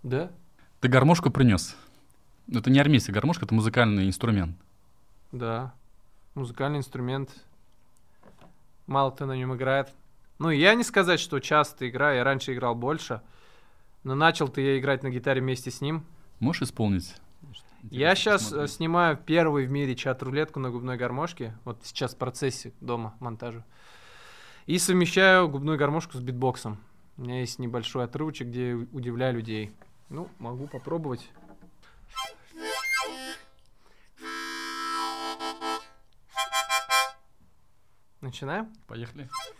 Да? 0.03 0.29
Ты 0.81 0.87
гармошку 0.87 1.29
принес. 1.31 1.75
Это 2.51 2.69
не 2.69 2.79
армейская 2.79 3.13
гармошка, 3.13 3.45
это 3.45 3.55
музыкальный 3.55 4.07
инструмент. 4.07 4.55
Да. 5.31 5.73
Музыкальный 6.35 6.77
инструмент. 6.79 7.29
Мало 8.85 9.11
кто 9.11 9.25
на 9.25 9.35
нем 9.35 9.55
играет. 9.55 9.89
Ну, 10.39 10.49
я 10.49 10.75
не 10.75 10.83
сказать, 10.83 11.19
что 11.19 11.39
часто 11.39 11.89
играю. 11.89 12.17
Я 12.17 12.23
раньше 12.23 12.53
играл 12.53 12.75
больше. 12.75 13.21
Но 14.03 14.13
начал-то 14.15 14.61
я 14.61 14.77
играть 14.77 15.03
на 15.03 15.09
гитаре 15.09 15.41
вместе 15.41 15.71
с 15.71 15.81
ним. 15.81 16.05
Можешь 16.39 16.61
исполнить? 16.61 17.15
Я 17.91 18.15
сейчас 18.15 18.43
посмотреть. 18.43 18.71
снимаю 18.71 19.17
первый 19.17 19.65
в 19.65 19.71
мире 19.71 19.95
чат-рулетку 19.95 20.59
на 20.59 20.69
губной 20.71 20.97
гармошке. 20.97 21.57
Вот 21.63 21.79
сейчас 21.83 22.13
в 22.13 22.17
процессе 22.17 22.73
дома 22.81 23.15
монтажа. 23.19 23.65
И 24.65 24.77
совмещаю 24.79 25.47
губную 25.47 25.77
гармошку 25.77 26.17
с 26.17 26.21
битбоксом. 26.21 26.79
У 27.17 27.21
меня 27.21 27.39
есть 27.39 27.59
небольшой 27.59 28.03
отрывочек, 28.03 28.47
где 28.47 28.73
удивляю 28.73 29.35
людей. 29.35 29.71
Ну, 30.09 30.29
могу 30.39 30.67
попробовать. 30.67 31.29
Начинаем? 38.21 38.73
Поехали. 38.87 39.29
Слушай, 39.31 39.56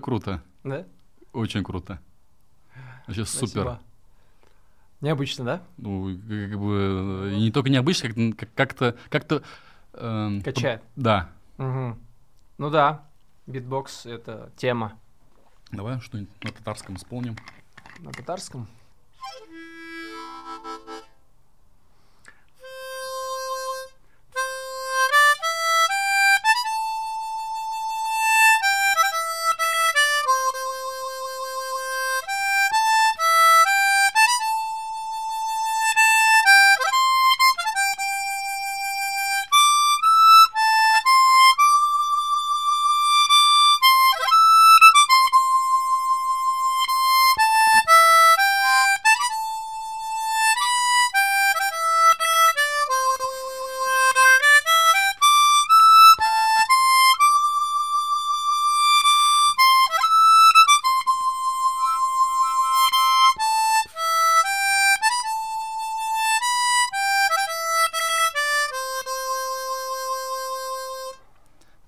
круто. 0.00 0.42
Да? 0.64 0.84
Очень 1.32 1.62
круто. 1.64 2.00
Вообще 3.06 3.24
супер. 3.24 3.48
Спасибо. 3.48 3.80
Необычно, 5.00 5.44
да? 5.44 5.62
Ну, 5.78 6.06
как 6.08 6.58
бы, 6.60 7.32
и 7.34 7.40
не 7.40 7.50
только 7.50 7.70
необычно, 7.70 8.08
как- 8.10 8.36
как- 8.36 8.54
как-то, 8.54 8.96
как-то... 9.08 9.42
эм, 9.94 10.42
Качает. 10.42 10.82
Да. 10.96 11.30
Мгм. 11.56 11.98
Ну 12.58 12.70
да, 12.70 13.02
битбокс— 13.46 14.04
это 14.06 14.52
тема 14.56 14.92
Давай 15.72 16.00
что-нибудь 16.00 16.30
на 16.44 16.50
татарском 16.52 16.96
исполним. 16.96 17.36
на 18.00 18.10
татарском. 18.12 18.66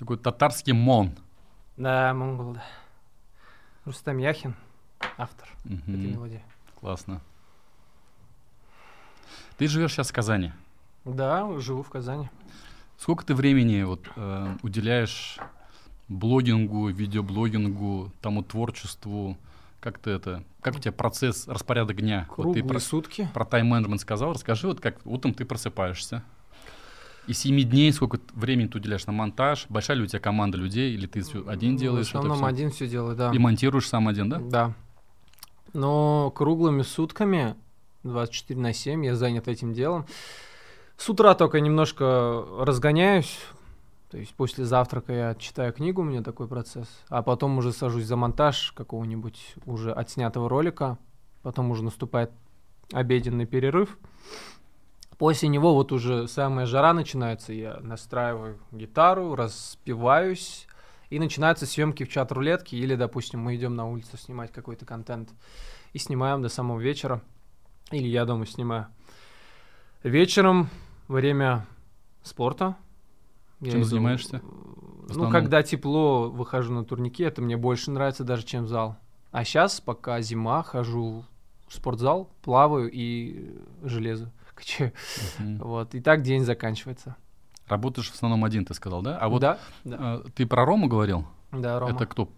Такой 0.03 0.19
татарский 0.19 0.73
мон. 0.73 1.13
Да, 1.77 2.13
монгол, 2.13 2.55
да. 2.55 2.65
Рустам 3.85 4.19
Яхин, 4.19 4.57
автор 5.17 5.49
Мгм. 5.63 5.79
этой 5.95 6.11
мелодии. 6.11 6.43
Классно. 6.81 7.21
Ты 9.59 9.69
живешь 9.69 9.93
сейчас 9.93 10.11
в 10.11 10.13
Казани. 10.13 10.51
Да, 11.05 11.49
живу 11.61 11.85
в 11.85 11.89
Казани. 11.89 12.29
Сколько 12.99 13.25
ты 13.25 13.37
времени 13.37 13.85
вот, 13.85 14.01
э, 14.17 14.57
уделяешь 14.65 15.39
блогингу, 16.09 16.89
видеоблогингу, 16.89 18.11
тому 18.21 18.43
творчеству? 18.43 19.39
Как 19.79 19.99
ты 20.01 20.11
это? 20.11 20.43
Как 20.63 20.75
у 20.75 20.81
тебя 20.81 20.91
процесс, 20.91 21.47
распорядок 21.47 21.99
дня? 22.01 22.27
Вот 22.31 22.35
Круглые 22.35 22.63
ты 22.65 22.69
про, 22.69 22.81
сутки. 22.81 23.29
про 23.33 23.45
тайм-менеджмент 23.45 24.01
сказал. 24.01 24.33
Расскажи, 24.33 24.67
вот 24.67 24.81
как 24.81 24.97
утром 25.07 25.33
ты 25.33 25.45
просыпаешься. 25.45 26.25
И 27.27 27.33
семи 27.35 27.63
дней 27.63 27.93
сколько 27.93 28.19
времени 28.35 28.67
ты 28.67 28.79
уделяешь 28.79 29.07
на 29.07 29.13
монтаж? 29.13 29.67
Большая 29.69 29.97
ли 29.97 30.03
у 30.03 30.07
тебя 30.07 30.19
команда 30.19 30.59
людей? 30.59 30.93
Или 30.93 31.07
ты 31.07 31.23
один 31.47 31.77
делаешь? 31.77 32.09
В 32.09 32.11
это 32.11 32.19
основном 32.19 32.39
всё? 32.39 32.47
один 32.47 32.71
все 32.71 32.89
делаю, 32.89 33.17
да. 33.17 33.31
И 33.33 33.39
монтируешь 33.39 33.89
сам 33.89 34.09
один, 34.09 34.29
да? 34.29 34.39
Да. 34.39 34.75
Но 35.73 36.33
круглыми 36.35 36.83
сутками, 36.83 37.55
24 38.03 38.61
на 38.61 38.73
7, 38.73 39.05
я 39.05 39.15
занят 39.15 39.49
этим 39.49 39.73
делом. 39.73 40.07
С 40.97 41.09
утра 41.09 41.35
только 41.35 41.61
немножко 41.61 42.45
разгоняюсь. 42.59 43.39
То 44.11 44.19
есть 44.19 44.35
после 44.35 44.65
завтрака 44.65 45.13
я 45.13 45.35
читаю 45.37 45.73
книгу, 45.73 46.03
у 46.03 46.05
меня 46.05 46.23
такой 46.23 46.47
процесс. 46.47 46.87
А 47.09 47.23
потом 47.23 47.57
уже 47.57 47.73
сажусь 47.73 48.05
за 48.05 48.17
монтаж 48.17 48.73
какого-нибудь 48.73 49.55
уже 49.65 49.93
отснятого 49.93 50.49
ролика. 50.49 50.99
Потом 51.43 51.71
уже 51.71 51.83
наступает 51.83 52.31
обеденный 52.93 53.47
перерыв. 53.47 53.97
После 55.23 55.47
него 55.47 55.73
вот 55.73 55.93
уже 55.93 56.27
самая 56.27 56.67
жара 56.67 56.93
начинается. 56.93 57.53
Я 57.53 57.79
настраиваю 57.81 58.59
гитару, 58.73 59.37
распеваюсь. 59.37 60.67
И 61.11 61.21
начинаются 61.21 61.65
съемки 61.65 62.03
в 62.03 62.09
чат 62.09 62.33
рулетки, 62.33 62.75
или, 62.75 62.97
допустим, 62.97 63.39
мы 63.39 63.55
идем 63.55 63.77
на 63.77 63.89
улицу 63.89 64.17
снимать 64.17 64.51
какой-то 64.51 64.85
контент 64.85 65.31
и 65.93 65.99
снимаем 65.99 66.43
до 66.43 66.49
самого 66.49 66.81
вечера. 66.81 67.23
Или 67.93 68.09
я 68.09 68.25
дома 68.25 68.47
снимаю. 68.47 68.89
Вечером 70.03 70.69
время 71.07 71.67
спорта. 72.25 72.75
Я 73.61 73.71
Чем 73.71 73.83
иду, 73.83 73.91
занимаешься? 73.91 74.43
Ну, 75.09 75.31
когда 75.31 75.63
тепло, 75.63 76.31
выхожу 76.31 76.73
на 76.73 76.85
турники, 76.85 77.23
это 77.23 77.41
мне 77.43 77.57
больше 77.57 77.93
нравится 77.93 78.25
даже, 78.25 78.45
чем 78.45 78.67
зал. 78.67 78.97
А 79.31 79.45
сейчас, 79.45 79.81
пока 79.81 80.21
зима, 80.21 80.65
хожу 80.65 81.25
в 81.69 81.75
спортзал, 81.75 82.29
плаваю 82.43 82.91
и 82.93 83.55
железо 83.85 84.33
качаю. 84.55 84.93
Мгм. 85.39 85.59
Вот, 85.59 85.95
и 85.95 86.01
так 86.01 86.23
день 86.23 86.45
заканчивается. 86.45 87.17
Работаешь 87.69 88.11
в 88.11 88.15
основном 88.15 88.45
один, 88.45 88.65
ты 88.65 88.75
сказал, 88.75 89.03
да? 89.03 89.19
А 89.19 89.29
вот 89.29 89.41
да, 89.41 89.59
да, 89.85 90.21
э, 90.25 90.29
ты 90.35 90.47
про 90.47 90.65
Рому 90.65 90.89
говорил? 90.89 91.27
да, 91.53 91.79
Рома. 91.79 91.95
Это 91.95 92.07
кто? 92.07 92.25
Э, 92.25 92.29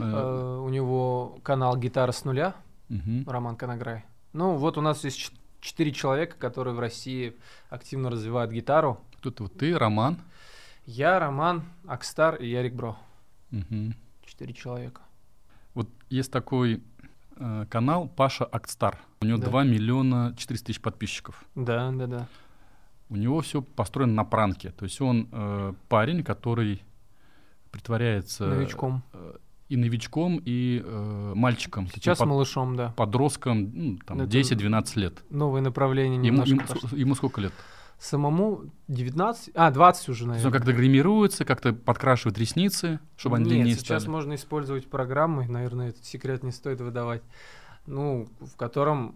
Э, 0.00 0.58
у 0.58 0.68
него 0.68 1.38
канал 1.42 1.76
«Гитара 1.76 2.12
с 2.12 2.24
нуля», 2.24 2.54
мгм. 2.88 3.24
Роман 3.28 3.56
Конограй. 3.56 4.04
Ну, 4.32 4.56
вот 4.56 4.76
у 4.78 4.80
нас 4.80 5.04
есть 5.04 5.32
четыре 5.60 5.92
человека, 5.92 6.36
которые 6.36 6.74
в 6.74 6.80
России 6.80 7.34
активно 7.70 8.10
развивают 8.10 8.50
гитару. 8.50 9.00
Кто-то 9.18 9.44
вот 9.44 9.56
ты, 9.56 9.78
Роман. 9.78 10.18
Я, 10.86 11.18
Роман, 11.18 11.64
Акстар 11.86 12.34
и 12.36 12.48
Ярик 12.48 12.74
Бро. 12.74 12.96
Мгм. 13.50 13.94
Четыре 14.26 14.52
человека. 14.52 15.00
Вот 15.72 15.88
есть 16.10 16.30
такой 16.30 16.82
э, 17.36 17.66
канал 17.70 18.08
Паша 18.08 18.44
Актстар. 18.44 18.98
У 19.22 19.26
него 19.26 19.38
Да. 19.38 19.46
2 19.46 19.64
миллиона 19.64 20.34
400 20.36 20.66
тысяч 20.66 20.80
подписчиков. 20.80 21.44
Да, 21.54 21.90
да, 21.92 22.06
да. 22.06 22.26
У 23.10 23.16
него 23.16 23.40
все 23.40 23.62
построено 23.62 24.12
на 24.14 24.24
пранке. 24.24 24.70
То 24.70 24.84
есть 24.84 25.00
он 25.00 25.28
э, 25.30 25.72
парень, 25.88 26.22
который 26.22 26.82
притворяется 27.70 28.46
Новичком. 28.46 29.02
э, 29.12 29.34
и 29.68 29.76
новичком, 29.76 30.40
и 30.44 30.82
э, 30.84 31.32
мальчиком. 31.34 31.88
Сейчас 31.88 32.18
под- 32.18 32.28
малышом, 32.28 32.76
да. 32.76 32.92
подростком, 32.96 33.70
ну, 33.74 33.98
там, 34.06 34.20
Это 34.20 34.30
10-12 34.38 34.96
лет. 34.98 35.22
Новое 35.30 35.60
направление 35.60 36.18
Ему, 36.24 36.44
немножко 36.44 36.76
ему, 36.86 36.96
ему 36.96 37.14
сколько 37.14 37.40
лет? 37.40 37.52
Самому 37.98 38.64
19? 38.88 39.50
А, 39.54 39.70
20 39.70 40.08
уже, 40.10 40.26
наверное. 40.26 40.52
как-то 40.52 40.72
гримируется, 40.72 41.44
как-то 41.44 41.72
подкрашивает 41.72 42.36
ресницы, 42.38 43.00
чтобы 43.16 43.36
они 43.36 43.44
Нет, 43.46 43.52
длиннее 43.54 43.74
сейчас 43.76 44.02
стали. 44.02 44.12
можно 44.12 44.34
использовать 44.34 44.88
программы, 44.90 45.46
наверное, 45.48 45.88
этот 45.90 46.04
секрет 46.04 46.42
не 46.42 46.50
стоит 46.52 46.80
выдавать, 46.80 47.22
ну, 47.86 48.28
в 48.40 48.56
котором 48.56 49.14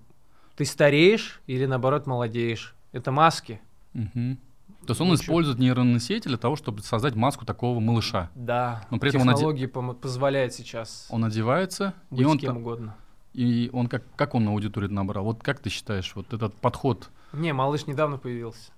ты 0.56 0.64
стареешь 0.64 1.40
или, 1.46 1.66
наоборот, 1.66 2.06
молодеешь. 2.06 2.74
Это 2.92 3.10
маски. 3.12 3.60
Мгм. 3.92 4.38
То 4.86 4.92
есть 4.92 5.00
он 5.00 5.10
Лучше. 5.10 5.24
использует 5.24 5.58
нейронные 5.58 6.00
сети 6.00 6.28
для 6.28 6.38
того, 6.38 6.56
чтобы 6.56 6.80
создать 6.82 7.14
маску 7.14 7.44
такого 7.44 7.78
малыша. 7.80 8.30
Да, 8.34 8.86
Но 8.90 8.98
при 8.98 9.10
этом 9.10 9.22
он 9.22 9.28
оде- 9.28 9.36
технологии 9.36 9.66
позволяют 9.66 10.54
сейчас 10.54 11.06
Он 11.10 11.24
одевается, 11.24 11.92
быть 12.10 12.20
и 12.20 12.24
он, 12.24 12.38
кем 12.38 12.56
угодно. 12.58 12.96
и 13.34 13.68
он 13.72 13.88
как, 13.88 14.02
как 14.16 14.34
он 14.34 14.44
на 14.44 14.52
аудиторию 14.52 14.90
набрал? 14.92 15.24
Вот 15.24 15.42
как 15.42 15.58
ты 15.60 15.68
считаешь, 15.68 16.12
вот 16.14 16.32
этот 16.32 16.54
подход? 16.54 17.10
Не, 17.32 17.52
малыш 17.52 17.86
недавно 17.86 18.18
появился. 18.18 18.72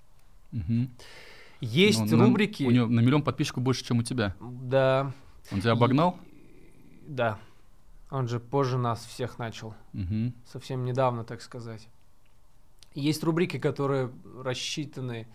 Мгм. 0.52 0.90
Есть 1.60 2.00
на- 2.10 2.24
рубрики. 2.24 2.64
у 2.64 2.70
него 2.70 2.86
на 2.86 3.00
миллион 3.00 3.22
подписчиков 3.22 3.62
больше, 3.62 3.84
чем 3.84 3.98
у 3.98 4.02
тебя. 4.02 4.34
Да. 4.40 5.12
Он 5.52 5.60
тебя 5.60 5.72
обогнал? 5.72 6.16
Да. 7.06 7.38
Он 8.10 8.28
же 8.28 8.40
позже 8.40 8.78
нас 8.78 9.04
всех 9.04 9.38
начал. 9.38 9.74
Мгм. 9.92 10.34
Совсем 10.46 10.84
недавно, 10.84 11.24
так 11.24 11.42
сказать. 11.42 11.88
Есть 12.94 13.22
рубрики, 13.22 13.58
которые 13.58 14.10
рассчитаны 14.42 15.28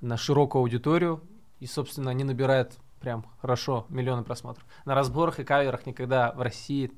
на 0.00 0.16
широкую 0.16 0.60
аудиторию. 0.60 1.22
И, 1.60 1.66
собственно, 1.66 2.10
они 2.10 2.24
набирают 2.24 2.78
Прям 3.00 3.24
хорошо, 3.40 3.86
миллионы 3.88 4.24
просмотров. 4.24 4.66
На 4.84 4.94
разборах 4.94 5.38
и 5.38 5.44
каверах 5.44 5.86
никогда 5.86 6.32
в 6.32 6.40
России 6.40 6.90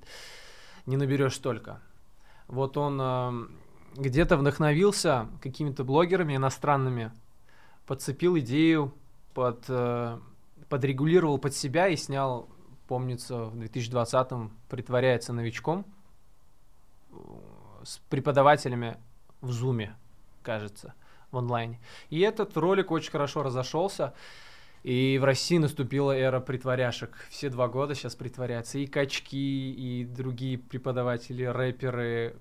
не 0.86 0.96
наберешь 0.96 1.34
столько. 1.34 1.80
Вот 2.48 2.76
он 2.78 2.98
э, 3.00 3.48
где-то 3.96 4.36
вдохновился 4.36 5.28
какими-то 5.42 5.84
блогерами 5.84 6.36
иностранными, 6.36 7.12
подцепил 7.86 8.38
идею, 8.38 8.94
под, 9.34 9.64
э, 9.68 10.18
подрегулировал 10.68 11.38
под 11.38 11.54
себя 11.54 11.88
и 11.88 11.96
снял, 11.96 12.48
помнится, 12.88 13.44
в 13.44 13.56
2020-м 13.56 14.52
«Притворяется 14.68 15.32
новичком» 15.32 15.86
с 17.82 17.98
преподавателями 18.08 18.96
в 19.40 19.50
Зуме, 19.52 19.96
кажется, 20.42 20.94
в 21.30 21.38
онлайне. 21.38 21.80
И 22.10 22.20
этот 22.20 22.56
ролик 22.56 22.90
очень 22.90 23.10
хорошо 23.10 23.42
разошелся. 23.42 24.14
И 24.82 25.18
в 25.20 25.24
России 25.24 25.58
наступила 25.58 26.16
эра 26.16 26.40
притворяшек. 26.40 27.26
Все 27.28 27.50
два 27.50 27.68
года 27.68 27.94
сейчас 27.94 28.14
притворяются. 28.14 28.78
И 28.78 28.86
качки, 28.86 29.72
и 29.72 30.04
другие 30.04 30.56
преподаватели, 30.56 31.44
рэперы. 31.44 32.36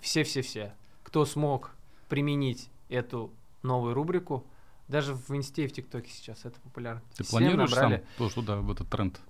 Все-все-все. 0.00 0.74
Кто 1.14 1.24
смог 1.24 1.70
применить 2.08 2.68
эту 2.88 3.30
новую 3.62 3.94
рубрику, 3.94 4.44
даже 4.88 5.14
в 5.14 5.30
Инсте 5.30 5.62
и 5.62 5.68
в 5.68 5.72
ТикТоке 5.72 6.10
сейчас 6.10 6.44
это 6.44 6.58
популярно. 6.58 7.02
Ты 7.16 7.22
Все 7.22 7.30
планируешь 7.30 7.70
набрали. 7.70 7.98
сам 7.98 8.04
тоже 8.18 8.34
туда, 8.34 8.56
в 8.56 8.68
этот 8.72 8.88
тренд? 8.88 9.20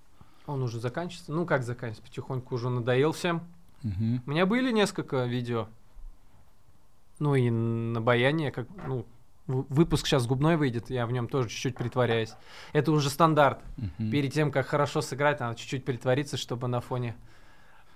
Он 0.47 0.63
уже 0.63 0.81
заканчивается. 0.81 1.31
Ну, 1.31 1.45
как 1.45 1.63
заканчивается? 1.63 2.03
Потихоньку 2.03 2.55
уже 2.55 2.71
надоел 2.71 3.13
всем. 3.13 3.43
Мгм. 3.83 4.23
У 4.25 4.31
меня 4.31 4.47
были 4.47 4.73
несколько 4.73 5.27
видео. 5.27 5.69
Ну 7.19 7.35
и 7.35 7.51
на 7.51 8.01
баяне, 8.01 8.51
как, 8.51 8.67
ну, 8.87 9.05
выпуск 9.47 10.07
сейчас 10.07 10.27
губной 10.27 10.57
выйдет, 10.57 10.89
я 10.89 11.07
в 11.07 11.13
нем 11.13 11.29
тоже 11.29 11.51
чуть-чуть 11.51 11.77
притворяюсь. 11.77 12.33
Это 12.73 12.93
уже 12.93 13.11
стандарт. 13.11 13.61
Мгм. 13.77 14.11
Перед 14.11 14.33
тем, 14.33 14.51
как 14.51 14.69
хорошо 14.69 15.03
сыграть, 15.03 15.39
надо 15.41 15.57
чуть-чуть 15.59 15.85
притвориться, 15.85 16.39
чтобы 16.39 16.67
на 16.67 16.81
фоне 16.81 17.15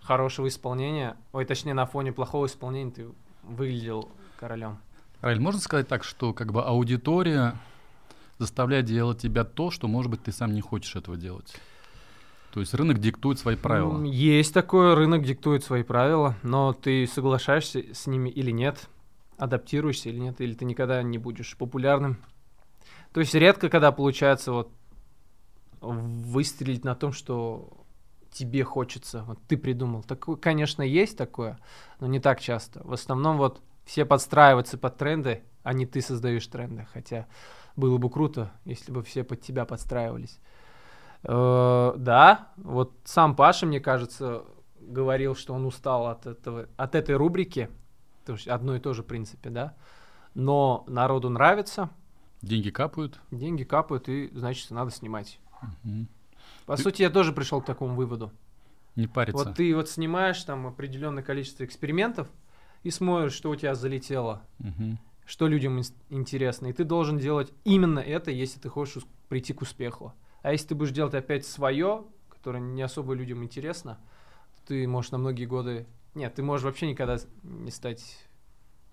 хорошего 0.02 0.46
исполнения, 0.46 1.16
ой, 1.32 1.46
точнее, 1.46 1.72
на 1.72 1.86
фоне 1.86 2.12
плохого 2.12 2.44
исполнения 2.44 2.90
ты 2.90 3.08
выглядел 3.48 4.08
королем. 4.38 4.78
Раиль, 5.20 5.40
можно 5.40 5.60
сказать 5.60 5.88
так, 5.88 6.04
что 6.04 6.32
как 6.32 6.52
бы 6.52 6.62
аудитория 6.62 7.56
заставляет 8.38 8.84
делать 8.84 9.20
тебя 9.20 9.44
то, 9.44 9.70
что, 9.70 9.88
может 9.88 10.10
быть, 10.10 10.22
ты 10.22 10.32
сам 10.32 10.54
не 10.54 10.60
хочешь 10.60 10.94
этого 10.94 11.16
делать? 11.16 11.56
То 12.52 12.60
есть 12.60 12.72
рынок 12.74 12.98
диктует 12.98 13.38
свои 13.38 13.56
правила. 13.56 14.02
Есть 14.04 14.54
такое, 14.54 14.94
рынок 14.94 15.24
диктует 15.24 15.64
свои 15.64 15.82
правила, 15.82 16.36
но 16.42 16.72
ты 16.72 17.06
соглашаешься 17.06 17.82
с 17.92 18.06
ними 18.06 18.30
или 18.30 18.50
нет, 18.50 18.88
адаптируешься 19.36 20.08
или 20.08 20.18
нет, 20.18 20.40
или 20.40 20.54
ты 20.54 20.64
никогда 20.64 21.02
не 21.02 21.18
будешь 21.18 21.56
популярным. 21.56 22.18
То 23.12 23.20
есть 23.20 23.34
редко, 23.34 23.68
когда 23.68 23.92
получается 23.92 24.52
вот 24.52 24.70
выстрелить 25.80 26.84
на 26.84 26.94
том, 26.94 27.12
что 27.12 27.77
тебе 28.38 28.62
хочется, 28.64 29.24
вот 29.24 29.38
ты 29.48 29.56
придумал. 29.56 30.02
Такое, 30.02 30.36
конечно, 30.36 30.82
есть 30.82 31.18
такое, 31.18 31.58
но 32.00 32.06
не 32.06 32.20
так 32.20 32.40
часто. 32.40 32.80
В 32.84 32.92
основном 32.92 33.36
вот 33.36 33.60
все 33.84 34.04
подстраиваются 34.04 34.78
под 34.78 34.96
тренды, 34.96 35.42
а 35.64 35.72
не 35.72 35.86
ты 35.86 36.00
создаешь 36.00 36.46
тренды. 36.46 36.86
Хотя 36.92 37.26
было 37.74 37.98
бы 37.98 38.08
круто, 38.10 38.52
если 38.64 38.92
бы 38.92 39.02
все 39.02 39.24
под 39.24 39.40
тебя 39.40 39.64
подстраивались. 39.64 40.38
Э, 41.24 41.94
да, 41.96 42.48
вот 42.56 42.92
сам 43.04 43.34
Паша, 43.34 43.66
мне 43.66 43.80
кажется, 43.80 44.44
говорил, 44.80 45.34
что 45.34 45.54
он 45.54 45.66
устал 45.66 46.06
от 46.06 46.26
этого, 46.26 46.68
от 46.76 46.94
этой 46.94 47.16
рубрики, 47.16 47.68
то 48.24 48.34
есть 48.34 48.46
одно 48.46 48.76
и 48.76 48.80
то 48.80 48.94
же 48.94 49.02
в 49.02 49.06
принципе, 49.06 49.50
да. 49.50 49.74
Но 50.34 50.84
народу 50.86 51.28
нравится, 51.28 51.90
Деньги 52.40 52.70
капают. 52.70 53.18
деньги 53.32 53.64
капают, 53.64 54.08
и 54.08 54.30
значит 54.32 54.70
надо 54.70 54.92
снимать. 54.92 55.40
Мгм. 55.82 56.08
По 56.68 56.76
Ты- 56.76 56.82
сути, 56.82 57.00
я 57.00 57.08
тоже 57.08 57.32
пришел 57.32 57.62
к 57.62 57.64
такому 57.64 57.94
выводу. 57.94 58.30
Не 58.94 59.06
париться. 59.06 59.42
Вот 59.42 59.56
ты 59.56 59.74
вот 59.74 59.88
снимаешь 59.88 60.42
там 60.44 60.66
определенное 60.66 61.22
количество 61.22 61.64
экспериментов 61.64 62.28
и 62.82 62.90
смотришь, 62.90 63.32
что 63.32 63.48
у 63.48 63.56
тебя 63.56 63.74
залетело, 63.74 64.42
Мгм. 64.58 64.98
что 65.24 65.48
людям 65.48 65.78
ин- 65.80 65.94
интересно. 66.10 66.66
И 66.66 66.74
ты 66.74 66.84
должен 66.84 67.16
делать 67.18 67.50
именно 67.64 68.00
это, 68.00 68.30
если 68.30 68.60
ты 68.60 68.68
хочешь 68.68 69.04
прийти 69.30 69.54
к 69.54 69.62
успеху. 69.62 70.12
А 70.42 70.52
если 70.52 70.68
ты 70.68 70.74
будешь 70.74 70.90
делать 70.92 71.14
опять 71.14 71.46
свое, 71.46 72.04
которое 72.28 72.60
не 72.60 72.82
особо 72.82 73.14
людям 73.14 73.42
интересно, 73.42 73.98
ты 74.66 74.86
можешь 74.86 75.10
на 75.10 75.16
многие 75.16 75.46
годы... 75.46 75.86
Нет, 76.14 76.34
ты 76.34 76.42
можешь 76.42 76.64
вообще 76.66 76.86
никогда 76.86 77.16
не 77.44 77.70
стать 77.70 78.04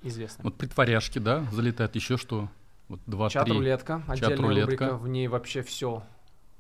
известным. 0.01 0.45
Вот 0.45 0.55
притворяшки, 0.57 1.19
да, 1.19 1.43
залетают 1.51 1.93
еще 1.95 2.15
что? 2.15 2.47
Вот 2.88 3.01
два. 3.05 3.28
Чат-рулетка, 3.30 3.95
отдельная 4.07 4.38
Чат-рулетка. 4.38 4.61
рубрика, 4.61 4.95
в 4.97 5.07
ней 5.09 5.28
вообще 5.28 5.61
все. 5.61 6.03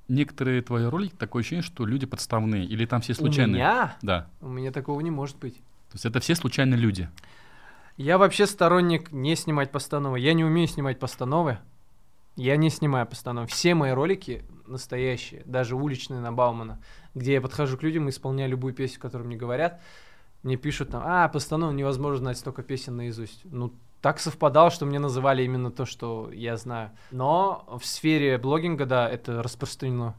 Некоторые 0.07 0.61
твои 0.61 0.85
ролики 0.85 1.15
такое 1.15 1.41
ощущение, 1.41 1.63
что 1.63 1.85
люди 1.85 2.05
подставные. 2.05 2.65
Или 2.65 2.85
там 2.85 3.01
все 3.01 3.13
У 3.13 3.15
случайные. 3.15 3.55
меня? 3.55 3.97
Да. 4.01 4.27
У 4.41 4.47
меня 4.47 4.71
такого 4.71 5.01
не 5.01 5.11
может 5.11 5.37
быть. 5.37 5.55
То 5.55 5.93
есть 5.93 6.05
это 6.05 6.19
все 6.19 6.35
случайные 6.35 6.77
люди. 6.77 7.09
Я 7.97 8.17
вообще 8.17 8.45
сторонник 8.45 9.11
не 9.11 9.35
снимать 9.35 9.71
постановы. 9.71 10.19
Я 10.19 10.33
не 10.33 10.43
умею 10.43 10.67
снимать 10.67 10.99
постановы. 10.99 11.57
Я 12.35 12.57
не 12.57 12.69
снимаю 12.69 13.07
постановы. 13.07 13.47
Все 13.47 13.73
мои 13.73 13.91
ролики 13.91 14.43
настоящие, 14.67 15.43
даже 15.45 15.75
уличные 15.75 16.19
на 16.19 16.33
Баумана, 16.33 16.81
где 17.13 17.33
я 17.33 17.41
подхожу 17.41 17.77
к 17.77 17.83
людям 17.83 18.07
и 18.07 18.09
исполняю 18.09 18.49
любую 18.49 18.73
песню, 18.73 18.99
которую 18.99 19.27
мне 19.27 19.37
говорят. 19.37 19.81
Мне 20.43 20.57
пишут 20.57 20.89
там, 20.89 21.01
а, 21.05 21.27
постанову 21.29 21.71
невозможно 21.71 22.17
знать 22.19 22.37
столько 22.37 22.61
песен 22.61 22.97
наизусть. 22.97 23.41
Ну, 23.45 23.73
так 24.05 24.19
совпадало, 24.19 24.69
что 24.69 24.85
мне 24.85 24.99
называли 24.99 25.41
именно 25.41 25.71
то, 25.71 25.87
что 25.87 26.29
я 26.31 26.57
знаю. 26.57 26.91
Но 27.09 27.65
в 27.81 27.83
сфере 27.83 28.37
блогинга, 28.37 28.85
да, 28.85 29.09
это 29.09 29.41
распространено. 29.41 30.15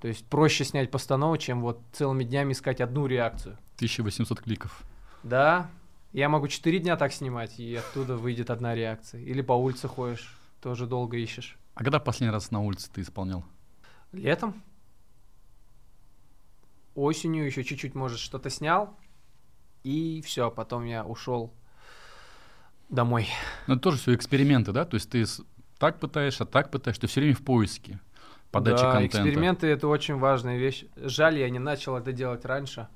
То 0.00 0.08
есть 0.08 0.26
проще 0.26 0.64
снять 0.64 0.90
постанову, 0.90 1.36
чем 1.36 1.60
вот 1.60 1.80
целыми 1.92 2.24
днями 2.24 2.50
искать 2.50 2.80
одну 2.80 3.06
реакцию. 3.06 3.56
1800 3.76 4.40
кликов. 4.40 4.82
Да, 5.22 5.70
я 6.12 6.28
могу 6.28 6.48
4 6.48 6.80
дня 6.80 6.96
так 6.96 7.12
снимать, 7.12 7.60
и 7.60 7.76
оттуда 7.76 8.16
выйдет 8.16 8.50
одна 8.50 8.74
реакция. 8.74 9.20
Или 9.20 9.40
по 9.40 9.52
улице 9.52 9.86
ходишь, 9.86 10.36
тоже 10.60 10.88
долго 10.88 11.16
ищешь. 11.16 11.56
А 11.74 11.84
когда 11.84 12.00
последний 12.00 12.32
раз 12.32 12.50
на 12.50 12.60
улице 12.60 12.90
ты 12.92 13.02
исполнял? 13.02 13.44
Летом? 14.10 14.60
Осенью 16.96 17.46
еще 17.46 17.62
чуть-чуть, 17.62 17.94
может, 17.94 18.18
что-то 18.18 18.50
снял, 18.50 18.98
и 19.84 20.22
все, 20.22 20.50
потом 20.50 20.86
я 20.86 21.04
ушел 21.04 21.54
домой. 22.88 23.28
Ну, 23.66 23.74
это 23.74 23.82
тоже 23.82 23.98
все 23.98 24.14
эксперименты, 24.14 24.72
да? 24.72 24.84
То 24.84 24.94
есть 24.94 25.10
ты 25.10 25.24
так 25.78 25.98
пытаешься, 26.00 26.44
так 26.44 26.70
пытаешься, 26.70 27.02
ты 27.02 27.06
все 27.06 27.20
время 27.20 27.34
в 27.34 27.42
поиске 27.42 28.00
подачи 28.50 28.82
да, 28.82 28.92
контента. 28.92 29.18
эксперименты 29.18 29.66
это 29.66 29.88
очень 29.88 30.16
важная 30.16 30.56
вещь. 30.56 30.84
Жаль, 30.96 31.38
я 31.38 31.50
не 31.50 31.58
начал 31.58 31.96
это 31.96 32.12
делать 32.12 32.44
раньше. 32.44 32.88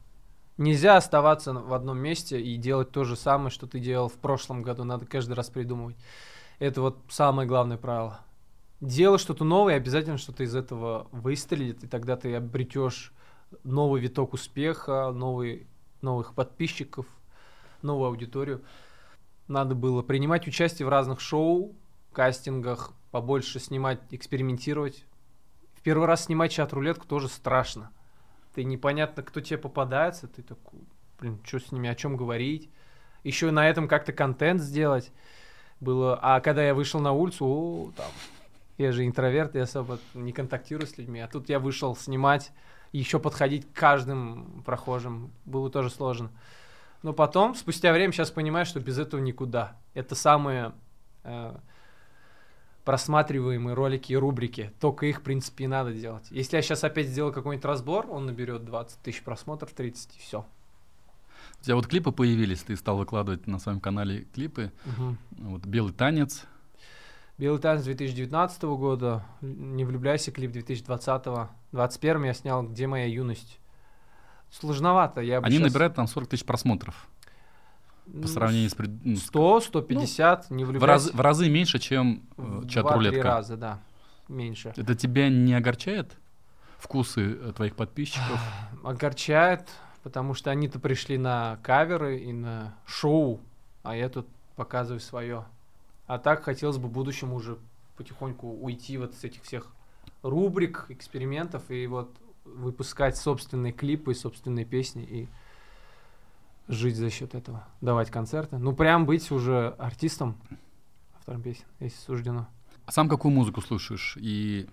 Нельзя 0.59 0.97
оставаться 0.97 1.53
в 1.53 1.73
одном 1.73 1.99
месте 1.99 2.41
и 2.41 2.57
делать 2.57 2.91
то 2.91 3.05
же 3.05 3.17
самое, 3.17 3.51
что 3.51 3.67
ты 3.67 3.81
делал 3.81 4.09
в 4.09 4.15
прошлом 4.15 4.63
году. 4.63 4.85
Надо 4.85 5.07
каждый 5.07 5.33
раз 5.33 5.51
придумывать. 5.51 5.97
Это 6.59 6.81
вот 6.81 6.99
самое 7.09 7.49
главное 7.49 7.79
правило. 7.79 8.21
Делай 8.81 9.19
что-то 9.19 9.45
новое, 9.45 9.77
обязательно 9.77 10.19
что-то 10.19 10.43
из 10.43 10.55
этого 10.55 11.07
выстрелит, 11.13 11.85
и 11.85 11.87
тогда 11.87 12.17
ты 12.17 12.35
обретешь 12.35 13.13
новый 13.65 14.01
виток 14.01 14.35
успеха, 14.35 15.11
новый, 15.13 15.67
новых 16.01 16.35
подписчиков, 16.35 17.07
новую 17.81 18.09
аудиторию. 18.09 18.63
Надо 19.49 19.75
было 19.75 20.03
принимать 20.03 20.47
участие 20.47 20.87
в 20.87 20.89
разных 20.89 21.21
шоу, 21.21 21.75
кастингах, 22.13 22.93
побольше 23.11 23.59
снимать, 23.61 24.01
экспериментировать. 24.11 25.05
В 25.75 25.83
первый 25.83 26.07
раз 26.07 26.25
снимать 26.25 26.53
чат-рулетку 26.53 27.07
тоже 27.07 27.29
страшно. 27.29 27.91
Ты 28.55 28.65
непонятно, 28.65 29.23
кто 29.23 29.41
тебе 29.41 29.59
попадается, 29.59 30.29
ты 30.29 30.43
такой, 30.43 30.81
блин, 31.19 31.41
что 31.45 31.59
с 31.59 31.73
ними, 31.73 31.89
о 31.89 31.95
чем 31.95 32.17
говорить. 32.17 32.71
Еще 33.25 33.51
на 33.51 33.69
этом 33.69 33.89
как-то 33.89 34.13
контент 34.13 34.61
сделать 34.61 35.13
было. 35.81 36.19
А 36.21 36.41
когда 36.41 36.63
я 36.63 36.75
вышел 36.75 37.01
на 37.01 37.13
улицу, 37.13 37.47
о, 37.47 37.91
там, 37.97 38.11
я 38.79 38.93
же 38.93 39.07
интроверт, 39.07 39.55
я 39.55 39.63
особо 39.63 39.99
не 40.15 40.33
контактирую 40.33 40.87
с 40.87 40.99
людьми. 40.99 41.21
А 41.21 41.29
тут 41.29 41.49
я 41.49 41.59
вышел 41.59 41.97
снимать, 41.97 42.53
еще 42.93 43.19
подходить 43.19 43.71
к 43.71 43.77
каждым 43.77 44.63
прохожим. 44.65 45.33
Было 45.45 45.71
тоже 45.71 45.91
сложно. 45.91 46.31
Но 47.03 47.13
потом, 47.13 47.55
спустя 47.55 47.93
время, 47.93 48.13
сейчас 48.13 48.31
понимаю, 48.31 48.65
что 48.65 48.81
без 48.81 48.99
этого 48.99 49.21
никуда. 49.21 49.77
Это 49.95 50.15
самые 50.15 50.73
э, 51.25 51.57
просматриваемые 52.85 53.75
ролики 53.75 54.13
и 54.13 54.17
рубрики. 54.17 54.73
Только 54.81 55.07
их, 55.07 55.21
в 55.21 55.23
принципе, 55.23 55.65
и 55.65 55.67
надо 55.67 55.93
делать. 55.93 56.25
Если 56.31 56.57
я 56.57 56.63
сейчас 56.63 56.85
опять 56.85 57.09
сделаю 57.09 57.33
какой-нибудь 57.33 57.65
разбор, 57.65 58.07
он 58.09 58.27
наберет 58.27 58.65
20 58.65 58.99
тысяч 59.01 59.23
просмотров, 59.23 59.73
30, 59.73 60.17
и 60.17 60.21
все. 60.21 60.47
У 61.61 61.65
тебя 61.65 61.77
вот 61.77 61.87
клипы 61.87 62.13
появились, 62.13 62.63
ты 62.63 62.77
стал 62.77 62.99
выкладывать 62.99 63.47
на 63.47 63.59
своем 63.59 63.81
канале 63.81 64.27
клипы. 64.35 64.73
Вот 65.39 65.65
«Белый 65.65 65.93
танец». 65.93 66.45
Белый 67.39 67.61
танец 67.61 67.83
2019 67.85 68.63
года, 68.63 69.25
Не 69.41 69.85
влюбляйся, 69.85 70.31
клип 70.31 70.53
2020. 70.53 71.51
21 71.73 72.25
я 72.25 72.35
снял 72.35 72.63
«Где 72.63 72.87
моя 72.87 73.07
юность». 73.07 73.59
Сложновато. 74.53 75.21
Я 75.21 75.39
Они 75.41 75.57
щас- 75.59 75.63
набирают 75.73 75.95
там 75.95 76.07
40 76.07 76.29
тысяч 76.29 76.45
просмотров 76.45 77.09
ну, 78.07 78.23
по 78.23 78.29
сравнению 78.29 78.69
с... 78.71 78.75
пред- 78.75 79.05
ну, 79.05 79.17
с- 79.17 79.27
100, 79.27 79.61
150, 79.61 80.51
не 80.51 80.65
в, 80.65 80.69
влюбляйся. 80.69 81.07
раз- 81.09 81.15
в 81.15 81.21
разы 81.21 81.49
меньше, 81.51 81.79
чем 81.79 82.23
э, 82.37 82.43
В 82.43 82.69
чат 82.69 82.83
два-три 82.83 83.09
рулетка. 83.09 83.29
раза, 83.29 83.57
да, 83.57 83.81
меньше. 84.29 84.73
Это 84.77 84.95
тебя 84.95 85.29
не 85.29 85.55
огорчает? 85.55 86.17
вкусы 86.79 87.21
э, 87.41 87.53
твоих 87.55 87.77
подписчиков? 87.77 88.41
Огорчает, 88.85 89.69
потому 90.03 90.35
что 90.35 90.51
они-то 90.51 90.81
пришли 90.81 91.17
на 91.17 91.59
каверы 91.63 92.19
и 92.19 92.33
на 92.33 92.75
шоу, 92.87 93.41
а 93.85 93.95
я 93.97 94.09
тут 94.09 94.27
показываю 94.57 94.99
свое. 95.01 95.45
А 96.09 96.19
так 96.19 96.43
хотелось 96.43 96.79
бы 96.79 96.89
в 96.89 96.93
будущем 96.93 97.33
уже 97.33 97.57
потихоньку 97.97 98.49
уйти 98.49 98.99
вот 98.99 99.15
с 99.15 99.23
этих 99.23 99.43
всех 99.45 99.69
рубрик, 100.23 100.87
экспериментов 100.89 101.71
и 101.71 101.87
вот 101.87 102.11
выпускать 102.45 103.17
собственные 103.17 103.73
клипы, 103.73 104.15
собственные 104.15 104.65
песни 104.65 105.05
и 105.05 105.29
жить 106.69 106.97
за 106.97 107.11
счет 107.11 107.35
этого, 107.35 107.67
давать 107.81 108.11
концерты. 108.11 108.59
Ну, 108.59 108.75
прям 108.75 109.07
быть 109.07 109.31
уже 109.31 109.75
артистом, 109.79 110.37
автором 111.17 111.43
песен, 111.43 111.65
если 111.81 111.99
суждено. 111.99 112.49
А 112.87 112.93
сам 112.93 113.09
какую 113.09 113.33
музыку 113.33 113.61
слушаешь 113.61 114.17
и 114.21 114.69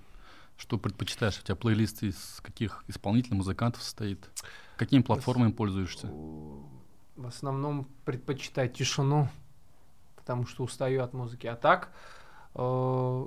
что 0.57 0.77
предпочитаешь? 0.77 1.39
У 1.39 1.43
тебя 1.43 1.55
плейлист 1.55 2.03
из 2.03 2.41
каких 2.41 2.83
исполнителей, 2.87 3.37
музыкантов 3.37 3.81
состоит? 3.81 4.29
Какими 4.77 5.01
платформами 5.01 5.51
пользуешься? 5.51 6.07
В 6.07 7.25
основном 7.25 7.87
предпочитаю 8.05 8.69
тишину, 8.69 9.29
потому 10.15 10.45
что 10.45 10.63
устаю 10.63 11.03
от 11.03 11.13
музыки. 11.13 11.47
А 11.47 11.55
так, 11.55 11.91
э, 12.55 13.25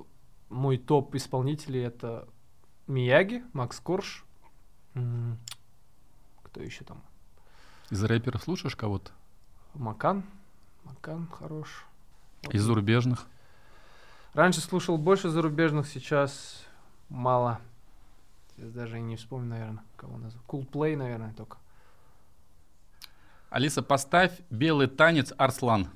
мой 0.48 0.78
топ 0.78 1.14
исполнителей 1.14 1.82
это 1.82 2.28
Мияги, 2.86 3.42
Макс 3.52 3.80
Корж. 3.80 4.24
Кто 4.94 6.60
еще 6.60 6.84
там? 6.84 7.02
Из 7.90 8.02
рэперов 8.02 8.42
слушаешь 8.42 8.76
кого-то? 8.76 9.10
Макан. 9.74 10.24
Макан 10.84 11.26
хорош. 11.28 11.84
Вот. 12.42 12.54
Из 12.54 12.62
зарубежных? 12.62 13.26
Раньше 14.34 14.60
слушал 14.60 14.98
больше 14.98 15.28
зарубежных, 15.28 15.86
сейчас 15.86 16.64
мало. 17.08 17.60
Сейчас 18.56 18.70
даже 18.72 18.98
и 18.98 19.02
не 19.02 19.16
вспомню, 19.16 19.48
наверное, 19.48 19.84
кого 19.96 20.18
назвать. 20.18 20.42
Coolplay, 20.46 20.96
наверное, 20.96 21.32
только. 21.34 21.58
Алиса, 23.50 23.82
поставь 23.82 24.32
«Белый 24.48 24.86
танец 24.86 25.32
Арслан». 25.36 25.90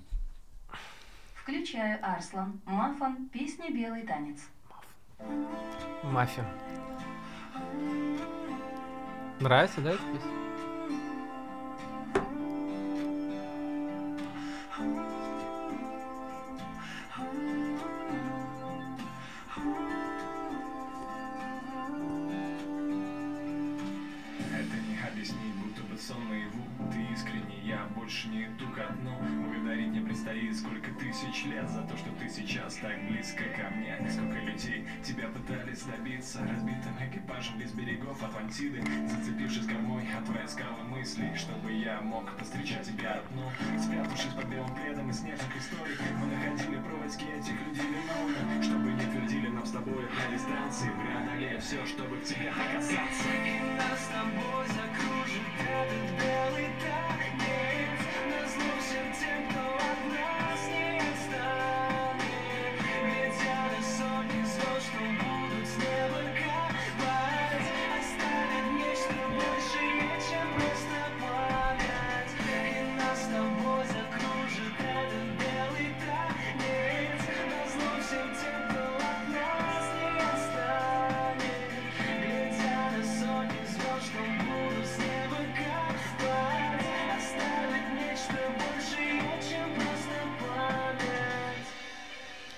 Включаю 1.35 1.99
Арслан, 2.03 2.61
Мафан, 2.67 3.29
песня 3.29 3.73
«Белый 3.73 4.03
танец». 4.03 4.41
Мафия. 6.03 6.47
Нравится, 9.41 9.81
да, 9.83 9.91
эта 9.91 10.03
песня? 10.13 10.46
Больше 28.07 28.29
не 28.29 28.45
иду 28.45 28.69
ко 28.71 28.87
дну. 28.95 29.19
Благодарить 29.49 29.89
не 29.89 29.99
предстоит 29.99 30.57
сколько 30.57 30.93
тысяч 30.93 31.45
лет 31.47 31.69
За 31.69 31.83
то, 31.83 31.97
что 31.97 32.09
ты 32.21 32.29
сейчас 32.29 32.77
так 32.77 32.95
близко 33.09 33.43
ко 33.57 33.69
мне. 33.75 33.99
Сколько 34.09 34.39
людей 34.39 34.87
тебя 35.03 35.27
пытались 35.27 35.83
добиться 35.83 36.39
Разбитым 36.47 36.95
экипажем 37.01 37.59
без 37.59 37.73
берегов 37.73 38.23
Атлантиды 38.23 38.81
Зацепившись 39.09 39.67
кормой 39.67 40.07
от 40.17 40.25
твоей 40.25 40.47
скалы 40.47 40.85
мыслей 40.85 41.35
Чтобы 41.35 41.73
я 41.73 42.01
мог 42.01 42.31
повстречать 42.37 42.87
тебя 42.87 43.15
одну. 43.15 43.51
Спрятавшись 43.77 44.35
под 44.35 44.45
белым 44.47 44.73
пледом 44.77 45.11
из 45.11 45.19
снежных 45.19 45.57
историй 45.57 45.97
Мы 46.21 46.27
находили 46.27 46.79
проводки 46.79 47.25
этих 47.25 47.59
людей 47.67 47.91
виновны 47.91 48.63
Чтобы 48.63 48.93
не 48.93 49.03
твердили 49.03 49.49
нам 49.49 49.67
с 49.67 49.73
тобой 49.73 50.07
на 50.07 50.33
дистанции. 50.33 50.91
Преодолея 50.95 51.59
все, 51.59 51.85
чтобы 51.85 52.19
к 52.19 52.23
тебе 52.23 52.53
докасаться 52.55 53.31
И 53.35 53.61
нас 53.77 53.99
с 53.99 54.09
тобой 54.15 54.67
закружит 54.69 55.43
этот 55.59 56.23
белый 56.23 56.71
танец 56.79 57.16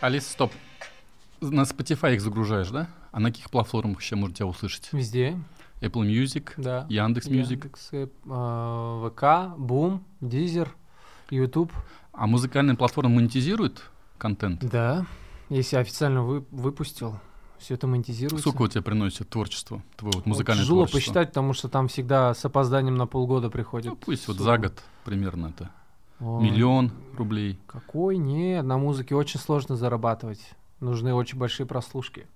Алиса, 0.01 0.31
стоп. 0.31 0.53
На 1.41 1.63
Spotify 1.63 2.15
их 2.15 2.21
загружаешь, 2.21 2.69
да? 2.71 2.89
А 3.13 3.21
на 3.21 3.31
каких 3.31 3.51
платформах 3.51 4.01
еще 4.01 4.17
можно 4.17 4.35
тебя 4.35 4.47
услышать? 4.47 4.89
Везде, 4.93 5.39
Apple 5.81 6.03
Music, 6.07 6.53
да. 6.57 6.87
Яндекс 6.89 7.27
Music. 7.29 7.51
Яндекс, 7.51 7.89
э, 7.93 8.09
а, 8.29 9.09
ВК, 9.09 9.57
Бум, 9.59 10.05
Дизер, 10.21 10.75
Ютуб. 11.31 11.73
А 12.13 12.27
музыкальные 12.27 12.77
платформы 12.77 13.17
монетизируют 13.17 13.85
контент? 14.19 14.65
Да, 14.65 15.07
если 15.49 15.77
официально 15.77 16.23
вы, 16.23 16.45
выпустил, 16.51 17.19
все 17.59 17.75
это 17.75 17.87
монетизируется. 17.87 18.39
Сколько 18.49 18.63
у 18.63 18.69
тебя 18.69 18.83
приносит 18.83 19.29
творчество, 19.29 19.83
твое 19.97 20.13
вот 20.13 20.17
Вот 20.17 20.27
музыкальное 20.27 20.65
Тяжело 20.65 20.81
творчество? 20.81 20.99
посчитать, 20.99 21.29
потому 21.29 21.53
что 21.53 21.69
там 21.69 21.89
всегда 21.89 22.35
с 22.35 22.45
опозданием 22.45 22.97
на 22.97 23.07
полгода 23.07 23.49
приходит. 23.51 23.91
Ну, 23.91 23.97
пусть 23.97 24.27
вот 24.29 24.37
сумма. 24.37 24.45
за 24.53 24.59
год 24.59 24.83
примерно 25.05 25.47
это. 25.49 25.71
Ой, 26.21 26.43
Миллион 26.43 26.93
рублей. 27.17 27.59
Какой? 27.67 28.17
Нет, 28.17 28.65
на 28.65 28.79
музыке 28.79 29.15
очень 29.15 29.39
сложно 29.39 29.77
зарабатывать. 29.77 30.41
Нужны 30.81 31.15
очень 31.15 31.39
большие 31.39 31.67
прослушки. 31.67 32.27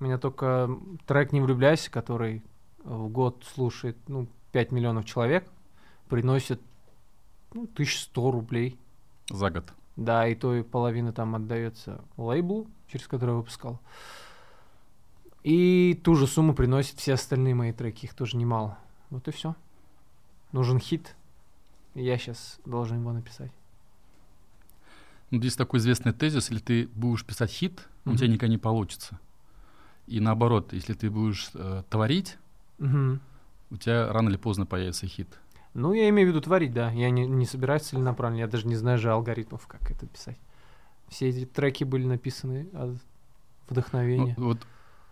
У 0.00 0.04
меня 0.04 0.18
только 0.18 0.70
трек 1.06 1.32
«Не 1.32 1.40
влюбляйся», 1.40 1.90
который 1.90 2.42
в 2.84 3.08
год 3.08 3.44
слушает 3.54 3.96
ну, 4.06 4.28
5 4.52 4.72
миллионов 4.72 5.04
человек, 5.04 5.48
приносит 6.08 6.60
ну, 7.52 7.64
1100 7.64 8.30
рублей. 8.30 8.78
За 9.30 9.50
год. 9.50 9.72
Да, 9.96 10.26
и 10.28 10.34
то 10.34 10.54
и 10.54 10.62
половина 10.62 11.12
там 11.12 11.34
отдается 11.34 12.00
лейблу, 12.16 12.66
через 12.86 13.08
который 13.08 13.30
я 13.30 13.36
выпускал. 13.36 13.80
И 15.42 16.00
ту 16.04 16.14
же 16.14 16.26
сумму 16.26 16.54
приносят 16.54 16.98
все 16.98 17.14
остальные 17.14 17.54
мои 17.54 17.72
треки, 17.72 18.04
их 18.04 18.14
тоже 18.14 18.36
немало. 18.36 18.78
Вот 19.10 19.26
и 19.28 19.30
все. 19.32 19.54
Нужен 20.52 20.78
хит. 20.78 21.14
Я 21.98 22.16
сейчас 22.18 22.58
должен 22.64 23.00
его 23.00 23.12
написать. 23.12 23.50
Ну, 25.30 25.38
здесь 25.38 25.56
такой 25.56 25.78
известный 25.80 26.12
тезис, 26.12 26.48
если 26.50 26.62
ты 26.64 26.88
будешь 26.94 27.24
писать 27.24 27.50
хит, 27.50 27.86
у 28.06 28.14
тебя 28.16 28.28
никогда 28.28 28.48
не 28.48 28.58
получится. 28.58 29.18
И 30.06 30.20
наоборот, 30.20 30.72
если 30.72 30.94
ты 30.94 31.10
будешь 31.10 31.50
э, 31.54 31.82
творить, 31.90 32.38
Мгм. 32.78 33.20
у 33.70 33.76
тебя 33.76 34.10
рано 34.10 34.30
или 34.30 34.38
поздно 34.38 34.64
появится 34.64 35.06
хит. 35.06 35.28
Ну, 35.74 35.92
я 35.92 36.08
имею 36.08 36.28
в 36.28 36.30
виду 36.30 36.40
творить, 36.40 36.72
да. 36.72 36.90
Я 36.92 37.10
не, 37.10 37.26
не 37.26 37.44
собираюсь 37.44 37.82
целенаправленно. 37.82 38.40
Я 38.40 38.46
даже 38.46 38.66
не 38.66 38.74
знаю 38.76 38.96
же 38.98 39.12
алгоритмов, 39.12 39.66
как 39.66 39.90
это 39.90 40.06
писать. 40.06 40.38
Все 41.08 41.28
эти 41.28 41.44
треки 41.44 41.84
были 41.84 42.06
написаны 42.06 42.68
от 42.72 42.88
Ну, 42.90 42.98
вдохновения. 43.68 44.34
вот, 44.38 44.60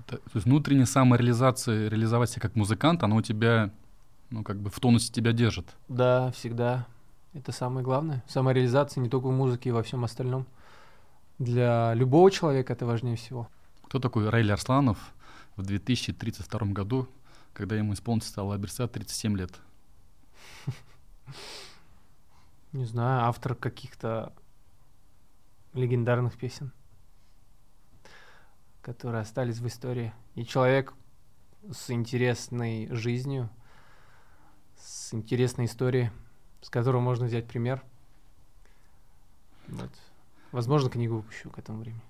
т- 0.06 0.16
то 0.16 0.30
есть 0.34 0.46
внутренняя 0.46 0.86
самореализация, 0.86 1.88
реализовать 1.90 2.30
себя 2.30 2.40
как 2.40 2.56
музыкант, 2.56 3.02
она 3.02 3.16
у 3.16 3.22
тебя, 3.22 3.70
ну, 4.30 4.42
как 4.42 4.60
бы 4.60 4.70
в 4.70 4.80
тонусе 4.80 5.12
тебя 5.12 5.32
держит. 5.32 5.66
Да, 5.88 6.30
всегда. 6.32 6.86
Это 7.32 7.52
самое 7.52 7.84
главное. 7.84 8.24
Самореализация 8.28 9.02
не 9.02 9.08
только 9.08 9.26
в 9.26 9.32
музыке, 9.32 9.68
и 9.68 9.72
во 9.72 9.82
всем 9.82 10.04
остальном. 10.04 10.46
Для 11.38 11.92
любого 11.94 12.30
человека 12.30 12.72
это 12.72 12.86
важнее 12.86 13.16
всего. 13.16 13.48
Кто 13.84 13.98
такой 13.98 14.28
Райли 14.30 14.52
Арсланов 14.52 14.98
в 15.56 15.62
2032 15.62 16.60
году, 16.72 17.08
когда 17.52 17.76
ему 17.76 17.92
исполнится 17.92 18.30
стало 18.30 18.54
Аберса 18.54 18.88
37 18.88 19.36
лет? 19.36 19.52
Не 22.72 22.84
знаю, 22.84 23.26
автор 23.26 23.54
каких-то 23.54 24.32
легендарных 25.72 26.36
песен, 26.36 26.72
которые 28.82 29.22
остались 29.22 29.58
в 29.58 29.66
истории. 29.66 30.12
И 30.34 30.44
человек 30.44 30.94
с 31.70 31.90
интересной 31.90 32.88
жизнью, 32.90 33.50
с 34.78 35.14
интересной 35.14 35.66
историей, 35.66 36.10
с 36.62 36.70
которого 36.70 37.00
можно 37.00 37.26
взять 37.26 37.46
пример. 37.46 37.82
Вот. 39.68 39.90
Возможно, 40.52 40.90
книгу 40.90 41.16
выпущу 41.16 41.50
к 41.50 41.58
этому 41.58 41.80
времени. 41.80 42.02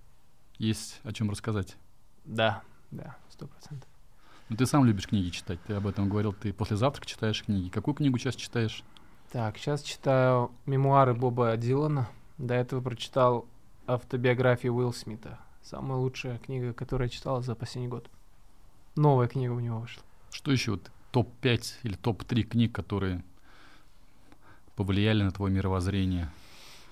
Есть 0.58 1.00
о 1.04 1.12
чем 1.12 1.30
рассказать. 1.30 1.76
Да, 2.24 2.62
да, 2.90 3.16
сто 3.30 3.46
процентов. 3.46 3.88
Ну, 4.48 4.56
ты 4.56 4.66
сам 4.66 4.84
любишь 4.84 5.08
книги 5.08 5.30
читать, 5.30 5.58
ты 5.66 5.74
об 5.74 5.86
этом 5.86 6.08
говорил, 6.08 6.32
ты 6.32 6.52
после 6.52 6.76
завтрака 6.76 7.06
читаешь 7.06 7.44
книги. 7.44 7.68
Какую 7.68 7.94
книгу 7.94 8.16
сейчас 8.18 8.36
читаешь? 8.36 8.84
Так, 9.32 9.58
сейчас 9.58 9.82
читаю 9.82 10.52
мемуары 10.66 11.14
Боба 11.14 11.56
Дилана. 11.56 12.08
До 12.38 12.54
этого 12.54 12.80
прочитал 12.80 13.46
автобиографию 13.86 14.74
Уилл 14.74 14.92
Смита. 14.92 15.40
Самая 15.62 15.98
лучшая 15.98 16.38
книга, 16.38 16.72
которую 16.72 17.08
я 17.08 17.10
читал 17.10 17.42
за 17.42 17.56
последний 17.56 17.88
год. 17.88 18.08
Новая 18.94 19.26
книга 19.26 19.52
у 19.52 19.60
него 19.60 19.80
вышла. 19.80 20.02
Что 20.30 20.52
еще 20.52 20.72
вот 20.72 20.92
топ-5 21.20 21.64
или 21.84 21.94
топ-3 21.94 22.42
книг, 22.42 22.72
которые 22.74 23.24
повлияли 24.74 25.22
на 25.22 25.30
твое 25.30 25.50
мировоззрение, 25.50 26.28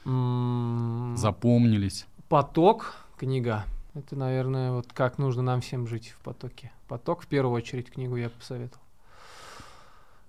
М, 0.06 1.14
запомнились? 1.18 2.06
Поток, 2.30 2.94
книга. 3.18 3.66
Это, 3.92 4.16
наверное, 4.16 4.72
вот 4.72 4.90
как 4.94 5.18
нужно 5.18 5.42
нам 5.42 5.60
всем 5.60 5.86
жить 5.86 6.14
в 6.18 6.22
потоке. 6.24 6.72
Поток, 6.88 7.22
в 7.22 7.26
первую 7.26 7.54
очередь, 7.54 7.90
книгу 7.90 8.16
я 8.16 8.30
посоветовал. 8.30 8.82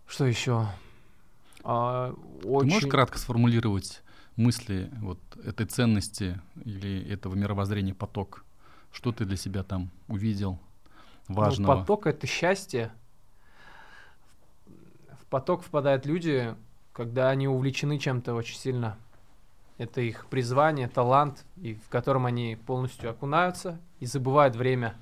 Что 0.07 0.25
еще? 0.25 0.67
А, 1.63 2.13
Ты 2.41 2.47
можешь 2.47 2.73
очень- 2.79 2.89
кратко 2.89 3.17
сформулировать 3.17 4.01
мысли 4.35 4.91
вот 5.01 5.19
этой 5.45 5.65
ценности 5.67 6.39
или 6.65 7.01
этого 7.09 7.33
мировоззрения 7.35 7.93
поток? 7.93 8.43
Что 8.91 9.13
ты 9.13 9.23
для 9.23 9.37
себя 9.37 9.63
там 9.63 9.89
увидел 10.09 10.59
Ну, 11.29 11.35
важного? 11.35 11.77
поток 11.79 12.07
это 12.07 12.27
счастье. 12.27 12.91
Поток 15.35 15.63
впадают 15.63 16.05
люди, 16.05 16.55
когда 16.93 17.29
они 17.29 17.45
увлечены 17.45 17.99
чем-то 17.99 18.35
очень 18.35 18.55
сильно. 18.55 18.97
Это 19.77 19.99
их 19.99 20.27
призвание, 20.27 20.87
талант, 20.87 21.43
и 21.57 21.73
в 21.73 21.89
котором 21.89 22.25
они 22.25 22.57
полностью 22.65 23.09
окунаются 23.09 23.77
и 23.99 24.05
забывают 24.05 24.55
время. 24.55 24.95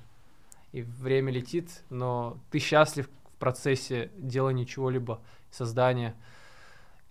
И 0.72 0.82
время 0.82 1.30
летит, 1.30 1.84
но 1.88 2.36
ты 2.50 2.58
счастлив 2.58 3.08
в 3.32 3.38
процессе 3.38 4.10
делания 4.18 4.64
чего-либо, 4.64 5.20
создания. 5.52 6.16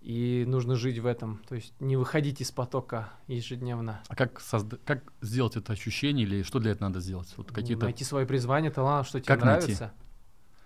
И 0.01 0.43
нужно 0.45 0.75
жить 0.75 0.99
в 0.99 1.05
этом. 1.05 1.39
То 1.47 1.55
есть 1.55 1.73
не 1.79 1.95
выходить 1.95 2.41
из 2.41 2.51
потока 2.51 3.09
ежедневно. 3.27 4.01
А 4.09 4.17
как, 4.17 4.41
созда- 4.41 4.81
как 4.83 5.01
сделать 5.21 5.55
это 5.55 5.71
ощущение 5.71 6.27
или 6.27 6.43
что 6.43 6.59
для 6.59 6.71
этого 6.71 6.89
надо 6.89 6.99
сделать? 6.99 7.33
Вот 7.37 7.53
какие-то... 7.53 7.85
Найти 7.85 8.03
свое 8.03 8.27
призвание, 8.27 8.69
талант, 8.69 9.07
что 9.07 9.21
тебе 9.21 9.33
Как 9.33 9.45
найти? 9.45 9.77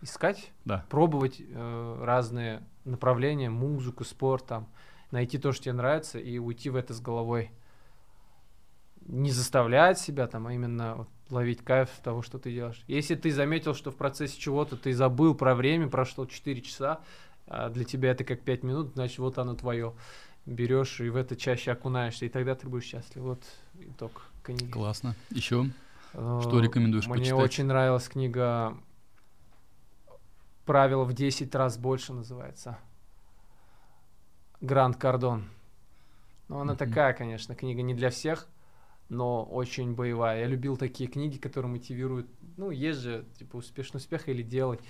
Искать 0.01 0.51
Да. 0.65 0.85
пробовать 0.89 1.39
э, 1.39 1.99
разные 2.03 2.63
направления, 2.85 3.49
музыку, 3.49 4.03
спорт, 4.03 4.45
там, 4.45 4.67
найти 5.11 5.37
то, 5.37 5.51
что 5.51 5.63
тебе 5.65 5.73
нравится, 5.73 6.19
и 6.19 6.37
уйти 6.37 6.69
в 6.69 6.75
это 6.75 6.93
с 6.93 7.01
головой. 7.01 7.51
Не 9.07 9.31
заставлять 9.31 9.99
себя 9.99 10.27
там, 10.27 10.47
а 10.47 10.53
именно 10.53 10.95
вот 10.95 11.07
ловить 11.29 11.63
кайф 11.63 11.89
того, 12.03 12.21
что 12.21 12.39
ты 12.39 12.51
делаешь. 12.53 12.81
Если 12.87 13.15
ты 13.15 13.31
заметил, 13.31 13.73
что 13.73 13.89
в 13.91 13.95
процессе 13.95 14.39
чего-то 14.39 14.75
ты 14.77 14.93
забыл 14.93 15.33
про 15.33 15.55
время, 15.55 15.87
прошло 15.87 16.25
4 16.25 16.61
часа, 16.61 16.99
а 17.47 17.69
для 17.69 17.85
тебя 17.85 18.11
это 18.11 18.23
как 18.23 18.41
5 18.41 18.63
минут, 18.63 18.91
значит, 18.95 19.19
вот 19.19 19.37
оно 19.37 19.55
твое. 19.55 19.93
Берешь 20.45 20.99
и 21.01 21.09
в 21.09 21.15
это 21.15 21.35
чаще 21.35 21.71
окунаешься, 21.71 22.25
и 22.25 22.29
тогда 22.29 22.55
ты 22.55 22.67
будешь 22.67 22.85
счастлив. 22.85 23.21
Вот 23.23 23.43
итог 23.79 24.27
книги. 24.43 24.69
Классно. 24.69 25.15
Еще 25.31 25.65
Э, 26.13 26.39
Что 26.41 26.61
рекомендуешь 26.61 27.05
Мне 27.07 27.17
почитать? 27.19 27.39
очень 27.39 27.65
нравилась 27.65 28.07
книга 28.07 28.77
«Правила 30.67 31.05
в 31.05 31.13
10 31.13 31.55
раз 31.55 31.77
больше» 31.77 32.11
называется. 32.13 32.77
Гранд 34.59 34.97
Кардон. 34.97 35.45
Ну, 36.49 36.59
она 36.59 36.73
Мгм. 36.73 36.77
такая, 36.77 37.13
конечно, 37.13 37.55
книга 37.55 37.81
не 37.81 37.93
для 37.93 38.09
всех, 38.09 38.47
но 39.07 39.43
очень 39.45 39.95
боевая. 39.95 40.41
Я 40.41 40.47
любил 40.47 40.75
такие 40.75 41.09
книги, 41.09 41.37
которые 41.37 41.71
мотивируют. 41.71 42.27
Ну, 42.57 42.69
есть 42.69 42.99
же, 42.99 43.25
типа, 43.39 43.55
успешный 43.57 43.97
успех 43.99 44.27
или 44.27 44.43
делать. 44.43 44.81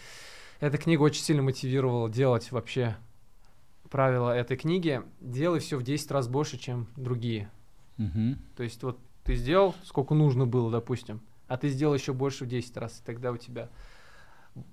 Эта 0.59 0.80
книга 0.80 1.03
очень 1.03 1.21
сильно 1.21 1.43
мотивировала 1.43 2.09
делать 2.09 2.51
вообще 2.51 2.97
правила 3.91 4.36
этой 4.36 4.57
книги. 4.57 5.03
Делай 5.21 5.59
все 5.59 5.78
в 5.78 5.84
10 5.84 6.09
раз 6.09 6.28
больше, 6.28 6.57
чем 6.57 6.88
другие. 6.95 7.51
Мгм. 7.97 8.39
То 8.55 8.63
есть 8.63 8.82
вот 8.82 8.97
ты 9.23 9.36
сделал, 9.36 9.75
сколько 9.84 10.15
нужно 10.15 10.47
было, 10.47 10.71
допустим, 10.71 11.21
а 11.47 11.57
ты 11.57 11.69
сделал 11.69 11.93
еще 11.93 12.13
больше 12.13 12.45
в 12.45 12.47
10 12.47 12.75
раз, 12.78 12.99
и 12.99 13.05
тогда 13.05 13.32
у 13.32 13.38
тебя 13.38 13.69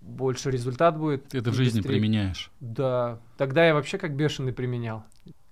больше 0.01 0.51
результат 0.51 0.97
будет. 0.99 1.29
ты 1.29 1.39
это 1.39 1.51
в 1.51 1.55
жизни 1.55 1.79
быстрее. 1.79 1.93
применяешь. 1.95 2.51
Да. 2.61 3.21
Тогда 3.37 3.67
я 3.67 3.75
вообще 3.75 3.99
как 3.99 4.15
бешеный 4.15 4.53
применял. 4.53 5.05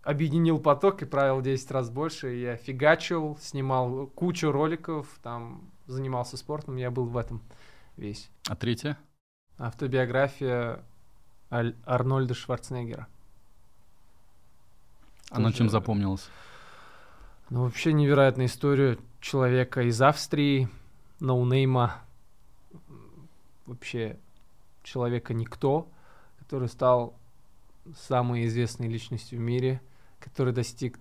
Объединил 0.03 0.59
поток 0.59 1.03
и 1.03 1.05
правил 1.05 1.41
10 1.41 1.71
раз 1.71 1.91
больше. 1.91 2.35
Я 2.35 2.57
фигачил, 2.57 3.39
снимал 3.41 4.07
кучу 4.09 4.51
роликов, 4.51 5.07
там 5.23 5.71
занимался 5.87 6.37
спортом, 6.37 6.77
я 6.77 6.91
был 6.91 7.05
в 7.05 7.17
этом 7.17 7.41
весь. 7.97 8.29
А 8.49 8.57
третье? 8.57 8.99
Автобиография 9.59 10.85
Аль- 11.51 11.77
Арнольда 11.85 12.35
Шварценеггера. 12.35 13.07
Она 15.31 15.53
чем 15.53 15.69
запомнилась? 15.71 16.29
Ну, 17.51 17.65
вообще 17.65 17.93
невероятная 17.93 18.47
история 18.47 18.99
человека 19.21 19.83
из 19.83 20.01
Австрии, 20.01 20.69
ноунейма, 21.21 22.03
вообще 23.67 24.19
человека 24.83 25.35
никто, 25.35 25.89
который 26.39 26.69
стал 26.69 27.15
самой 27.97 28.47
известной 28.47 28.89
личностью 28.89 29.39
в 29.39 29.43
мире, 29.43 29.81
который 30.21 30.53
достиг 30.53 30.99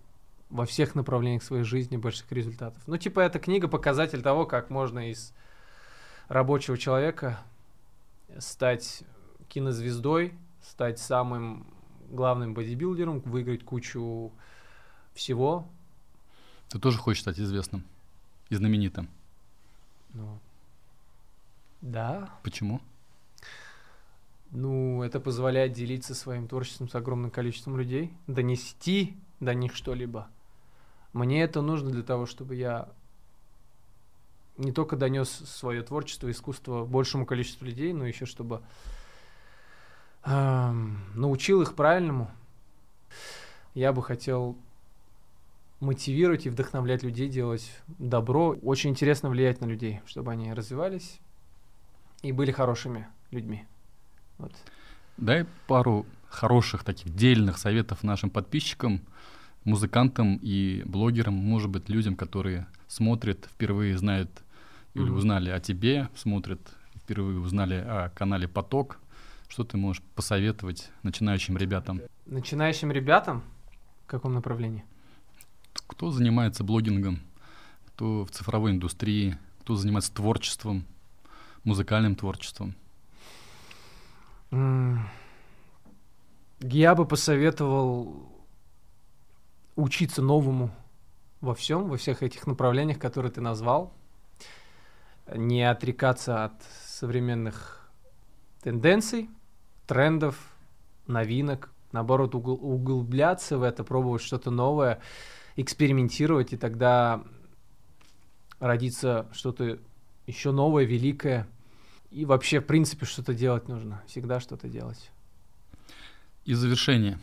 во 0.50 0.66
всех 0.66 0.96
направлениях 0.96 1.44
своей 1.44 1.64
жизни 1.64 1.98
больших 1.98 2.32
результатов. 2.32 2.82
Ну, 2.88 2.98
типа, 2.98 3.22
эта 3.22 3.40
книга 3.40 3.68
показатель 3.68 4.22
того, 4.22 4.46
как 4.46 4.70
можно 4.70 5.10
из 5.10 5.34
рабочего 6.28 6.78
человека 6.78 7.40
стать 8.38 9.04
кинозвездой, 9.48 10.34
стать 10.62 11.00
самым 11.00 11.68
главным 12.10 12.54
бодибилдером, 12.54 13.20
выиграть 13.22 13.64
кучу 13.64 14.32
всего, 15.14 15.68
Ты 16.70 16.80
тоже 16.80 16.98
хочешь 16.98 17.22
стать 17.22 17.38
известным 17.40 17.84
и 18.50 18.56
знаменитым. 18.56 19.10
Ну, 20.14 20.40
да. 21.82 22.30
Почему? 22.44 22.82
Ну, 24.52 25.02
это 25.02 25.20
позволяет 25.20 25.72
делиться 25.72 26.14
своим 26.14 26.48
творчеством 26.48 26.90
с 26.90 26.96
огромным 26.96 27.32
количеством 27.32 27.78
людей, 27.78 28.14
донести 28.28 29.18
до 29.40 29.54
них 29.54 29.76
что-либо. 29.76 30.28
Мне 31.14 31.42
это 31.44 31.62
нужно 31.62 31.90
для 31.90 32.04
того, 32.04 32.26
чтобы 32.26 32.56
я 32.56 32.90
не 34.58 34.72
только 34.72 34.96
донес 34.98 35.30
свое 35.30 35.82
творчество, 35.82 36.30
искусство 36.30 36.86
большему 36.86 37.26
количеству 37.26 37.66
людей, 37.66 37.94
но 37.94 38.06
еще 38.06 38.26
чтобы 38.26 38.62
эм, 40.26 41.00
научил 41.16 41.62
их 41.62 41.76
правильному. 41.76 42.30
Я 43.74 43.94
бы 43.94 44.04
хотел 44.04 44.58
мотивировать 45.80 46.46
и 46.46 46.50
вдохновлять 46.50 47.04
людей 47.04 47.30
делать 47.30 47.72
добро. 47.88 48.56
Очень 48.62 48.92
интересно 48.92 49.30
влиять 49.30 49.62
на 49.62 49.66
людей, 49.66 50.02
чтобы 50.06 50.32
они 50.32 50.54
развивались 50.54 51.20
и 52.22 52.32
были 52.32 52.52
хорошими 52.52 53.08
людьми. 53.32 53.66
Вот. 54.42 54.52
Дай 55.18 55.46
пару 55.68 56.06
хороших 56.30 56.84
таких 56.84 57.14
дельных 57.16 57.58
советов 57.58 58.04
нашим 58.04 58.30
подписчикам, 58.30 59.02
музыкантам 59.66 60.40
и 60.42 60.82
блогерам, 60.86 61.36
может 61.36 61.70
быть, 61.70 61.90
людям, 61.90 62.16
которые 62.16 62.66
смотрят, 62.88 63.48
впервые 63.54 63.98
знают 63.98 64.30
или 64.96 65.04
Мгм. 65.04 65.16
узнали 65.18 65.50
о 65.52 65.60
тебе, 65.60 66.10
смотрят, 66.16 66.60
впервые 66.96 67.40
узнали 67.40 67.76
о 67.76 68.10
канале 68.10 68.48
«Поток». 68.48 68.98
Что 69.48 69.64
ты 69.66 69.78
можешь 69.78 70.02
посоветовать 70.16 70.90
начинающим 71.04 71.58
ребятам? 71.58 72.02
Начинающим 72.26 72.90
ребятам 72.92 73.44
в 74.06 74.08
каком 74.08 74.34
направлении? 74.34 74.86
Кто 75.88 76.10
занимается 76.10 76.64
блогингом, 76.64 77.20
кто 77.88 78.26
в 78.26 78.32
цифровой 78.32 78.72
индустрии, 78.72 79.38
кто 79.62 79.76
занимается 79.76 80.14
творчеством, 80.14 80.86
музыкальным 81.66 82.16
творчеством? 82.16 82.76
Я 86.60 86.96
бы 86.96 87.06
посоветовал 87.06 88.30
учиться 89.76 90.22
новому 90.22 90.72
во 91.40 91.56
всем, 91.56 91.88
во 91.88 91.98
всех 91.98 92.22
этих 92.22 92.46
направлениях, 92.48 93.00
которые 93.00 93.32
ты 93.32 93.42
назвал. 93.42 93.94
Не 95.34 95.64
отрекаться 95.64 96.46
от 96.46 96.54
современных 96.84 97.90
тенденций, 98.62 99.30
трендов, 99.88 100.38
новинок. 101.08 101.70
Наоборот, 101.94 102.36
угл- 102.36 102.60
углубляться 102.62 103.58
в 103.58 103.64
это, 103.64 103.84
пробовать 103.84 104.22
что-то 104.22 104.52
новое, 104.52 105.00
экспериментировать, 105.56 106.54
и 106.54 106.58
тогда 106.58 107.24
родится 108.60 109.28
что-то 109.34 109.80
еще 110.28 110.52
новое, 110.52 110.84
великое. 110.84 111.48
И 112.12 112.26
вообще, 112.26 112.60
в 112.60 112.66
принципе, 112.66 113.06
что-то 113.06 113.34
делать 113.34 113.68
нужно. 113.68 114.02
Всегда 114.08 114.40
что-то 114.40 114.68
делать. 114.68 115.10
И 116.46 116.54
завершение. 116.54 117.20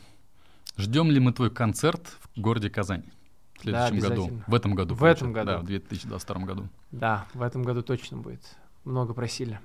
Ждем 0.76 1.10
ли 1.10 1.20
мы 1.20 1.32
твой 1.32 1.50
концерт 1.50 2.06
в 2.34 2.40
городе 2.40 2.70
Казань 2.70 3.02
в 3.60 3.64
Да, 3.64 3.88
следующем 3.88 3.98
году? 4.08 4.22
обязательно. 4.22 4.44
В 4.46 4.54
этом 4.54 4.74
году. 4.74 4.94
В 4.94 5.04
этом 5.04 5.32
получается. 5.34 5.44
Да, 5.46 5.52
году. 5.56 5.64
в 5.64 5.66
2022 5.68 6.44
году. 6.44 6.68
Да, 6.92 7.26
в 7.34 7.42
этом 7.42 7.62
году 7.64 7.82
точно 7.82 8.16
будет. 8.16 8.40
Много 8.84 9.12
просили. 9.12 9.60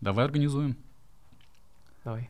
Давай 0.00 0.24
организуем. 0.26 0.76
Давай. 2.04 2.28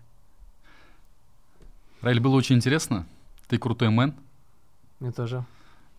Раиль, 2.02 2.20
было 2.20 2.36
очень 2.36 2.57
интересно. 2.57 3.07
Ты 3.48 3.59
крутой 3.59 3.90
мэн. 3.90 4.14
Мне 5.00 5.11
тоже. 5.11 5.44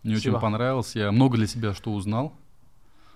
Мне 0.02 0.14
Спасибо. 0.16 0.36
очень 0.36 0.40
понравилось. 0.40 0.94
Я 0.96 1.12
много 1.12 1.36
для 1.36 1.46
себя 1.46 1.74
что 1.74 1.92
узнал. 1.92 2.32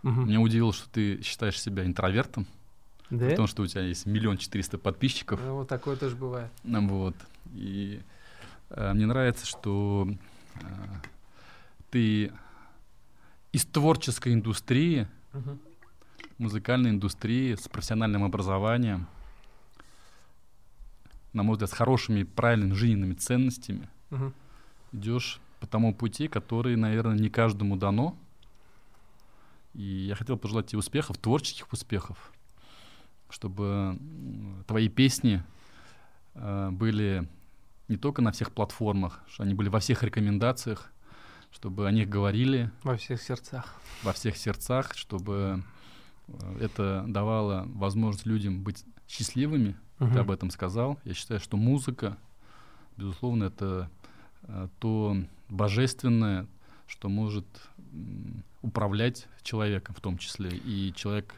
Мгм. 0.02 0.26
Меня 0.26 0.40
удивило, 0.40 0.72
что 0.72 0.88
ты 0.90 1.22
считаешь 1.22 1.60
себя 1.60 1.84
интровертом. 1.86 2.46
Да? 3.12 3.28
Потому 3.28 3.46
что 3.46 3.62
у 3.62 3.66
тебя 3.66 3.82
есть 3.82 4.06
миллион 4.06 4.38
четыреста 4.38 4.78
подписчиков. 4.78 5.38
Ну, 5.44 5.56
вот 5.56 5.68
такое 5.68 5.96
тоже 5.96 6.16
бывает. 6.16 6.50
Вот. 6.64 7.14
И 7.52 8.00
э, 8.70 8.92
мне 8.94 9.04
нравится, 9.04 9.44
что 9.44 10.08
э, 10.54 10.64
ты 11.90 12.32
из 13.52 13.66
творческой 13.66 14.32
индустрии, 14.32 15.06
Мгм. 15.34 15.58
музыкальной 16.38 16.88
индустрии 16.88 17.54
с 17.54 17.68
профессиональным 17.68 18.24
образованием, 18.24 19.06
на 21.34 21.42
мой 21.42 21.52
взгляд, 21.56 21.68
с 21.68 21.74
хорошими, 21.74 22.22
правильными 22.22 22.72
жизненными 22.72 23.12
ценностями, 23.12 23.90
Мгм. 24.08 24.32
идешь 24.92 25.38
по 25.60 25.66
тому 25.66 25.94
пути, 25.94 26.28
который, 26.28 26.76
наверное, 26.76 27.18
не 27.18 27.28
каждому 27.28 27.76
дано. 27.76 28.16
И 29.74 29.82
я 29.82 30.14
хотел 30.14 30.38
пожелать 30.38 30.68
тебе 30.68 30.78
успехов, 30.78 31.18
творческих 31.18 31.70
успехов, 31.72 32.32
чтобы 33.32 33.98
твои 34.66 34.88
песни 34.88 35.42
э, 36.34 36.70
были 36.70 37.26
не 37.88 37.96
только 37.96 38.22
на 38.22 38.30
всех 38.30 38.52
платформах, 38.52 39.20
что 39.28 39.42
они 39.42 39.54
были 39.54 39.68
во 39.68 39.80
всех 39.80 40.02
рекомендациях, 40.02 40.92
чтобы 41.50 41.86
о 41.88 41.90
них 41.90 42.08
говорили 42.08 42.70
Во 42.82 42.96
всех 42.96 43.20
сердцах. 43.20 43.74
во 44.02 44.12
всех 44.12 44.36
сердцах, 44.36 44.94
чтобы 44.94 45.62
э, 46.28 46.58
это 46.60 47.04
давало 47.08 47.64
возможность 47.74 48.26
людям 48.26 48.62
быть 48.62 48.84
счастливыми. 49.08 49.76
Ты 49.98 50.04
Мгм. 50.04 50.18
об 50.18 50.30
этом 50.30 50.50
сказал. 50.50 50.98
Я 51.04 51.14
считаю, 51.14 51.38
что 51.40 51.56
музыка, 51.56 52.16
безусловно, 52.96 53.44
это 53.44 53.88
э, 54.44 54.68
то 54.80 55.16
божественное, 55.48 56.46
что 56.86 57.08
может 57.08 57.46
управлять 58.62 59.26
человеком 59.42 59.94
в 59.94 60.00
том 60.00 60.18
числе. 60.18 60.50
И 60.50 60.92
человек, 60.96 61.34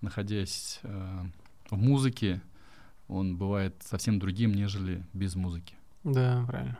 находясь 0.00 0.80
э, 0.82 1.24
в 1.70 1.76
музыке, 1.76 2.40
он 3.08 3.36
бывает 3.36 3.74
совсем 3.84 4.18
другим, 4.18 4.54
нежели 4.54 5.04
без 5.12 5.34
музыки. 5.34 5.74
Да, 6.04 6.44
правильно. 6.46 6.78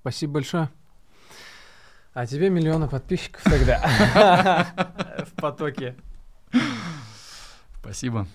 Спасибо 0.00 0.34
большое. 0.34 0.70
А 2.14 2.26
тебе 2.26 2.50
миллионы 2.50 2.88
подписчиков 2.88 3.42
тогда 3.44 4.66
в 5.26 5.32
потоке. 5.40 5.94
Спасибо. 7.80 8.26